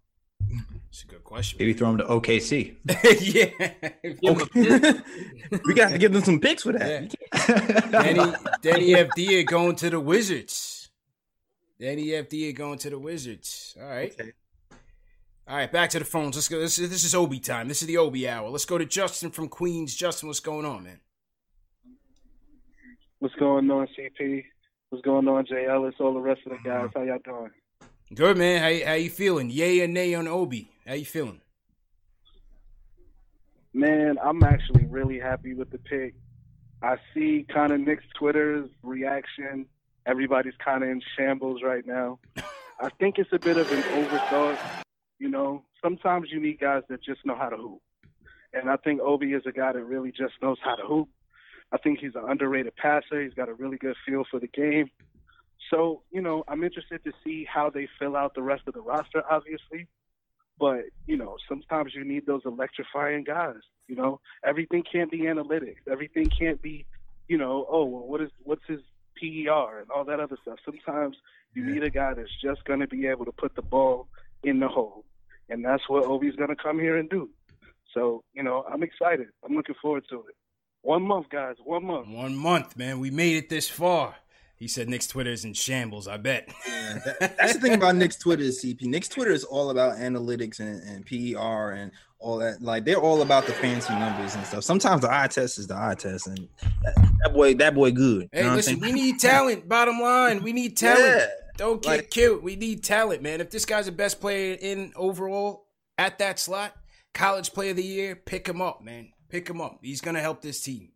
[0.91, 1.57] It's a good question.
[1.57, 2.75] Maybe throw him to OKC.
[3.21, 3.71] yeah.
[5.65, 7.15] we got to give them some picks for that.
[7.33, 7.79] Yeah.
[7.89, 8.19] Danny,
[8.61, 10.89] Deni Avdija going to the Wizards.
[11.79, 13.77] Deni Avdija going to the Wizards.
[13.81, 14.11] All right.
[14.11, 14.33] Okay.
[15.47, 16.35] All right, back to the phones.
[16.35, 16.59] Let's go.
[16.59, 17.69] This is, this is Obi time.
[17.69, 18.49] This is the Obi hour.
[18.49, 19.95] Let's go to Justin from Queens.
[19.95, 20.99] Justin, what's going on, man?
[23.19, 24.43] What's going on, CP?
[24.89, 25.95] What's going on, Jay Ellis?
[26.01, 26.89] All the rest of the guys.
[26.95, 26.99] Uh-huh.
[26.99, 27.51] How y'all doing?
[28.13, 28.61] Good man.
[28.61, 29.49] How how you feeling?
[29.49, 30.70] Yay and nay on Obi?
[30.85, 31.41] How you feeling?
[33.73, 36.15] Man, I'm actually really happy with the pick.
[36.81, 39.67] I see kind of Nick's Twitter's reaction.
[40.05, 42.19] Everybody's kind of in shambles right now.
[42.79, 44.57] I think it's a bit of an overthought.
[45.19, 47.81] You know, sometimes you need guys that just know how to hoop.
[48.53, 51.07] And I think Obi is a guy that really just knows how to hoop.
[51.71, 53.21] I think he's an underrated passer.
[53.21, 54.89] He's got a really good feel for the game.
[55.69, 58.81] So, you know, I'm interested to see how they fill out the rest of the
[58.81, 59.87] roster, obviously.
[60.59, 63.61] But, you know, sometimes you need those electrifying guys.
[63.87, 65.87] You know, everything can't be analytics.
[65.89, 66.85] Everything can't be,
[67.27, 68.79] you know, oh, well, what is what's his
[69.19, 70.59] PER and all that other stuff.
[70.65, 71.17] Sometimes
[71.53, 74.07] you need a guy that's just going to be able to put the ball
[74.43, 75.05] in the hole.
[75.49, 77.29] And that's what Obi's going to come here and do.
[77.93, 79.27] So, you know, I'm excited.
[79.43, 80.35] I'm looking forward to it.
[80.81, 81.55] One month, guys.
[81.63, 82.07] One month.
[82.07, 82.99] One month, man.
[82.99, 84.15] We made it this far.
[84.61, 86.07] He said Nick's Twitter is in shambles.
[86.07, 86.47] I bet.
[86.67, 88.83] Yeah, that, that's the thing about Nick's Twitter is CP.
[88.83, 92.61] Nick's Twitter is all about analytics and, and PER and all that.
[92.61, 94.63] Like they're all about the fancy numbers and stuff.
[94.63, 96.47] Sometimes the eye test is the eye test, and
[96.85, 98.29] that, that boy, that boy, good.
[98.31, 99.67] Hey, listen, we need talent.
[99.67, 100.99] Bottom line, we need talent.
[100.99, 101.25] Yeah,
[101.57, 102.43] Don't get like, killed.
[102.43, 103.41] We need talent, man.
[103.41, 105.65] If this guy's the best player in overall
[105.97, 106.77] at that slot,
[107.15, 109.11] college player of the year, pick him up, man.
[109.27, 109.79] Pick him up.
[109.81, 110.89] He's gonna help this team.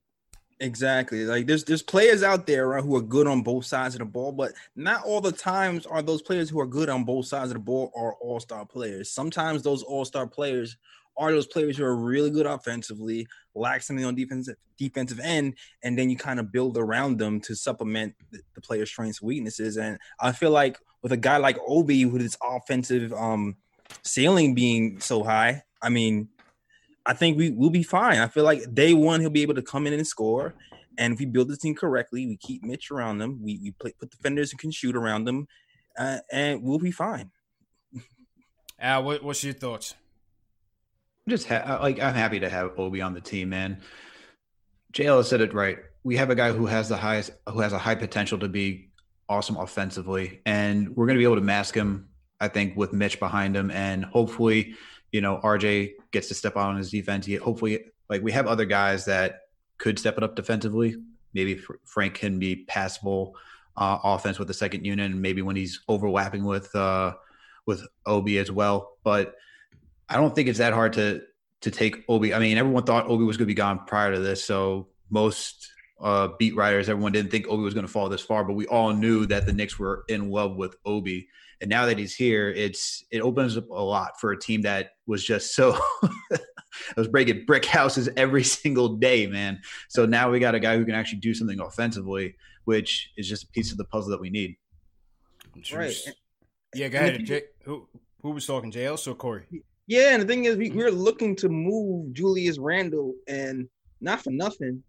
[0.62, 1.26] Exactly.
[1.26, 4.06] Like there's there's players out there right, who are good on both sides of the
[4.06, 7.52] ball, but not all the times are those players who are good on both sides
[7.52, 9.10] of the ball are all-star players.
[9.10, 10.78] Sometimes those all-star players
[11.18, 15.98] are those players who are really good offensively, lack something on defensive defensive end, and
[15.98, 19.78] then you kind of build around them to supplement the, the player's strengths weaknesses.
[19.78, 23.58] And I feel like with a guy like Obi, with his offensive um
[24.04, 26.30] ceiling being so high, I mean,
[27.06, 28.20] I think we will be fine.
[28.20, 30.56] I feel like day one he'll be able to come in and score.
[30.98, 33.94] And if we build the team correctly, we keep Mitch around them, we, we play,
[34.00, 35.48] put defenders who can shoot around them,
[35.98, 37.32] uh, and we'll be fine.
[38.80, 39.96] Al, what, what's your thoughts?
[41.28, 43.82] just ha- like I'm happy to have Obi on the team, man.
[44.94, 45.80] JL said it right.
[46.04, 48.90] We have a guy who has the highest, who has a high potential to be
[49.28, 52.10] awesome offensively, and we're going to be able to mask him.
[52.40, 54.76] I think with Mitch behind him, and hopefully
[55.12, 57.26] you know, RJ gets to step out on his defense.
[57.26, 59.42] He, hopefully, like we have other guys that
[59.78, 60.96] could step it up defensively.
[61.34, 63.36] Maybe Frank can be passable
[63.78, 67.14] uh, offense with the second unit, and maybe when he's overlapping with uh,
[67.66, 68.98] with Obi as well.
[69.04, 69.36] But
[70.10, 71.22] I don't think it's that hard to
[71.62, 72.34] to take Obi.
[72.34, 75.72] I mean, everyone thought Obi was going to be gone prior to this, so most
[76.00, 78.68] uh, beat writers, everyone didn't think Obi was going to fall this far, but we
[78.68, 81.30] all knew that the Knicks were in love with Obi.
[81.62, 84.92] And now that he's here, it's it opens up a lot for a team that
[85.08, 85.78] was just so
[86.34, 86.40] I
[86.98, 89.62] was breaking brick houses every single day, man.
[89.90, 93.44] So now we got a guy who can actually do something offensively, which is just
[93.44, 94.56] a piece of the puzzle that we need.
[95.74, 95.96] Right.
[96.74, 97.26] Yeah, go ahead.
[97.26, 97.88] Jay, who
[98.22, 99.46] who was talking, JL so Corey?
[99.88, 100.80] Yeah, and the thing is, we, mm-hmm.
[100.80, 103.70] we're looking to move Julius Randle, and
[104.02, 104.84] not for nothing,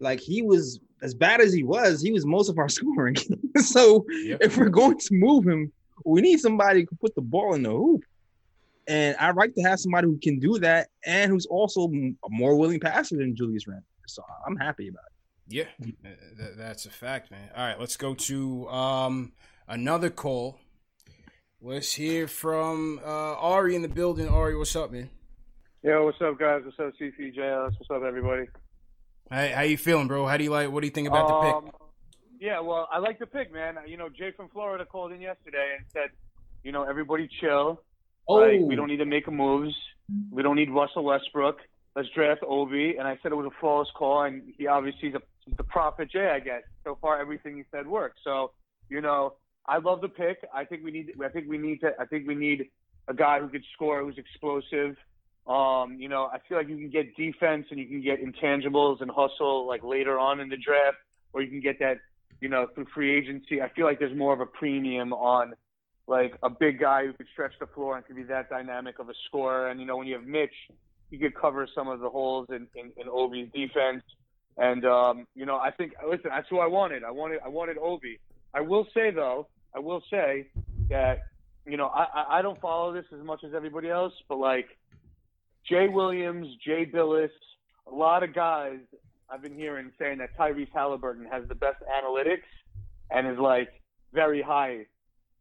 [0.00, 3.16] like he was as bad as he was, he was most of our scoring.
[3.56, 4.38] so yep.
[4.40, 5.70] if we're going to move him,
[6.04, 8.02] we need somebody who can put the ball in the hoop.
[8.86, 12.56] And I'd like to have somebody who can do that and who's also a more
[12.56, 13.84] willing passer than Julius Randle.
[14.06, 15.14] So I'm happy about it.
[15.46, 15.64] Yeah,
[16.56, 17.50] that's a fact, man.
[17.56, 19.32] All right, let's go to um,
[19.68, 20.58] another call.
[21.60, 24.28] Let's hear from uh, Ari in the building.
[24.28, 25.10] Ari, what's up, man?
[25.82, 26.62] Yo, what's up, guys?
[26.64, 27.72] What's up, CCJS?
[27.78, 28.46] What's up, everybody?
[29.30, 30.26] Hey, how you feeling, bro?
[30.26, 30.70] How do you like?
[30.70, 31.83] What do you think about the pick?
[32.44, 33.76] Yeah, well, I like the pick, man.
[33.86, 36.10] You know, Jay from Florida called in yesterday and said,
[36.62, 37.80] you know, everybody chill.
[38.28, 38.34] Oh.
[38.34, 39.74] Like, we don't need to make moves.
[40.30, 41.56] We don't need Russell Westbrook.
[41.96, 42.96] Let's draft Obi.
[42.98, 45.22] And I said it was a flawless call, and he obviously is a,
[45.56, 46.60] the prophet Jay, I guess.
[46.84, 48.18] So far, everything he said worked.
[48.22, 48.50] So,
[48.90, 50.46] you know, I love the pick.
[50.52, 51.12] I think we need.
[51.24, 51.92] I think we need to.
[51.98, 52.68] I think we need
[53.08, 54.96] a guy who could score, who's explosive.
[55.46, 59.00] Um, you know, I feel like you can get defense and you can get intangibles
[59.00, 60.98] and hustle like later on in the draft,
[61.32, 62.00] or you can get that,
[62.40, 63.62] you know, through free agency.
[63.62, 65.54] I feel like there's more of a premium on
[66.06, 69.08] like a big guy who could stretch the floor and could be that dynamic of
[69.08, 69.68] a scorer.
[69.68, 70.54] And you know, when you have Mitch,
[71.10, 74.02] he could cover some of the holes in in, in Obi's defense.
[74.56, 77.04] And um, you know, I think listen, that's who I wanted.
[77.04, 78.18] I wanted I wanted Obi.
[78.52, 80.48] I will say though, I will say
[80.90, 81.20] that
[81.66, 84.66] you know I I- don't follow this as much as everybody else, but like
[85.68, 87.30] Jay Williams, Jay Bilas,
[87.90, 88.78] a lot of guys
[89.34, 92.44] I've been hearing saying that Tyrese Halliburton has the best analytics
[93.10, 93.68] and is like
[94.12, 94.86] very high.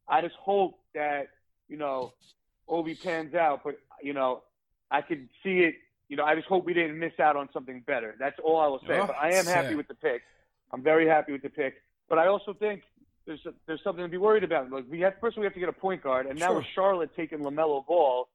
[0.08, 1.28] I just hope that
[1.70, 2.14] you know
[2.68, 4.42] Obi pans out, but you know
[4.90, 5.76] I could see it.
[6.10, 8.16] You know, I just hope we didn't miss out on something better.
[8.20, 9.00] That's all I will say.
[9.00, 9.78] Oh, but I am happy sad.
[9.78, 10.24] with the pick.
[10.72, 11.76] I'm very happy with the pick.
[12.10, 12.82] But I also think
[13.28, 14.72] there's there's something to be worried about.
[14.72, 17.12] Like we have first we have to get a point guard, and now with Charlotte
[17.16, 18.28] taking Lamelo Ball,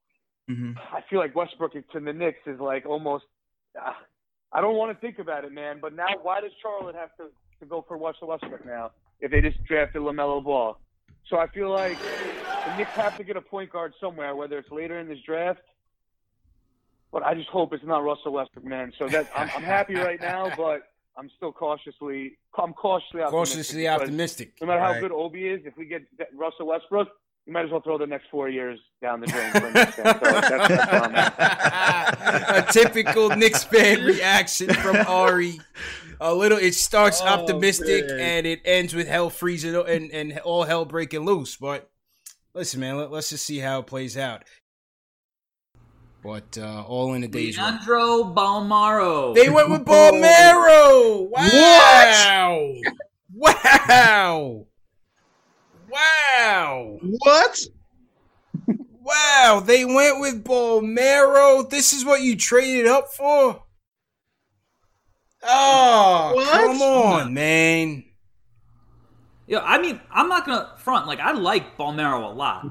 [0.93, 3.25] I feel like Westbrook to the Knicks is like almost.
[3.77, 3.91] Uh,
[4.51, 5.77] I don't want to think about it, man.
[5.81, 7.27] But now, why does Charlotte have to,
[7.59, 10.79] to go for Russell Westbrook now if they just drafted Lamelo Ball?
[11.29, 11.97] So I feel like
[12.65, 15.61] the Knicks have to get a point guard somewhere, whether it's later in this draft.
[17.11, 18.91] But I just hope it's not Russell Westbrook, man.
[18.97, 20.81] So that I'm, I'm happy right now, but
[21.17, 23.31] I'm still cautiously I'm cautiously optimistic.
[23.31, 24.53] Cautiously optimistic.
[24.61, 25.01] No matter how Right.
[25.01, 26.03] good Obi is, if we get
[26.35, 27.09] Russell Westbrook,
[27.49, 29.49] you might as well throw the next four years down the drain.
[29.49, 29.95] For Knicks.
[29.95, 32.69] So that's, that's where I'm at.
[32.69, 35.59] a typical Knicks fan reaction from Ari.
[36.21, 36.59] A little.
[36.59, 38.19] It starts Oh, optimistic man.
[38.19, 41.55] and it ends with hell freezing and and all hell breaking loose.
[41.55, 41.89] But
[42.53, 44.43] listen, man, let, us just see how it plays out.
[46.21, 47.65] But uh, all in a day's work.
[47.65, 49.33] Leandro Bolmaro.
[49.33, 51.29] They went with Bolmaro.
[51.31, 52.75] Wow.
[53.33, 54.67] Wow.
[55.89, 56.99] Wow.
[57.01, 57.59] What?
[59.01, 59.63] Wow.
[59.65, 61.69] They went with Bolmaro.
[61.69, 63.63] This is what you traded up for?
[65.43, 66.51] Oh, What?
[66.51, 68.03] come on, man.
[69.47, 71.07] Yeah, I mean, I'm not gonna front.
[71.07, 72.67] Like, I like Bolmaro a lot.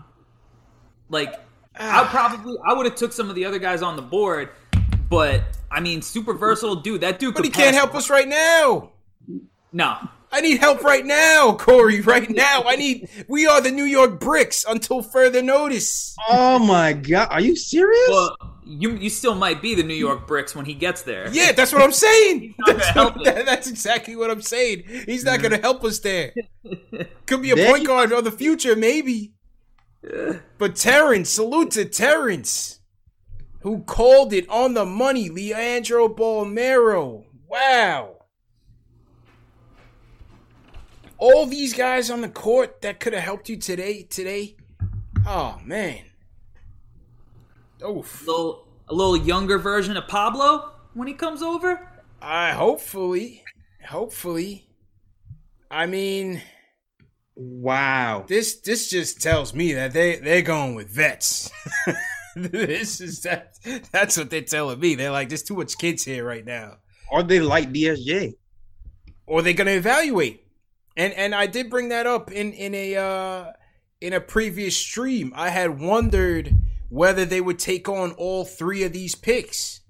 [1.09, 1.35] Like,
[1.75, 2.09] I ah.
[2.11, 4.51] probably I would have took some of the other guys on the board,
[5.09, 7.01] but I mean, super versatile dude.
[7.01, 7.35] That dude.
[7.35, 8.91] But could he can't help us right now.
[9.73, 10.09] No.
[10.31, 12.01] I need help right now, Corey.
[12.01, 12.65] Right now.
[12.67, 13.09] I need.
[13.29, 16.15] We are the New York Bricks until further notice.
[16.29, 18.09] Oh my god, are you serious?
[18.09, 21.29] Well, you you still might be the New York Bricks when he gets there.
[21.33, 22.55] Yeah, that's what I'm saying.
[22.67, 23.47] That's, help what- it.
[23.47, 24.85] that's exactly what I'm saying.
[25.07, 25.43] He's not mm.
[25.43, 26.33] going to help us there.
[27.27, 29.35] Could be a point guard of the future, maybe.
[30.59, 32.81] But Terrence, salute to Terrence,
[33.61, 35.29] who called it on the money.
[35.29, 37.25] Leandro Bolmaro.
[37.49, 38.18] Wow.
[41.19, 44.05] All these guys on the court that could have helped you today.
[44.05, 44.57] Today.
[45.27, 46.05] Oh man.
[47.85, 48.23] Oof.
[48.23, 51.89] A little, a little younger version of Pablo when he comes over.
[52.23, 53.45] I hopefully,
[53.85, 54.69] hopefully.
[55.71, 56.41] I mean,
[57.35, 58.25] wow.
[58.27, 61.51] This this just tells me that they they're going with vets.
[62.37, 63.55] this is that
[63.93, 64.95] that's what they're telling me.
[64.95, 66.77] They're like, there's too much kids here right now.
[67.11, 68.35] Are they like DSJ.
[69.27, 70.45] Or they're gonna evaluate.
[70.99, 73.53] And and I did bring that up in in a uh
[74.01, 75.33] in a previous stream.
[75.35, 76.55] I had wondered
[76.89, 79.81] whether they would take on all three of these picks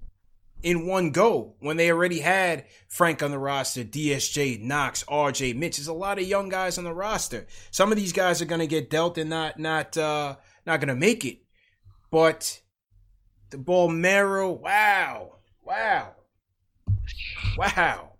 [0.61, 5.77] in one go when they already had Frank on the roster, DSJ, Knox, RJ, Mitch.
[5.77, 7.47] There's a lot of young guys on the roster.
[7.71, 10.35] Some of these guys are gonna get dealt and not not uh
[10.67, 11.39] not gonna make it.
[12.11, 12.61] But
[13.49, 16.15] the Bolmaro, wow, wow,
[17.57, 18.11] wow,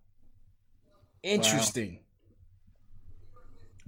[1.22, 2.00] interesting.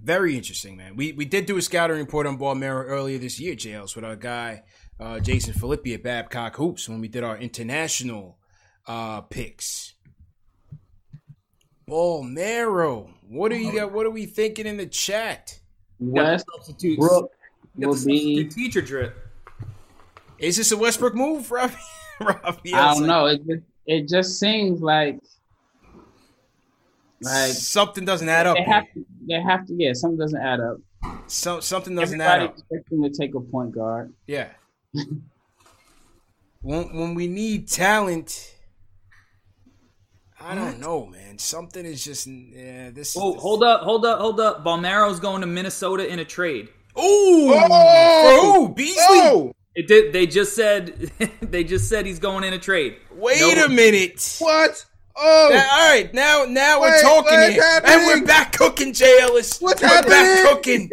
[0.03, 0.95] Very interesting, man.
[0.95, 4.15] We we did do a scouting report on Bolmaro earlier this year, Jails, with our
[4.15, 4.63] guy
[4.99, 8.37] uh, Jason Filippi at Babcock Hoops when we did our international
[8.87, 9.93] uh, picks.
[11.87, 13.91] Bolmaro, what are you got?
[13.91, 15.59] What are we thinking in the chat?
[15.99, 16.99] West substitutes.
[16.99, 17.31] Brook
[17.75, 17.95] will be.
[17.95, 19.15] substitute teacher drip.
[20.39, 21.77] Is this a Westbrook move, Rafi?
[22.19, 23.27] Rafi I don't know.
[23.27, 25.19] It just, it just seems like
[27.21, 28.57] like something doesn't add up.
[28.57, 29.05] They have to.
[29.27, 29.73] They have to.
[29.73, 30.77] Yeah, something doesn't add up.
[31.27, 32.51] So something doesn't add up.
[32.53, 34.13] expects them to take a point guard.
[34.27, 34.49] Yeah.
[36.61, 38.55] when when we need talent,
[40.39, 41.37] I don't know, man.
[41.37, 42.89] Something is just yeah.
[42.91, 43.15] This.
[43.17, 44.63] Oh, hold up, hold up, hold up.
[44.63, 46.67] Bolmaro's going to Minnesota in a trade.
[46.97, 48.67] Ooh, oh, oh!
[48.69, 48.97] Beasley.
[48.99, 49.53] Oh!
[49.73, 50.11] It did.
[50.13, 51.11] They just said.
[51.41, 52.97] they just said he's going in a trade.
[53.15, 54.37] Wait No- a minute.
[54.39, 54.85] What?
[55.23, 56.13] Oh, Now- all right.
[56.13, 57.93] Now, now we're talking here, happening?
[57.95, 59.19] and we're back cooking, J.
[59.21, 59.61] Ellis.
[59.61, 60.45] What's we're back happening?
[60.45, 60.89] cooking.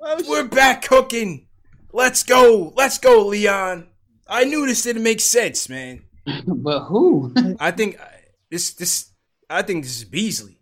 [0.28, 1.46] we're back cooking.
[1.92, 2.72] Let's go.
[2.76, 3.86] Let's go, Leon.
[4.26, 6.02] I knew this didn't make sense, man.
[6.46, 7.34] but who?
[7.58, 8.04] I think uh,
[8.50, 8.72] this.
[8.72, 9.10] This.
[9.50, 10.60] I think this is Beasley.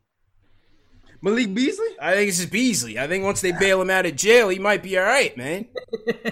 [1.20, 1.96] Malik Beasley?
[2.00, 2.98] I think this is Beasley.
[2.98, 5.66] I think once they bail him out of jail, he might be all right, man.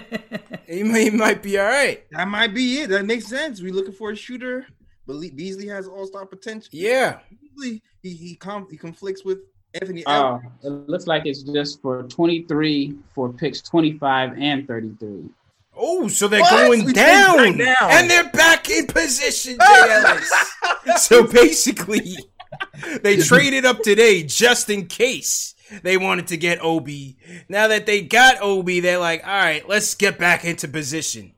[0.65, 2.05] he, might, he might be all right.
[2.11, 2.89] That might be it.
[2.89, 3.61] That makes sense.
[3.61, 4.65] We're looking for a shooter.
[5.07, 6.69] Malik Beasley has all star potential.
[6.71, 7.19] Yeah.
[7.41, 9.39] Beasley, he he, com- he conflicts with
[9.73, 10.03] Anthony.
[10.05, 10.65] Oh, Edwards.
[10.65, 15.29] it looks like it's just for 23 for picks 25 and 33.
[15.79, 16.49] Oh, so they're What?
[16.67, 17.91] going We down, changed back down.
[17.91, 20.31] and they're back in position, Jay Ellis.
[20.97, 22.15] so basically,
[23.03, 25.53] they traded up today just in case
[25.83, 27.17] they wanted to get Obi.
[27.47, 31.33] Now that they got Obi, they're like, all right, let's get back into position.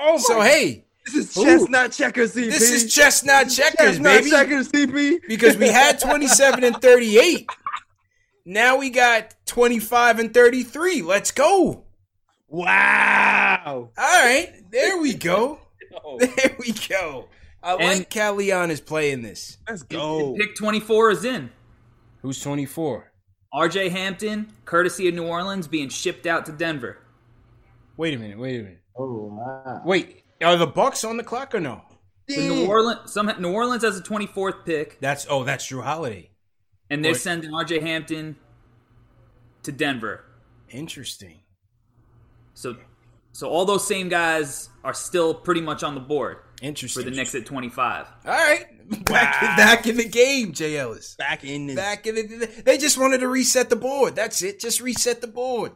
[0.00, 1.44] Oh, so my- hey, This is Ooh.
[1.44, 2.50] chestnut checkers, CP.
[2.50, 4.30] This is chestnut checkers, Chestnut baby.
[4.30, 5.20] checkers, CP.
[5.28, 7.48] because we had 27 and 38.
[8.44, 11.02] Now we got 25 and 33.
[11.02, 11.84] Let's go.
[12.48, 13.62] Wow.
[13.66, 14.52] All right.
[14.70, 15.60] There we go.
[16.18, 17.26] There we go.
[17.62, 19.56] I like how Leon is playing this.
[19.66, 20.34] Let's go.
[20.34, 21.50] Pick 24 is in.
[22.20, 23.10] Who's 24?
[23.54, 26.98] RJ Hampton, courtesy of New Orleans, being shipped out to Denver.
[27.96, 28.38] Wait a minute.
[28.38, 28.80] Wait a minute.
[28.98, 29.80] Oh, wow.
[29.86, 31.82] Wait, are the Bucks on the clock or no?
[32.28, 36.30] So New Orleans, some New Orleans has a 24th pick, That's oh, that's Jrue Holiday.
[36.90, 37.20] and they're Wait.
[37.20, 38.36] sending RJ Hampton
[39.62, 40.24] to Denver.
[40.68, 41.40] Interesting.
[42.54, 42.76] So,
[43.32, 46.38] so all those same guys are still pretty much on the board.
[46.62, 47.04] Interesting.
[47.04, 48.06] For the Knicks at 25.
[48.24, 48.64] All right,
[49.04, 51.14] back back in the game, Jay Ellis.
[51.16, 51.76] Back in this.
[51.76, 52.62] Back in the.
[52.64, 54.16] They just wanted to reset the board.
[54.16, 54.58] That's it.
[54.58, 55.72] Just reset the board.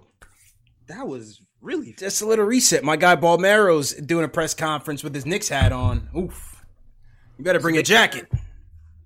[0.88, 2.82] That was really Just a little reset.
[2.84, 6.08] My guy Bolmaro's doing a press conference with his Knicks hat on.
[6.16, 6.64] Oof.
[7.38, 8.30] You better bring a jacket.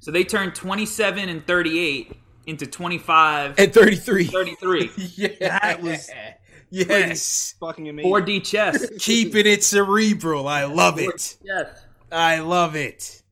[0.01, 2.13] So they turned 27 and 38
[2.47, 4.25] into 25 And 33.
[4.25, 4.91] 33.
[5.17, 5.59] yeah.
[5.59, 6.11] That was
[6.71, 7.55] Yes.
[7.61, 8.11] fucking amazing.
[8.11, 8.91] 4D chess.
[8.99, 10.49] Keeping it cerebral.
[10.49, 11.37] I love it.
[11.43, 11.69] Yes.
[12.11, 13.23] I love it.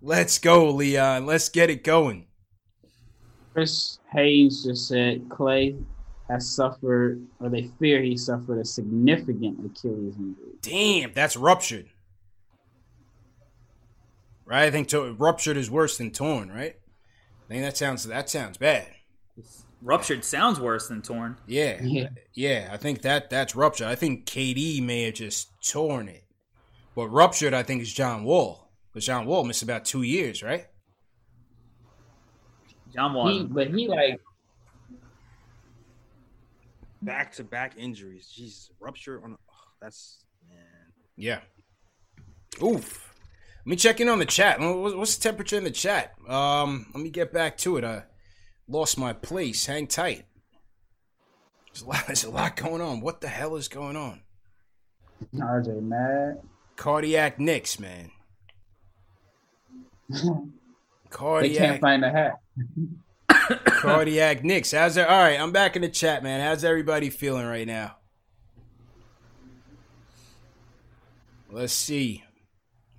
[0.00, 1.26] Let's go, Leon.
[1.26, 2.26] Let's get it going.
[3.52, 5.82] Chris Haynes just said Klay
[6.28, 10.52] has suffered, or they fear he suffered a significant Achilles injury.
[10.62, 11.88] Damn, that's ruptured.
[14.44, 14.64] Right?
[14.64, 16.76] I think to- ruptured is worse than torn, right?
[17.44, 18.88] I think that sounds that sounds bad.
[19.82, 21.36] Ruptured sounds worse than torn.
[21.46, 21.80] Yeah.
[21.82, 22.08] Yeah.
[22.34, 23.86] Yeah, I think that that's ruptured.
[23.86, 26.24] I think KD may have just torn it.
[26.96, 28.70] But ruptured, I think, is John Wall.
[28.94, 30.66] But John Wall missed about two years, right?
[32.94, 33.28] John Wall.
[33.28, 34.18] He, but he like
[37.06, 38.30] back to back injuries.
[38.34, 39.36] Jesus, rupture on.
[39.50, 40.58] Oh, that's man.
[41.16, 41.40] Yeah.
[42.62, 43.14] Oof.
[43.64, 44.60] Let me check in on the chat.
[44.60, 46.14] What's what's the temperature in the chat?
[46.28, 47.84] Um, let me get back to it.
[47.84, 48.04] I
[48.68, 49.64] lost my place.
[49.66, 50.26] Hang tight.
[51.72, 53.00] There's a lot, there's a lot going on.
[53.00, 54.20] What the hell is going on?
[55.34, 56.40] RJ mad.
[56.76, 58.10] Cardiac Knicks, man.
[61.10, 61.52] Cardiac.
[61.52, 62.40] They can't find a hat.
[63.66, 64.72] Cardiac Knicks.
[64.72, 65.08] How's there?
[65.08, 66.40] All right, I'm back in the chat, man.
[66.40, 67.96] How's everybody feeling right now?
[71.50, 72.24] Let's see.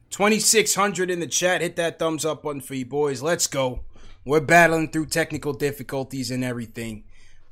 [0.10, 1.62] 2600 in the chat.
[1.62, 3.22] Hit that thumbs up button for you boys.
[3.22, 3.82] Let's go.
[4.26, 7.04] We're battling through technical difficulties and everything.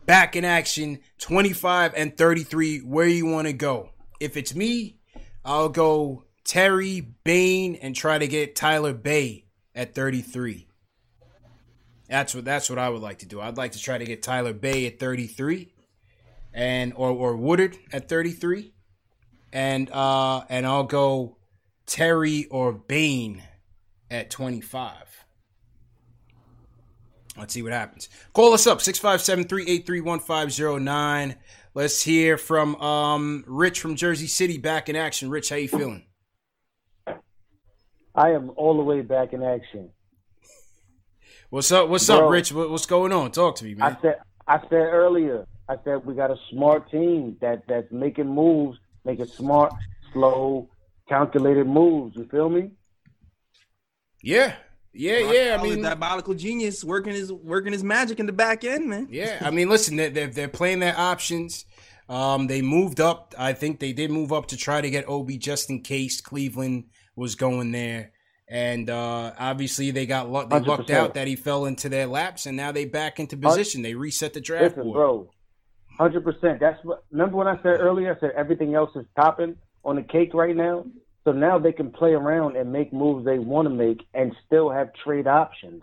[0.06, 2.80] Back in action, 25 and 33.
[2.80, 3.92] Where you want to go?
[4.20, 4.98] If it's me,
[5.44, 10.65] I'll go Terry, Bane, and try to get Tyler Bey at 33.
[12.08, 13.42] That's what that's what I would like to do.
[13.42, 15.74] I'd like to try to get Tyler Bey at 33
[16.54, 18.72] and or or Woodard at 33.
[19.52, 21.38] And uh and I'll go
[21.86, 23.44] Terry or Bane
[24.10, 25.26] at 25.
[27.38, 28.08] Let's see what happens.
[28.34, 31.36] Call us up 657-383-1509.
[31.74, 35.30] Let's hear from um Rich from Jersey City back in action.
[35.30, 36.06] Rich, how you feeling?
[38.16, 39.90] I am all the way back in action.
[41.56, 41.88] What's up?
[41.88, 42.52] What's up, Rich?
[42.52, 43.32] What, what's going on?
[43.32, 43.96] Talk to me, man.
[43.96, 44.16] I said
[44.46, 49.28] I said earlier, I said we got a smart team that that's making moves, making
[49.28, 49.72] smart,
[50.12, 50.68] slow,
[51.08, 52.18] calculated moves.
[52.18, 52.72] You feel me?
[54.22, 54.56] Yeah,
[54.92, 55.54] yeah, yeah.
[55.54, 59.08] I Call mean, diabolical genius working his working his magic in the back end, man.
[59.10, 59.38] yeah.
[59.40, 61.64] I mean, listen, they're, they're they're playing their options.
[62.10, 63.34] Um, they moved up.
[63.40, 66.90] I think they did move up to try to get Obi just in case Cleveland
[67.16, 68.12] was going there.
[68.48, 70.50] And uh, obviously, they got luck.
[70.52, 70.94] They lucked 100%.
[70.96, 73.82] out that he fell into their laps, and now they back into position.
[73.82, 74.94] They reset the draft Listen, board.
[74.96, 75.30] bro,
[75.98, 76.60] hundred percent.
[76.60, 77.04] That's what.
[77.12, 78.16] Remember when I said earlier?
[78.16, 80.86] I said everything else is topping on the cake right now.
[81.24, 84.70] So now they can play around and make moves they want to make, and still
[84.70, 85.82] have trade options.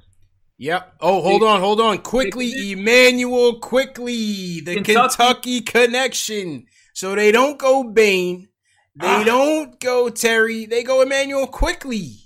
[0.58, 0.94] Yep.
[1.00, 1.98] Oh, hold on, hold on.
[1.98, 4.60] Quickley, Immanuel, Quickley.
[4.60, 4.92] The Kentucky.
[4.94, 6.66] Kentucky, connection.
[6.94, 8.46] So they don't go Bane.
[8.94, 9.24] They Ah.
[9.24, 10.66] don't go Terry.
[10.66, 12.18] They go Immanuel Quickley.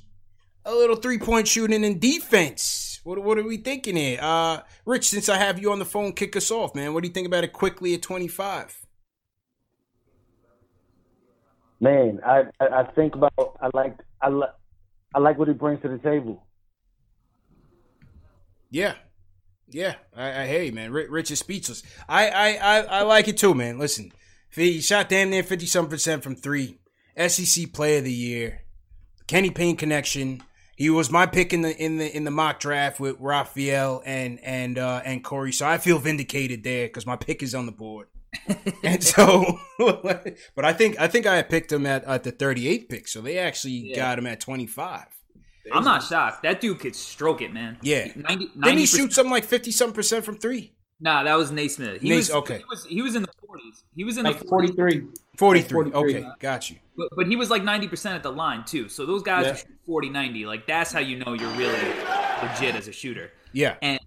[0.67, 3.01] A little three point shooting and defense.
[3.05, 4.19] What, what are we thinking here?
[4.21, 6.93] Uh, Rich, since I have you on the phone, kick us off, man.
[6.93, 8.85] What do you think about it Quickley at 25?
[11.79, 14.51] Man, I I, think about I like I like
[15.15, 16.45] I like what he brings to the table.
[18.71, 18.95] Yeah.
[19.69, 20.93] Yeah, I, I you, man.
[20.93, 21.83] Rich, Rich is speechless.
[22.09, 23.79] I, I, I, I like it too, man.
[23.79, 24.13] Listen,
[24.51, 26.79] he shot damn near fifty some percent from three.
[27.19, 28.63] SEC Player of the Year,
[29.27, 30.43] Kenny Payne connection.
[30.77, 34.39] He was my pick in the in the in the mock draft with Raphael and
[34.45, 35.53] and uh, and Corey.
[35.53, 38.09] So I feel vindicated there because my pick is on the board.
[38.85, 42.89] and so, but I think I think I picked him at at the thirty eighth
[42.91, 43.09] pick.
[43.09, 43.97] So they actually Yeah.
[43.97, 45.07] got him at twenty five.
[45.73, 46.43] I'm not shocked.
[46.45, 47.77] That dude could stroke it, man.
[47.83, 48.13] Yeah.
[48.15, 48.97] 90, Didn't he 90%.
[48.97, 50.76] shoot something like fifty some percent from three?
[51.01, 52.01] Nah, that was Nesmith.
[52.01, 52.59] He Nesmith, was okay.
[52.59, 53.83] He was he was in the 40s.
[53.95, 54.75] He was in Like the 40s.
[54.75, 55.07] 43.
[55.37, 55.91] 43.
[55.91, 55.93] 43.
[56.19, 56.77] Okay, got you.
[56.97, 58.89] But, but he was like 90% at the line too.
[58.89, 59.53] So those guys Yeah.
[59.53, 60.47] are 40 90.
[60.47, 61.79] Like that's how you know you're really
[62.43, 63.31] legit as a shooter.
[63.53, 63.77] Yeah.
[63.83, 64.01] And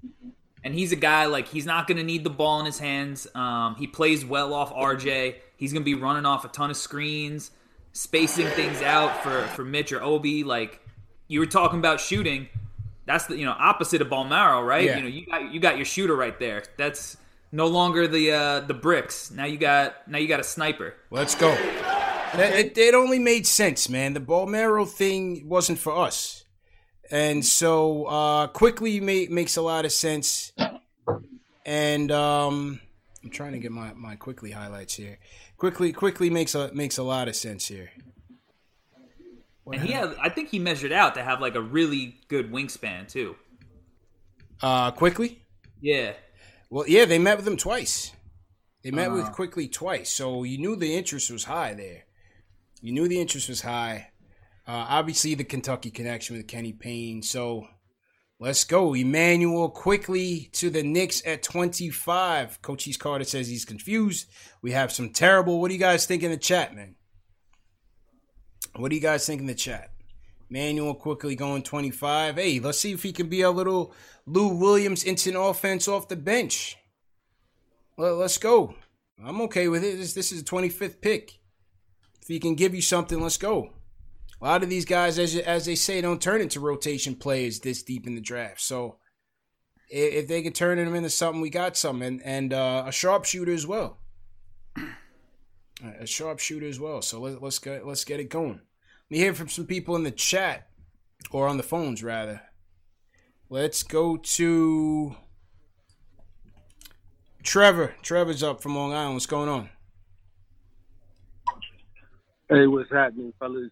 [0.64, 3.28] and he's a guy like he's not going to need the ball in his hands.
[3.36, 5.36] Um, he plays well off RJ.
[5.58, 7.52] He's going to be running off a ton of screens,
[7.94, 10.44] spacing things out for for Mitch or Obi.
[10.44, 10.82] Like
[11.28, 12.50] you were talking about shooting,
[13.10, 14.86] that's the you know opposite of Bolmaro, right?
[14.86, 14.98] Yeah.
[14.98, 16.64] You know you got you got your shooter right there.
[16.78, 17.18] That's
[17.52, 19.32] no longer the uh, the bricks.
[19.32, 20.94] Now you got now you got a sniper.
[21.10, 21.50] Let's go.
[21.50, 24.14] That- It, it only made sense, man.
[24.14, 26.46] The Bolmaro thing wasn't for us.
[27.12, 30.54] And so uh Quickley ma- makes a lot of sense.
[31.66, 32.80] And um
[33.24, 35.18] I'm trying to get my, my Quickley highlights here.
[35.58, 37.90] Quickley Quickley makes a makes a lot of sense here.
[39.72, 43.08] And he had, I think he measured out to have like a really good wingspan
[43.08, 43.36] too.
[44.62, 45.44] Uh Quickley?
[45.82, 46.14] Yeah.
[46.70, 48.12] Well, yeah, they met with him twice.
[48.84, 49.32] They met with Uh.
[49.32, 52.06] Quickley twice, so you knew the interest was high there.
[52.82, 54.12] You knew the interest was high.
[54.68, 57.22] Uh, obviously, the Kentucky connection with Kenny Payne.
[57.24, 57.68] So
[58.40, 62.62] let's go, Immanuel Quickley to the Knicks at twenty-five.
[62.62, 64.30] Coach East Carter says he's confused.
[64.62, 65.60] We have some terrible.
[65.60, 66.96] What do you guys think in the chat, man?
[68.76, 69.92] What do you guys think in the chat?
[70.50, 72.36] Manuel Quickley going 25.
[72.36, 73.94] Hey, let's see if he can be a little
[74.26, 76.78] Lou Williams instant offense off the bench.
[77.98, 78.76] Well, let's go.
[79.24, 79.98] I'm okay with it.
[79.98, 81.40] This, this is a 25th pick.
[82.22, 83.74] If he can give you something, let's go.
[84.42, 87.84] A lot of these guys, as as they say, don't turn into rotation players this
[87.84, 88.62] deep in the draft.
[88.62, 88.96] So
[89.92, 92.92] i- if they can turn them into something, we got something, and and uh, a
[92.92, 94.00] sharpshooter as well.
[95.82, 97.02] A sharpshooter as well.
[97.02, 98.60] So let's let's get let's get it going.
[99.10, 100.68] Let me hear from some people in the chat
[101.32, 102.42] or on the phones rather.
[103.50, 105.16] Let's go to
[107.44, 107.96] Trevor.
[108.02, 109.16] Trevor's up from Long Island.
[109.16, 109.70] What's going on?
[112.50, 113.72] Hey, what's happening, fellas?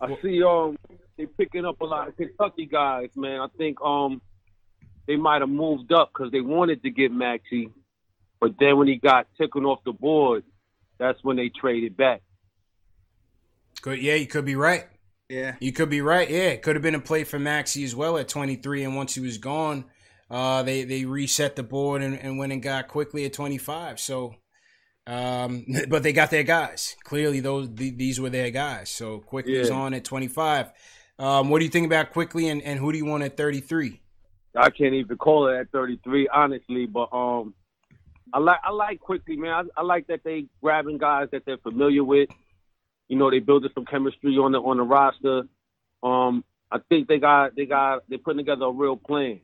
[0.00, 0.76] I see um
[1.16, 3.40] they picking up a lot of Kentucky guys, man.
[3.40, 4.20] I think um
[5.06, 7.70] they might have moved up because they wanted to get Maxey,
[8.40, 10.44] but then when he got taken off the board,
[10.98, 12.22] that's when they traded back.
[13.82, 14.00] Good.
[14.00, 14.86] Yeah, you could be right.
[15.28, 15.56] Yeah.
[15.60, 16.28] You could be right.
[16.28, 18.84] Yeah, it could have been a play for Maxey as well at 23.
[18.84, 19.84] And once he was gone,
[20.30, 24.00] uh, they they reset the board and, and went and got Quickley at 25.
[24.00, 24.34] So,
[25.06, 26.96] um, but they got their guys.
[27.04, 28.88] Clearly, those th- these were their guys.
[28.90, 29.74] So Quickley's Yeah.
[29.74, 30.70] on at 25.
[31.18, 34.00] Um, what do you think about Quickley and, and who do you want at 33?
[34.54, 36.86] I can't even call it at 33, honestly.
[36.86, 37.54] But um,
[38.32, 39.52] I like I like Quickley, man.
[39.76, 42.28] I, I like that they grabbing guys that they're familiar with.
[43.08, 45.42] You know, they building some chemistry on the on the roster.
[46.02, 49.40] Um, I think they got they got they're putting together a real plan.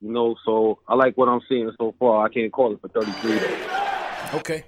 [0.00, 2.24] You know, so I like what I'm seeing so far.
[2.24, 4.38] I can't call it for 33 though.
[4.38, 4.64] Okay.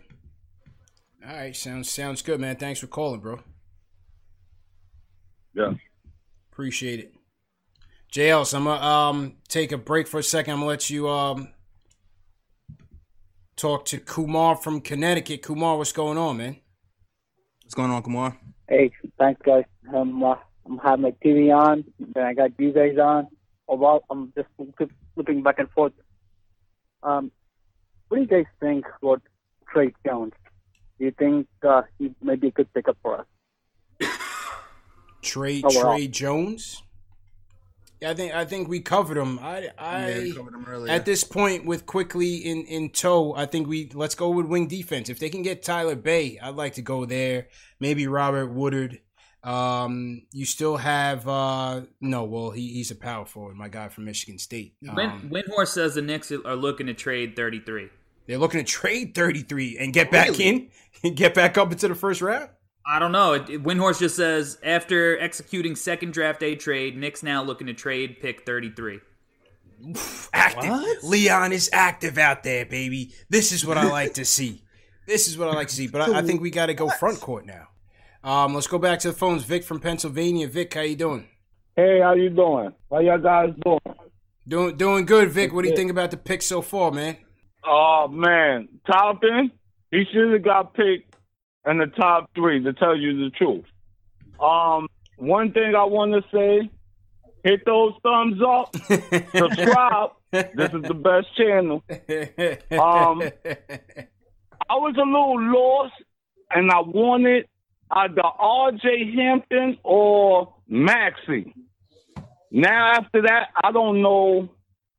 [1.27, 2.57] All right, sounds sounds good, man.
[2.57, 3.41] Thanks for calling, bro.
[5.55, 5.75] Yeah.
[6.53, 7.15] Appreciate it.
[8.13, 10.55] JL, so I'm gonna um take a break for a second.
[10.55, 11.49] I'm gonna let you um
[13.57, 15.43] talk to Kumar from Connecticut.
[15.43, 16.57] Kumar, what's going on, man?
[17.63, 18.37] What's going on, Kumar?
[18.69, 19.65] Hey, thanks, guys.
[19.95, 20.37] Um, uh,
[20.67, 23.29] I'm having my TV on, then I got you guys on.
[23.69, 24.49] Oh, well, I'm just
[25.15, 25.93] flipping back and forth.
[27.03, 27.31] Um,
[28.09, 29.23] what do you guys think about
[29.75, 30.33] Tre Jones.
[30.99, 34.09] Do you think uh, he may be a good pickup for us?
[35.23, 35.97] Trey Overall.
[35.97, 36.84] Tre Jones.
[38.05, 39.39] Yeah, I think I think we covered them.
[39.43, 40.93] I I Yeah, covered him earlier.
[40.93, 44.67] at this point with Quickley in in tow, I think we let's go with wing
[44.67, 45.09] defense.
[45.09, 47.49] If they can get Tyler Bay, I'd like to go there.
[47.81, 49.01] Maybe Robert Woodard.
[49.43, 54.05] Um, you still have uh no, well he, he's a power forward, my guy from
[54.07, 54.75] Michigan State.
[54.83, 57.89] Win, Um, Windhorst says the Knicks are looking to trade 33.
[58.27, 60.45] they're looking to trade 33 and get back Really?
[60.49, 60.69] in
[61.03, 62.49] and get back up into the first round.
[62.87, 63.33] I don't know.
[63.35, 67.75] It, it- Windhorst just says after executing second draft day trade, Knicks now looking to
[67.75, 69.01] trade pick 33.
[70.33, 71.03] active.
[71.03, 73.13] Leon is active out there, baby.
[73.29, 74.63] This is what I like to see.
[75.07, 75.87] This is what I like to see.
[75.87, 77.69] But I, I think we got to go front court now.
[78.23, 79.45] Um, let's go back to the phones.
[79.45, 80.49] Vic from Pennsylvania.
[80.49, 81.29] Vic, how you doing?
[81.77, 82.73] Hey, how you doing?
[82.91, 83.81] How y'all guys doing?
[84.47, 85.53] Doing doing good, Vic.
[85.53, 87.17] What do you think about the pick so far, man?
[87.67, 89.51] Oh man, Toppin,
[89.91, 91.14] he should have got picked
[91.67, 92.63] in the top three.
[92.63, 93.65] To tell you the truth,
[94.41, 96.71] um, one thing I want to say:
[97.43, 98.77] hit those thumbs up,
[99.37, 100.11] subscribe.
[100.31, 101.83] this is the best channel.
[102.73, 103.23] Um,
[104.69, 105.95] I was a little lost,
[106.51, 107.47] and I wanted
[107.91, 109.15] either R.J.
[109.15, 111.55] Hampton or Maxey.
[112.51, 114.49] Now after that, I don't know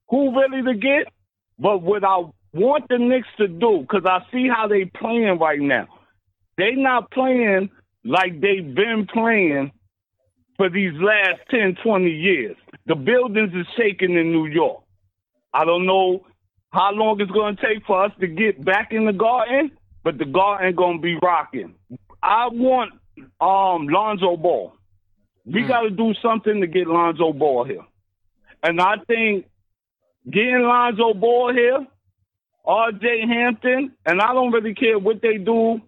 [0.09, 1.07] who really to get,
[1.57, 2.23] but what I
[2.53, 5.87] want the Knicks to do, because I see how they playing right now.
[6.57, 7.69] They not playing
[8.03, 9.71] like they've been playing
[10.57, 12.55] for these last 10, 20 years.
[12.85, 14.83] The buildings is shaking in New York.
[15.53, 16.25] I don't know
[16.71, 19.71] how long it's going to take for us to get back in the garden,
[20.03, 21.75] but the garden going to be rocking.
[22.21, 22.93] I want
[23.39, 24.73] um Lonzo Ball.
[25.45, 27.85] We got to do something to get Lonzo Ball here.
[28.63, 29.45] And I think
[30.29, 31.85] getting Lonzo Ball here,
[32.65, 33.27] R.J.
[33.27, 35.81] Hampton, and I don't really care what they do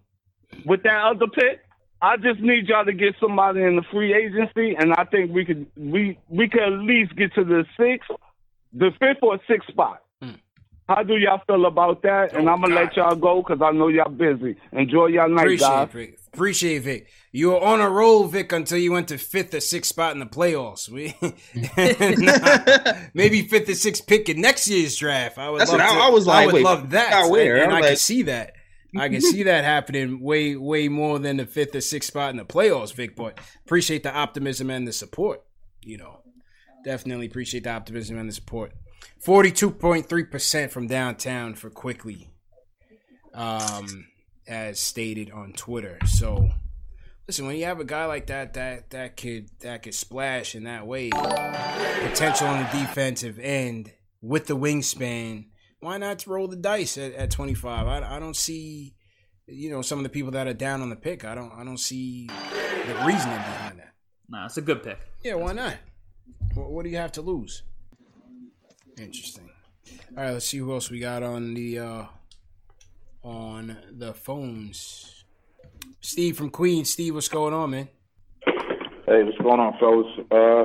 [0.64, 1.60] with that other pick.
[2.00, 5.44] I just need y'all to get somebody in the free agency, and I think we
[5.44, 8.10] could we we could at least get to the sixth,
[8.72, 10.02] the fifth or sixth spot.
[10.22, 10.30] Hmm.
[10.88, 12.34] How do y'all feel about that?
[12.34, 14.56] and oh, I'm gonna let y'all go because I know y'all busy.
[14.72, 15.88] Enjoy y'all night, Appreciate guys.
[15.88, 16.18] it, Vic.
[16.32, 17.08] Appreciate Vic.
[17.32, 20.18] You were on a roll, Vic, until you went to fifth or sixth spot in
[20.20, 20.88] the playoffs.
[20.88, 21.14] We,
[21.96, 25.36] Nah, maybe fifth or sixth pick in next year's draft.
[25.38, 27.10] I would That's love what to, I- I was like, I would wait, love that.
[27.10, 27.54] got where?
[27.56, 28.54] And, and I'm I can see that.
[28.96, 32.36] I can see that happening way, way more than the fifth or sixth spot in
[32.38, 33.16] the playoffs, Vic.
[33.16, 35.42] But appreciate the optimism and the support.
[35.82, 36.20] You know,
[36.84, 38.72] definitely appreciate the optimism and the support.
[39.20, 42.30] Forty-two point three percent from downtown for Quickley,
[43.34, 44.06] um,
[44.46, 45.98] as stated on Twitter.
[46.06, 46.50] So,
[47.26, 50.64] listen, when you have a guy like that, that that could that could splash in
[50.64, 53.92] that way, potential on the defensive end
[54.22, 55.46] with the wingspan.
[55.80, 57.86] Why not roll the dice at, at 25?
[57.86, 58.94] I, I don't see,
[59.46, 61.24] you know, some of the people that are down on the pick.
[61.24, 63.94] I don't I don't see the reasoning behind that.
[64.28, 64.98] Nah, it's a good pick.
[65.22, 65.76] Yeah, why not?
[66.54, 67.62] What, what do you have to lose?
[68.98, 69.48] Interesting.
[70.16, 72.04] All right, let's see who else we got on the uh
[73.22, 75.24] on the phones.
[76.00, 76.90] Steve from Queens.
[76.90, 77.88] Steve, what's going on, man?
[79.06, 80.06] Hey, what's going on, fellas?
[80.30, 80.64] Uh,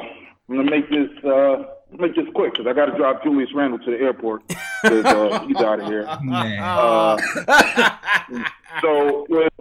[0.49, 1.63] I'm gonna make this uh,
[1.99, 4.47] make this quick because I got to drive Julius Randle to the airport
[4.83, 6.05] because uh, he's out of here.
[6.07, 7.17] Uh,
[8.81, 9.53] so with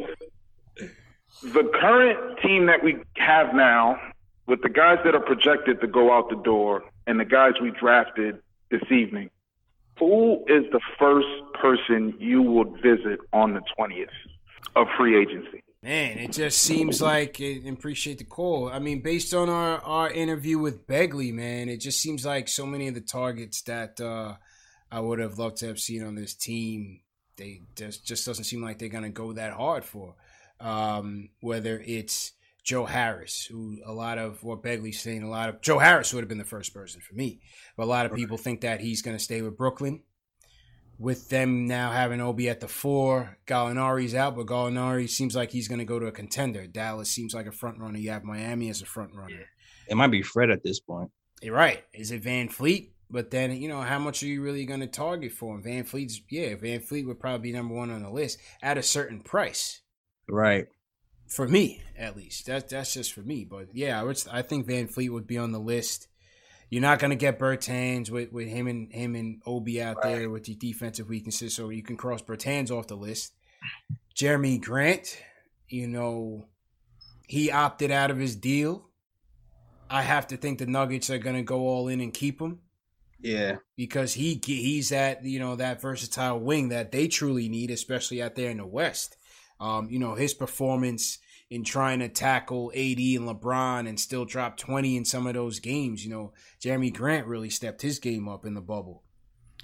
[1.43, 4.01] the current team that we have now,
[4.47, 7.71] with the guys that are projected to go out the door and the guys we
[7.71, 8.39] drafted
[8.71, 9.31] this evening,
[9.99, 14.07] who is the first person you would visit on the 20th
[14.75, 15.63] of free agency?
[15.83, 18.69] Man, it just seems like and appreciate the call.
[18.69, 22.65] I mean, based on our, our interview with Begley, man, it just seems like so
[22.65, 24.35] many of the targets that uh,
[24.93, 27.01] I would have loved to have seen on this team,
[27.37, 30.15] they just just doesn't seem like they're gonna go that hard for.
[30.61, 32.33] Um, whether it's
[32.63, 36.23] Joe Harris, who a lot of what Begley's saying, a lot of Joe Harris would
[36.23, 37.41] have been the first person for me,
[37.77, 40.03] but a lot of people think that he's gonna stay with Brooklyn
[41.03, 45.69] with them now having Obi at the four, Gallinari's out, but Gallinari seems like he's
[45.69, 46.67] going to go to a contender.
[46.67, 47.99] Dallas seems like a front runner.
[47.99, 49.47] You have Miami as a front runner.
[49.89, 51.11] It might be Fred at this point.
[51.43, 51.83] You're right.
[51.93, 52.91] Is it VanVleet?
[53.11, 55.63] But then you know how much are you really going to target for him?
[55.63, 59.83] VanVleet's yeah, VanVleet would probably be number one on the list at a certain price
[60.29, 60.67] Right.
[61.29, 62.47] for me at least.
[62.47, 63.45] That's that's just for me.
[63.45, 64.23] But yeah, I would.
[64.33, 66.09] I think VanVleet would be on the list.
[66.73, 70.45] You're not gonna get Bertans with, with him and him and Obi out there with
[70.45, 73.35] the defensive weaknesses, so you can cross Bertans off the list.
[74.17, 75.19] Jerami Grant,
[75.69, 76.47] you know,
[77.29, 78.89] he opted out of his deal.
[79.91, 82.61] I have to think the Nuggets are gonna go all in and keep him.
[83.21, 88.23] Yeah, because he he's that you know that versatile wing that they truly need, especially
[88.23, 89.19] out there in the West.
[89.61, 91.19] Um, you know his performance
[91.53, 95.61] in trying to tackle AD and LeBron and still drop twenty in some of those
[95.61, 96.03] games.
[96.03, 99.03] You know Jerami Grant really stepped his game up in the bubble,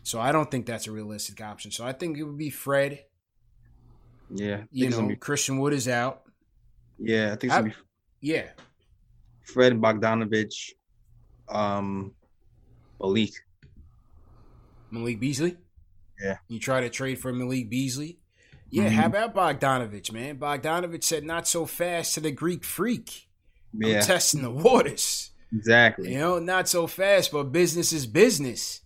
[0.02, 1.70] so I don't think that's a realistic option.
[1.70, 3.04] So I think it would be Fred.
[4.28, 6.24] Yeah, you know be, Christian Wood is out.
[6.98, 7.74] Yeah, I think it's gonna be.
[8.20, 8.48] Yeah,
[9.40, 10.72] Fred Bogdanovic,
[11.48, 12.12] um,
[13.00, 13.32] Malik.
[14.90, 15.56] Malik Beasley.
[16.20, 16.36] Yeah.
[16.48, 18.18] You try to trade for Malik Beasley.
[18.70, 18.94] Yeah, mm-hmm.
[18.94, 20.38] how about Bogdanovic, man?
[20.38, 23.28] Bogdanovic said not so fast to the Greek freak.
[23.72, 23.98] Yeah.
[23.98, 25.30] I'm testing the waters.
[25.52, 26.12] Exactly.
[26.12, 28.80] You know, not so fast, but business is business.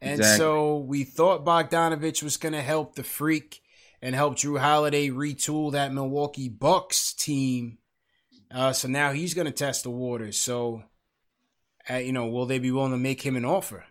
[0.00, 0.38] And exactly.
[0.38, 3.62] so we thought Bogdanovic was going to help the freak
[4.02, 7.78] and help Jrue Holiday retool that Milwaukee Bucks team.
[8.50, 10.38] Uh, so now he's going to test the waters.
[10.38, 10.84] So,
[11.90, 13.84] uh, you know, will they be willing to make him an offer?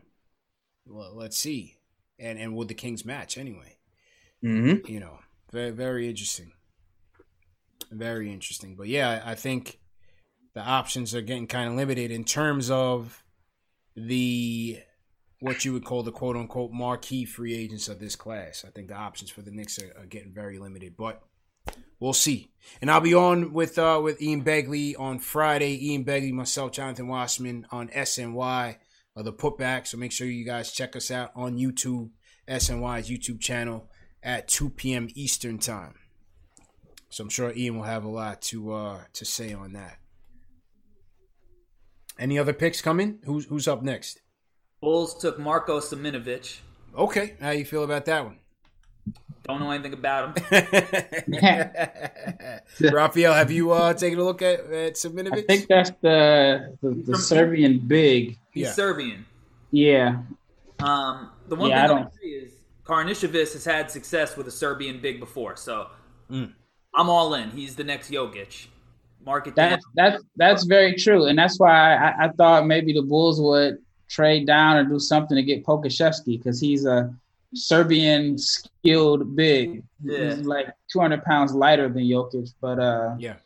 [0.86, 1.78] Well, let's see.
[2.18, 3.78] And and would the Kings match anyway?
[4.44, 4.90] Mm-hmm.
[4.90, 5.20] You know,
[5.56, 6.52] very very interesting.
[7.90, 8.76] Very interesting.
[8.76, 9.80] But yeah, I think
[10.54, 13.24] the options are getting kind of limited in terms of
[13.96, 14.80] the
[15.40, 18.66] what you would call the quote unquote marquee free agents of this class.
[18.68, 21.22] I think the options for the Knicks are, are getting very limited, but
[22.02, 22.52] we'll see.
[22.82, 25.90] And I'll be on with uh, with Ian Begley on Friday.
[25.90, 28.76] Ian Begley, myself, Jonathan Wasserman on SNY,
[29.16, 29.88] uh, the putback.
[29.88, 32.10] So make sure you guys check us out on YouTube,
[32.50, 33.90] SNY's YouTube channel
[34.26, 35.08] at 2 p.m.
[35.14, 35.94] Eastern time.
[37.10, 40.00] So I'm sure Ian will have a lot to uh, to say on that.
[42.20, 43.20] Any other picks coming?
[43.24, 44.22] Who's who's up next?
[44.82, 46.60] Bulls took Marko Simonovic.
[46.98, 48.40] Okay, how you feel about that one?
[49.44, 50.64] Don't know anything about him.
[52.92, 55.38] Raphael, have you uh, taken a look at, at Simonovic?
[55.38, 58.40] I think that's the the, the Serbian big.
[58.52, 58.72] He's yeah.
[58.72, 59.26] Serbian.
[59.72, 60.24] Yeah.
[60.80, 62.55] Um, the one yeah, thing I don't see is
[62.86, 65.88] Karnisovas has had success with a Serbian big before, so
[66.32, 66.54] mm.
[66.94, 67.50] I'm all in.
[67.50, 68.68] He's the next Jokic.
[69.26, 73.42] Market that's that's that's very true, and that's why I, I, thought maybe the Bulls
[73.42, 77.12] would trade down or do something to get Pokusevski because he's a
[77.56, 79.84] Serbian skilled big.
[80.04, 80.36] Yeah.
[80.36, 83.38] He's like 200 pounds lighter than Jokic, but uh, yeah.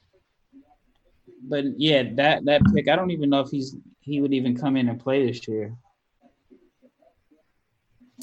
[1.43, 4.75] But yeah, that that pick, I don't even know if he's he would even come
[4.75, 5.73] in and play this year.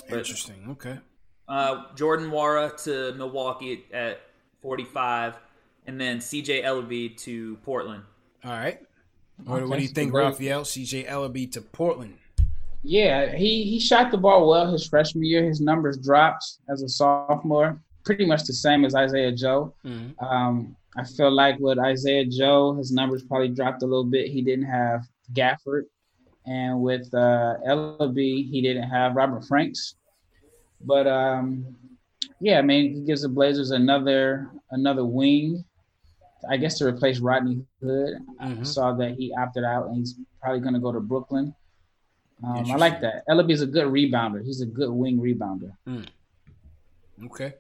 [0.09, 0.67] Interesting.
[0.71, 0.99] Okay.
[1.49, 4.21] Uh, Jordan Nwora to Milwaukee at
[4.63, 5.39] 45,
[5.87, 8.03] and then CJ Elleby to Portland.
[8.45, 8.81] All right.
[9.45, 10.63] What, what do you think, Raphael?
[10.63, 12.19] CJ Elleby to Portland.
[12.83, 15.45] Yeah, he he shot the ball well his freshman year.
[15.45, 19.75] His numbers dropped as a sophomore, pretty much the same as Isaiah Joe.
[19.85, 20.25] Mm-hmm.
[20.25, 24.29] Um, I feel like with Isaiah Joe, his numbers probably dropped a little bit.
[24.29, 25.03] He didn't have
[25.33, 25.83] Gafford,
[26.47, 29.96] and with uh, Elleby, he didn't have Robert Franks.
[30.87, 31.77] But um,
[32.41, 35.65] yeah, I mean, he gives the Blazers another another wing,
[36.49, 38.15] I guess to replace Rodney Hood.
[38.41, 38.61] Mm-hmm.
[38.61, 41.55] I saw that he opted out, and he's probably going to go to Brooklyn.
[42.45, 43.27] Um, I like that.
[43.29, 44.45] Elleby is a good rebounder.
[44.45, 45.73] He's a good wing rebounder.
[45.89, 46.07] Mm.
[47.27, 47.55] Okay.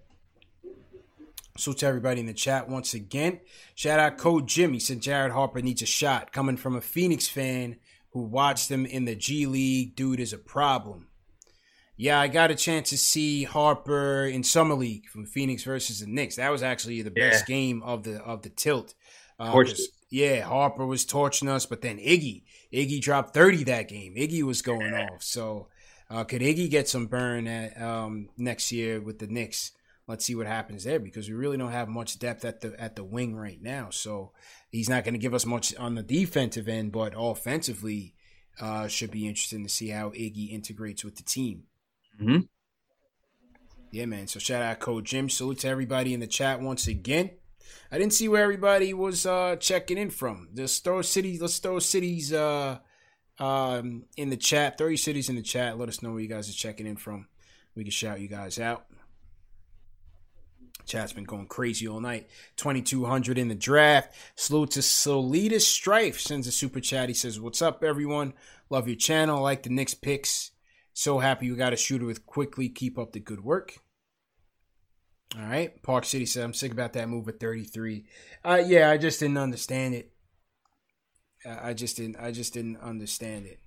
[1.56, 3.40] So to everybody in the chat once again.
[3.74, 6.30] Shout out Code Jimmy said Jared Harper needs a shot.
[6.30, 7.76] Coming from a Phoenix fan
[8.10, 11.08] who watched him in the G League, dude is a problem.
[11.96, 16.06] Yeah, I got a chance to see Harper in summer league from Phoenix versus the
[16.06, 16.36] Knicks.
[16.36, 17.54] That was actually the best yeah.
[17.54, 18.94] game of the of the tilt.
[19.38, 19.64] Uh,
[20.10, 24.14] yeah, Harper was torching us, but then Iggy Iggy dropped 30 that game.
[24.14, 25.22] Iggy was going off.
[25.22, 25.68] So
[26.10, 29.72] uh, could Iggy get some burn at, um, next year with the Knicks?
[30.06, 32.94] Let's see what happens there because we really don't have much depth at the at
[32.94, 33.88] the wing right now.
[33.90, 34.30] So
[34.70, 38.14] he's not going to give us much on the defensive end, but offensively,
[38.60, 41.64] uh, should be interesting to see how Iggy integrates with the team.
[42.20, 42.40] Mm-hmm.
[43.90, 44.26] Yeah, man.
[44.26, 45.30] So shout out Code Jim.
[45.30, 47.30] Salute to everybody in the chat once again.
[47.90, 50.48] I didn't see where everybody was uh, checking in from.
[50.54, 51.40] Let's throw cities.
[51.40, 52.78] Let's throw cities uh,
[53.38, 54.78] um, in the chat.
[54.78, 55.78] Throw your cities in the chat.
[55.78, 57.28] Let us know where you guys are checking in from.
[57.74, 58.86] We can shout you guys out.
[60.86, 62.28] Chat's been going crazy all night.
[62.56, 64.14] 2,200 in the draft.
[64.36, 66.20] Salute to Solita Strife.
[66.20, 67.08] Sends a super chat.
[67.08, 68.34] He says, What's up, everyone?
[68.70, 69.42] Love your channel.
[69.42, 70.52] like the Knicks picks.
[70.98, 72.70] So happy you got a shooter with Quickley.
[72.70, 73.76] Keep up the good work.
[75.38, 75.82] All right.
[75.82, 78.06] Park City said, I'm sick about that move at 33.
[78.42, 80.10] Uh, yeah, I just didn't understand it.
[81.44, 83.60] I just didn't I just didn't understand it.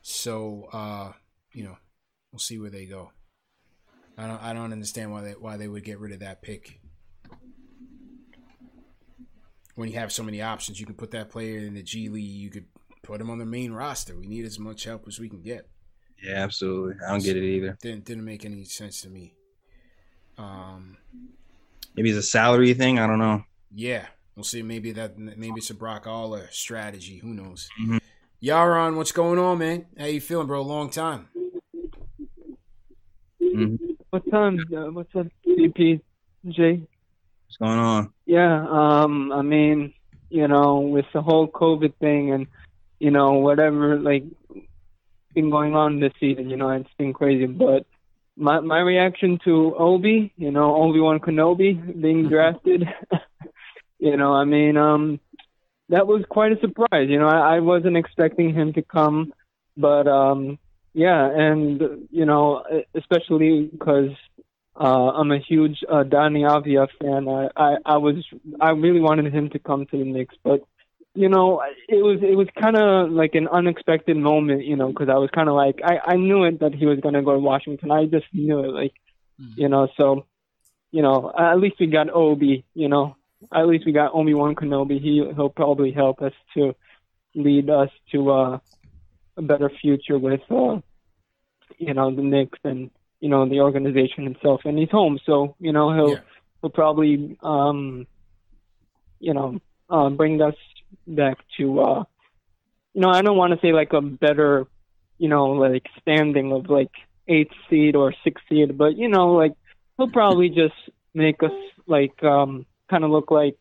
[0.00, 1.12] So uh,
[1.52, 1.76] you know,
[2.32, 3.12] we'll see where they go.
[4.16, 6.80] I don't I don't understand why they why they would get rid of that pick.
[9.74, 12.24] When you have so many options, you can put that player in the G League,
[12.24, 12.66] you could
[13.02, 14.16] put him on the main roster.
[14.18, 15.68] We need as much help as we can get.
[16.22, 16.94] Yeah, absolutely.
[17.06, 17.78] I don't get it either.
[17.82, 19.34] Didn't didn't make any sense to me.
[20.38, 20.96] Um,
[21.94, 22.98] Maybe it's a salary thing.
[22.98, 23.44] I don't know.
[23.74, 24.62] yeah, we'll see.
[24.62, 27.18] Maybe that maybe it's a Brock Aller strategy.
[27.18, 27.68] Who knows?
[27.80, 28.00] Mhm.
[28.42, 29.86] Yaron, what's going on, man?
[29.98, 30.60] How you feeling, bro?
[30.62, 31.28] Long time.
[34.10, 34.54] What's up?
[34.74, 36.00] Uh, what's up, CP?
[36.48, 36.80] Jay?
[37.46, 38.12] What's going on?
[38.26, 39.92] Yeah, um, I mean,
[40.30, 42.46] you know, with the whole COVID thing and,
[42.98, 44.24] you know, whatever, like,
[45.36, 47.46] been going on this season, you know, it's been crazy.
[47.46, 47.86] But
[48.36, 52.84] my my reaction to Obi, you know, Obi Wan Kenobi being drafted,
[53.98, 55.20] you know, I mean, um,
[55.90, 57.08] that was quite a surprise.
[57.08, 59.32] You know, I, I wasn't expecting him to come,
[59.76, 60.58] but um,
[60.94, 62.64] yeah, and you know,
[62.94, 64.10] especially because
[64.74, 67.28] uh, I'm a huge uh, Deni Avdija fan.
[67.28, 68.16] I, I I was
[68.58, 70.62] I really wanted him to come to the Knicks, but
[71.16, 75.08] you know, it was it was kind of like an unexpected moment, you know, because
[75.08, 77.38] I was kind of like I I knew it that he was gonna go to
[77.38, 77.90] Washington.
[77.90, 78.92] I just knew it, like,
[79.56, 79.88] you know.
[79.96, 80.26] So,
[80.92, 83.16] you know, at least we got Obi, you know,
[83.54, 85.00] at least we got Obi Wan Kenobi.
[85.00, 86.74] He he'll probably help us to
[87.34, 88.58] lead us to uh,
[89.36, 90.80] a better future with uh,
[91.78, 92.90] you know the Knicks and
[93.20, 94.62] you know the organization itself.
[94.64, 96.18] And he's home, so you know he'll
[96.60, 98.06] he'll probably um,
[99.18, 100.54] you know uh, bring us
[101.06, 102.04] back to uh,
[102.94, 104.66] you know I don't want to say like a better
[105.18, 106.90] you know like standing of like
[107.28, 109.52] eighth seed or sixth seed, but you know like
[109.96, 110.74] he'll probably just
[111.14, 111.52] make us
[111.86, 113.58] like um kind of look like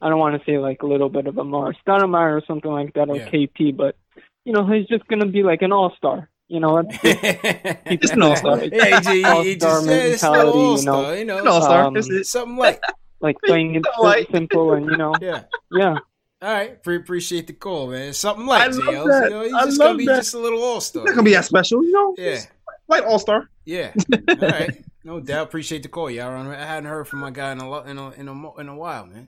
[0.00, 2.70] I don't want to say like a little bit of a Mars Stoudemire or something
[2.70, 3.28] like that or Yeah.
[3.30, 3.96] KP, but
[4.44, 6.28] you know he's just gonna be like an all star.
[6.50, 8.64] You know, that's just, Just an all-star.
[8.64, 10.58] Yeah, he- he- he just- yeah, it's an mentality.
[10.58, 11.38] all-star, you know, you know.
[11.40, 12.02] An all-star, Um.
[12.24, 12.80] Something like
[13.20, 15.42] like playing it Something like- simple and you know, yeah,
[15.72, 15.96] yeah.
[16.40, 18.12] All right, pre- appreciate the call, man.
[18.12, 19.24] Something like I love that.
[19.24, 20.16] You know, he's I just love gonna be that.
[20.16, 21.04] just a little all star.
[21.04, 22.14] Not gonna be that special, you know.
[22.16, 22.40] Yeah,
[22.86, 23.50] Like All Star.
[23.64, 23.92] yeah.
[24.28, 25.48] All right, no doubt.
[25.48, 26.30] Appreciate the call, y'all.
[26.50, 28.76] I hadn't heard from my guy in a lo- in a in a, in a
[28.76, 29.26] while, man.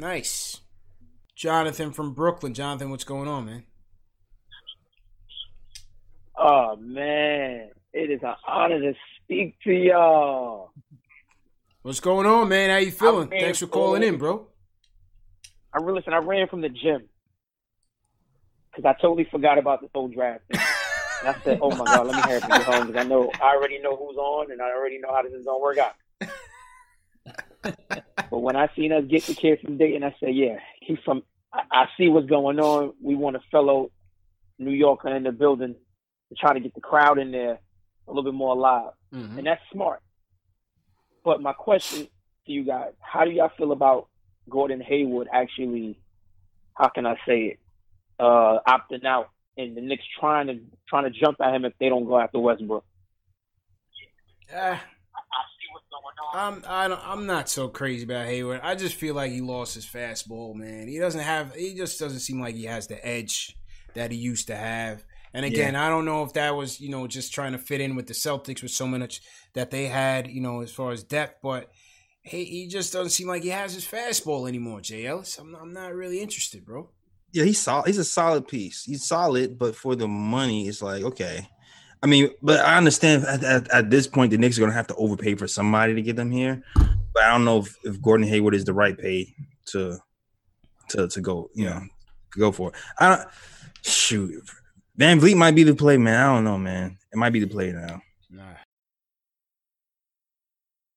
[0.00, 0.60] Nice,
[1.36, 2.52] Jonathan from Brooklyn.
[2.52, 3.62] Jonathan, what's going on, man?
[6.36, 8.92] Oh man, it is an honor to
[9.22, 10.72] speak to y'all.
[11.82, 12.70] What's going on, man?
[12.70, 13.28] How you feeling?
[13.28, 14.48] Thanks for calling in, bro.
[15.76, 16.14] I re- listen.
[16.14, 17.08] I ran from the gym
[18.74, 20.42] because I totally forgot about this whole draft.
[20.50, 20.60] thing.
[21.24, 23.08] And I said, "Oh my god, let me hurry up and get home because I
[23.08, 25.78] know I already know who's on and I already know how this is gonna work
[25.78, 25.94] out."
[28.30, 31.22] but when I seen us get the kid from Dayton, I said, "Yeah, he's from.
[31.52, 32.92] I, I see what's going on.
[33.02, 33.90] We want a fellow
[34.58, 35.74] New Yorker in the building
[36.28, 37.58] to try to get the crowd in there
[38.06, 39.38] a little bit more alive, Mm-hmm.
[39.38, 40.00] and that's smart."
[41.24, 42.06] But my question
[42.46, 44.08] to you guys: How do y'all feel about
[44.48, 45.98] Gordon Hayward actually?
[46.74, 47.58] How can I say it?
[48.18, 50.58] Uh, opting out, and the Knicks trying to
[50.88, 52.84] trying to jump at him if they don't go after Westbrook.
[54.54, 54.78] Uh,
[56.34, 58.60] I'm I don't, I'm not so crazy about Hayward.
[58.62, 60.88] I just feel like he lost his fastball, man.
[60.88, 61.54] He doesn't have.
[61.54, 63.56] He just doesn't seem like he has the edge
[63.94, 65.04] that he used to have.
[65.32, 67.96] And again, I don't know if that was you know just trying to fit in
[67.96, 69.20] with the Celtics with so much
[69.54, 71.70] that they had you know as far as depth, but
[72.26, 74.80] he, he just doesn't seem like he has his fastball anymore.
[74.80, 76.90] Jay Ellis, I'm I'm not really interested, bro.
[77.32, 77.86] Yeah, he's solid.
[77.86, 78.84] He's a solid piece.
[78.84, 81.48] He's solid, but for the money, it's like okay.
[82.02, 84.76] I mean, but I understand at, at, at this point the Knicks are going to
[84.76, 86.62] have to overpay for somebody to get them here.
[87.14, 89.32] But I don't know if, if Gordon Hayward is the right pay
[89.66, 89.98] to
[90.90, 91.50] to to go.
[91.54, 91.82] You know,
[92.36, 92.70] go for.
[92.70, 92.74] It.
[92.98, 93.28] I don't
[93.82, 94.42] shoot.
[94.98, 96.20] VanVleet might be the play, man.
[96.20, 96.98] I don't know, man.
[97.12, 98.02] It might be the play now.
[98.30, 98.54] Nah.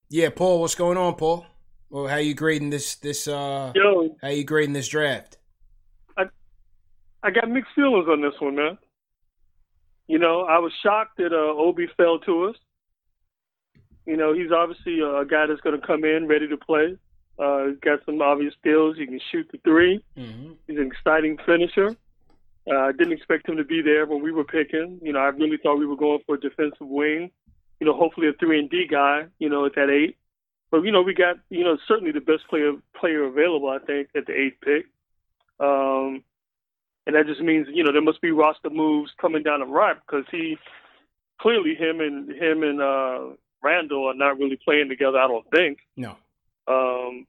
[0.10, 1.45] Yeah, Paul, what's going on, Paul?
[1.91, 4.15] Well, how you grading this this uh Yo.
[4.22, 5.38] how you grading this draft?
[6.18, 6.23] I
[7.22, 8.77] I got mixed feelings on this one, man.
[10.07, 12.56] You know, I was shocked that uh, Obi fell to us.
[14.07, 16.98] You know, he's obviously a guy that's going to come in ready to play.
[17.38, 18.98] Uh, he's got some obvious skills.
[18.98, 20.52] He can shoot the 3 Mm-hmm.
[20.68, 21.95] He's an exciting finisher.
[22.68, 24.99] Uh, I didn't expect him to be there when we were picking.
[25.03, 27.30] You know, I really thought we were going for a defensive wing.
[27.80, 29.26] You know, hopefully a three and D guy.
[29.39, 30.18] You know, at that eight.
[30.72, 33.69] But you know, we got you know certainly the best player player available.
[33.69, 34.85] I think at the eighth pick.
[35.60, 36.23] Um,
[37.06, 39.97] and that just means you know there must be roster moves coming down the right
[40.06, 40.57] because he
[41.41, 45.18] clearly him and him and uh, Randle are not really playing together.
[45.18, 45.80] I don't think.
[45.97, 46.15] No.
[46.68, 47.26] Um,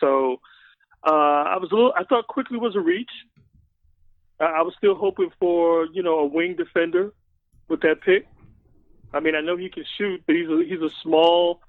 [0.00, 0.40] so
[1.06, 1.10] uh,
[1.46, 1.92] I was a little.
[1.96, 3.10] I thought Quickley was a reach.
[4.40, 7.12] I, I was still hoping for you know a wing defender
[7.68, 8.26] with that pick.
[9.12, 11.60] I mean, I know he can shoot, but he's a he's a small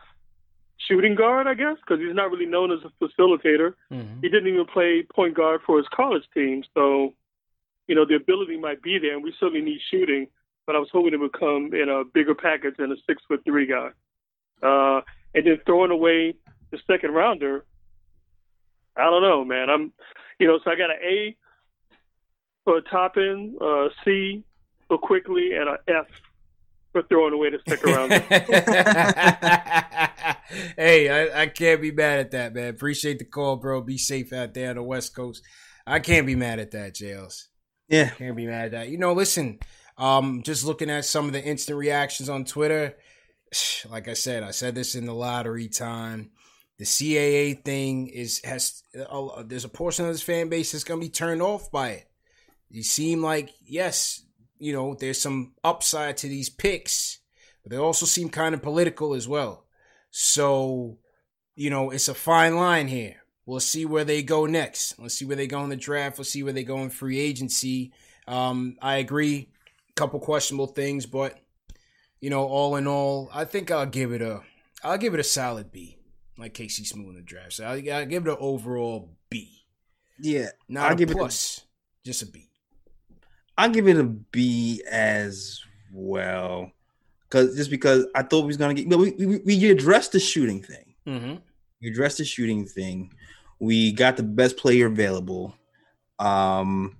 [0.77, 3.73] shooting guard, I guess, because he's not really known as a facilitator.
[3.91, 4.21] Mm-hmm.
[4.21, 7.13] He didn't even play point guard for his college team, so
[7.89, 10.27] you know, the ability might be there, and we certainly need shooting.
[10.67, 13.41] But I was hoping it would come in a bigger package than a six foot
[13.43, 13.89] three guy.
[14.61, 15.01] Uh,
[15.33, 16.35] and then throwing away
[16.69, 17.65] the second rounder,
[18.95, 19.71] I don't know, man.
[19.71, 19.91] I'm,
[20.37, 21.35] you know, so I got an A
[22.63, 24.43] for Toppin, uh, C
[24.87, 26.05] for Quickley, and an F
[26.91, 28.11] for throwing away to stick around.
[30.77, 32.69] hey, I, I can't be mad at that, man.
[32.69, 33.81] Appreciate the call, bro.
[33.81, 35.43] Be safe out there on the West Coast.
[35.85, 37.47] I can't be mad at that, Jails.
[37.87, 38.09] Yeah.
[38.09, 38.89] Can't be mad at that.
[38.89, 39.59] You know, listen,
[39.97, 42.97] um, just looking at some of the instant reactions on Twitter,
[43.89, 46.31] like I said, I said this in the lottery time.
[46.77, 51.01] The CAA thing is has uh, there's a portion of this fan base that's gonna
[51.01, 52.09] be turned off by it.
[52.69, 54.23] You seem like yes,
[54.59, 57.19] you know, there's some upside to these picks,
[57.63, 59.65] but they also seem kind of political as well.
[60.11, 60.97] So,
[61.55, 63.17] you know, it's a fine line here.
[63.45, 64.99] We'll see where they go next.
[64.99, 66.17] Let's see where they go in the draft.
[66.17, 67.91] We'll see where they go in free agency.
[68.27, 69.49] Um, I agree,
[69.89, 71.39] a couple questionable things, but
[72.21, 74.41] you know, all in all, I think I'll give it a,
[74.83, 75.97] I'll give it a solid B,
[76.37, 77.53] like Casey Smooth in the draft.
[77.53, 79.63] So I'll, I'll give it an overall B,
[80.19, 81.61] Yeah, not I'll a give it a- plus,
[82.05, 82.48] just a B.
[83.59, 85.61] I'll give it a B as
[85.93, 86.71] well,
[87.27, 90.19] because just because I thought we was gonna get, but we we, we addressed the
[90.19, 90.95] shooting thing.
[91.05, 91.35] Mm-hmm.
[91.81, 93.13] We addressed the shooting thing.
[93.59, 95.53] We got the best player available.
[96.19, 96.95] Um,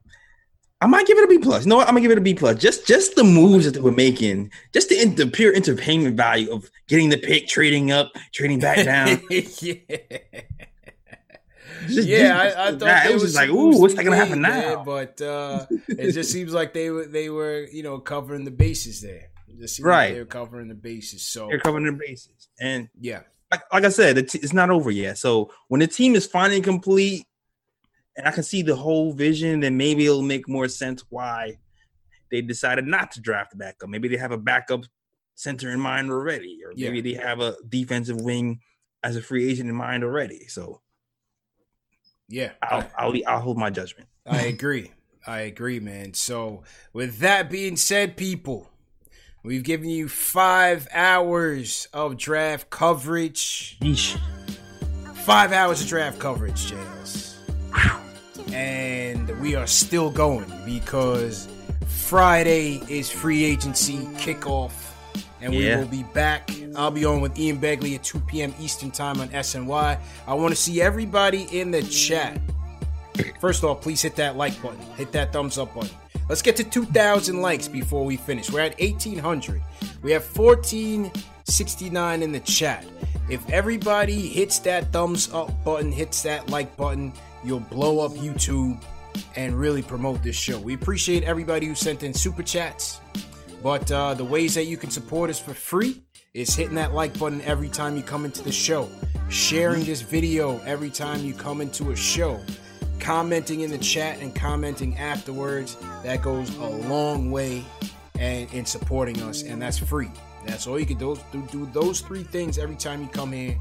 [0.82, 1.66] I might give it a B plus.
[1.66, 1.88] What?
[1.88, 2.58] I'm gonna give it a B plus.
[2.58, 6.70] Just just the moves that they were making, just the, the pure entertainment value of
[6.90, 9.22] getting the pick, trading up, trading back down.
[9.30, 9.98] yeah.
[11.88, 14.42] Just- yeah, just- I, I thought it was was like, ooh, what's that gonna happen
[14.42, 14.84] there, now?
[14.84, 19.02] But uh, it just seems like they were they were you know covering the bases
[19.02, 19.30] there.
[19.82, 20.06] Right.
[20.06, 21.22] like they were covering the bases.
[21.24, 24.90] So They're covering the bases, and yeah, like, like I said, it's, it's not over
[24.90, 25.18] yet.
[25.18, 27.26] So when the team is finally complete,
[28.16, 31.58] and I can see the whole vision, then maybe it'll make more sense why
[32.32, 33.90] they decided not to draft a backup.
[33.90, 34.82] Maybe they have a backup
[35.36, 38.62] center in mind already, or maybe they have a defensive wing
[39.04, 40.48] as a free agent in mind already.
[40.48, 40.82] So
[42.30, 44.08] yeah, I'll I'll, I'll hold my judgment.
[44.26, 44.92] I agree.
[45.28, 46.14] I agree, man.
[46.14, 48.70] So, with that being said, people,
[49.44, 53.78] we've given you five hours of draft coverage.
[55.16, 57.38] Five hours of draft coverage, Jails.
[58.54, 61.48] And we are still going because
[61.88, 64.89] Friday is free agency kickoff.
[65.42, 66.52] And we will be back.
[66.76, 68.54] I'll be on with Ian Begley at 2 p.m.
[68.60, 70.00] Eastern Time on SNY.
[70.28, 72.40] I want to see everybody in the chat.
[73.40, 74.80] First off, please hit that like button.
[74.96, 75.90] Hit that thumbs up button.
[76.28, 78.52] Let's get to 2,000 likes before we finish.
[78.52, 79.62] We're at 1,800.
[80.02, 82.86] We have 1,469 in the chat.
[83.30, 87.14] If everybody hits that thumbs up button, hits that like button,
[87.44, 88.82] you'll blow up YouTube
[89.36, 90.60] and really promote this show.
[90.60, 93.00] We appreciate everybody who sent in super chats.
[93.62, 96.02] But uh, the ways that you can support us for free
[96.34, 98.90] is hitting that like button every time you come into the show,
[99.30, 102.40] sharing this video every time you come into a show,
[103.00, 105.76] commenting in the chat and commenting afterwards.
[106.04, 107.66] That goes a long way
[108.18, 110.12] and in supporting us, and that's free.
[110.46, 111.18] That's all you can do.
[111.32, 113.58] Do, do those three things every time you come here,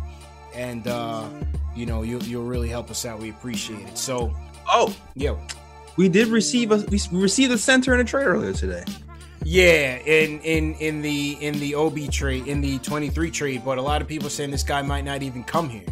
[0.54, 1.28] and uh,
[1.74, 3.18] you know you'll, you'll really help us out.
[3.18, 3.98] We appreciate it.
[3.98, 4.34] So,
[4.68, 5.36] oh, yeah,
[5.96, 8.84] we did receive a we received a center in a trade earlier today.
[9.50, 13.82] Yeah, in in in the in the OB trade, in the 23 trade, but a
[13.82, 15.86] lot of people saying this guy might not even come here.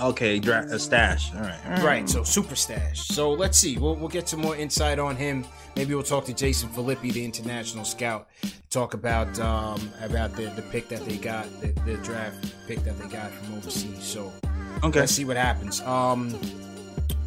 [0.00, 1.30] Okay, dra- a stash.
[1.34, 3.06] All right, Right, so super stash.
[3.08, 3.76] So let's see.
[3.76, 5.44] We'll we'll get some more insight on him.
[5.76, 8.26] Maybe we'll talk to Jason Filippi, the international scout,
[8.70, 12.98] talk about um about the the pick that they got, the, the draft pick that
[12.98, 14.02] they got from overseas.
[14.02, 14.32] So
[14.82, 15.00] Okay.
[15.00, 15.82] let's see what happens.
[15.82, 16.30] Um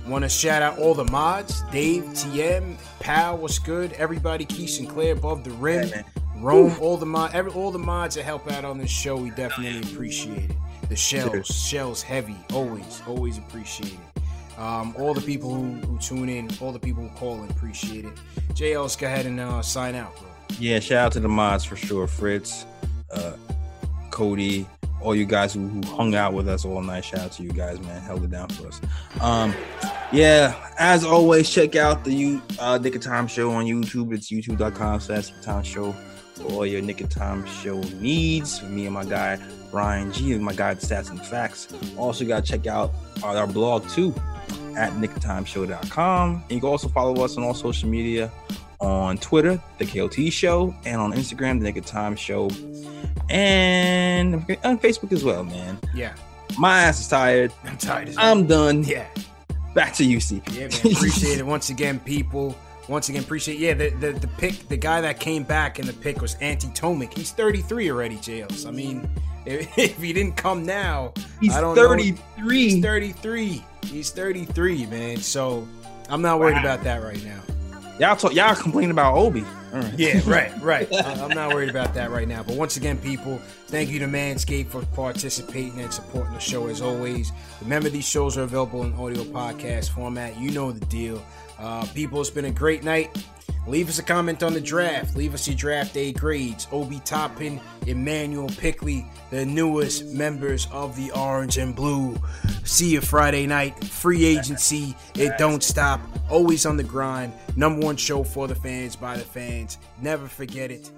[0.07, 3.91] Want to shout out all the mods Dave, TM, Pal, what's good?
[3.93, 5.91] Everybody, Keith Sinclair, Above the Rim,
[6.37, 9.17] Rome, all the mod, every, all the mods that help out on this show.
[9.17, 10.55] We definitely appreciate it.
[10.87, 14.59] The shells, shells heavy, always, always appreciate it.
[14.59, 18.05] Um, all the people who, who tune in, all the people who call in, appreciate
[18.05, 18.13] it.
[18.53, 20.27] JL's go ahead and uh, sign out, bro.
[20.57, 22.07] Yeah, shout out to the mods for sure.
[22.07, 22.65] Fritz,
[23.11, 23.33] uh,
[24.11, 24.67] Cody,
[25.01, 27.05] all you guys who, who hung out with us all night.
[27.05, 28.01] Shout out to you guys, man.
[28.01, 28.81] Held it down for us.
[29.21, 29.53] Um,
[30.11, 34.13] yeah, as always, check out the you uh Nick of Time show on YouTube.
[34.13, 35.91] It's youtube.com slash Time show
[36.35, 38.61] for all your Nick of Time show needs.
[38.63, 39.39] Me and my guy
[39.71, 41.67] Brian G and my guy Stats and Facts.
[41.97, 42.91] Also gotta check out
[43.23, 44.13] our, our blog too
[44.77, 46.43] at nickoftimeshow.com.
[46.43, 48.31] And you can also follow us on all social media
[48.79, 52.49] on Twitter, the KOT Show, and on Instagram, the Nick of Time Show,
[53.29, 55.77] and on Facebook as well, man.
[55.93, 56.13] Yeah.
[56.57, 57.51] My ass is tired.
[57.63, 58.09] I'm tired.
[58.09, 58.83] As I'm done.
[58.83, 59.07] Yeah.
[59.73, 60.53] Back to you, CP.
[60.53, 60.95] Yeah, man.
[60.95, 62.55] Appreciate it once again, people.
[62.89, 63.59] once again, appreciate.
[63.59, 66.67] Yeah, the, the the pick, the guy that came back in the pick was Ante
[66.69, 67.13] Tomic.
[67.13, 68.65] He's 33 already, Jails.
[68.65, 69.07] I mean,
[69.45, 72.15] if, if he didn't come now, He's I don't 33.
[72.43, 72.49] Know.
[72.49, 73.65] He's 33.
[73.85, 75.17] He's 33, man.
[75.17, 75.67] So
[76.09, 76.61] I'm not worried Wow.
[76.61, 77.41] about that right now.
[77.99, 79.43] Y'all talk, y'all complaining about Obi.
[79.73, 79.93] All right.
[79.97, 80.93] Yeah, right, right.
[80.93, 82.43] I- I'm not worried about that right now.
[82.43, 86.81] But once again, people, thank you to Manscaped for participating and supporting the show as
[86.81, 87.31] always.
[87.61, 90.39] Remember, these shows are available in audio podcast format.
[90.39, 91.23] You know the deal.
[91.59, 93.17] Uh, people, it's been a great night.
[93.67, 95.17] Leave us a comment on the draft.
[95.17, 96.67] Leave us your draft day grades.
[96.71, 102.17] Obi Toppin, Immanuel Quickley, the newest members of the Orange and Blue.
[102.63, 103.83] See you Friday night.
[103.83, 104.95] Free agency.
[105.15, 105.99] It don't stop.
[106.29, 107.33] Always on the grind.
[107.57, 109.77] Number one show for the fans, by the fans.
[110.01, 110.89] Never forget it.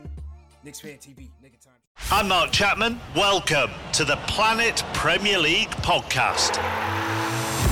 [0.63, 1.29] Knicks Fan TV.
[2.11, 2.99] I'm Mark Chapman.
[3.15, 6.57] Welcome to the Planet Premier League podcast.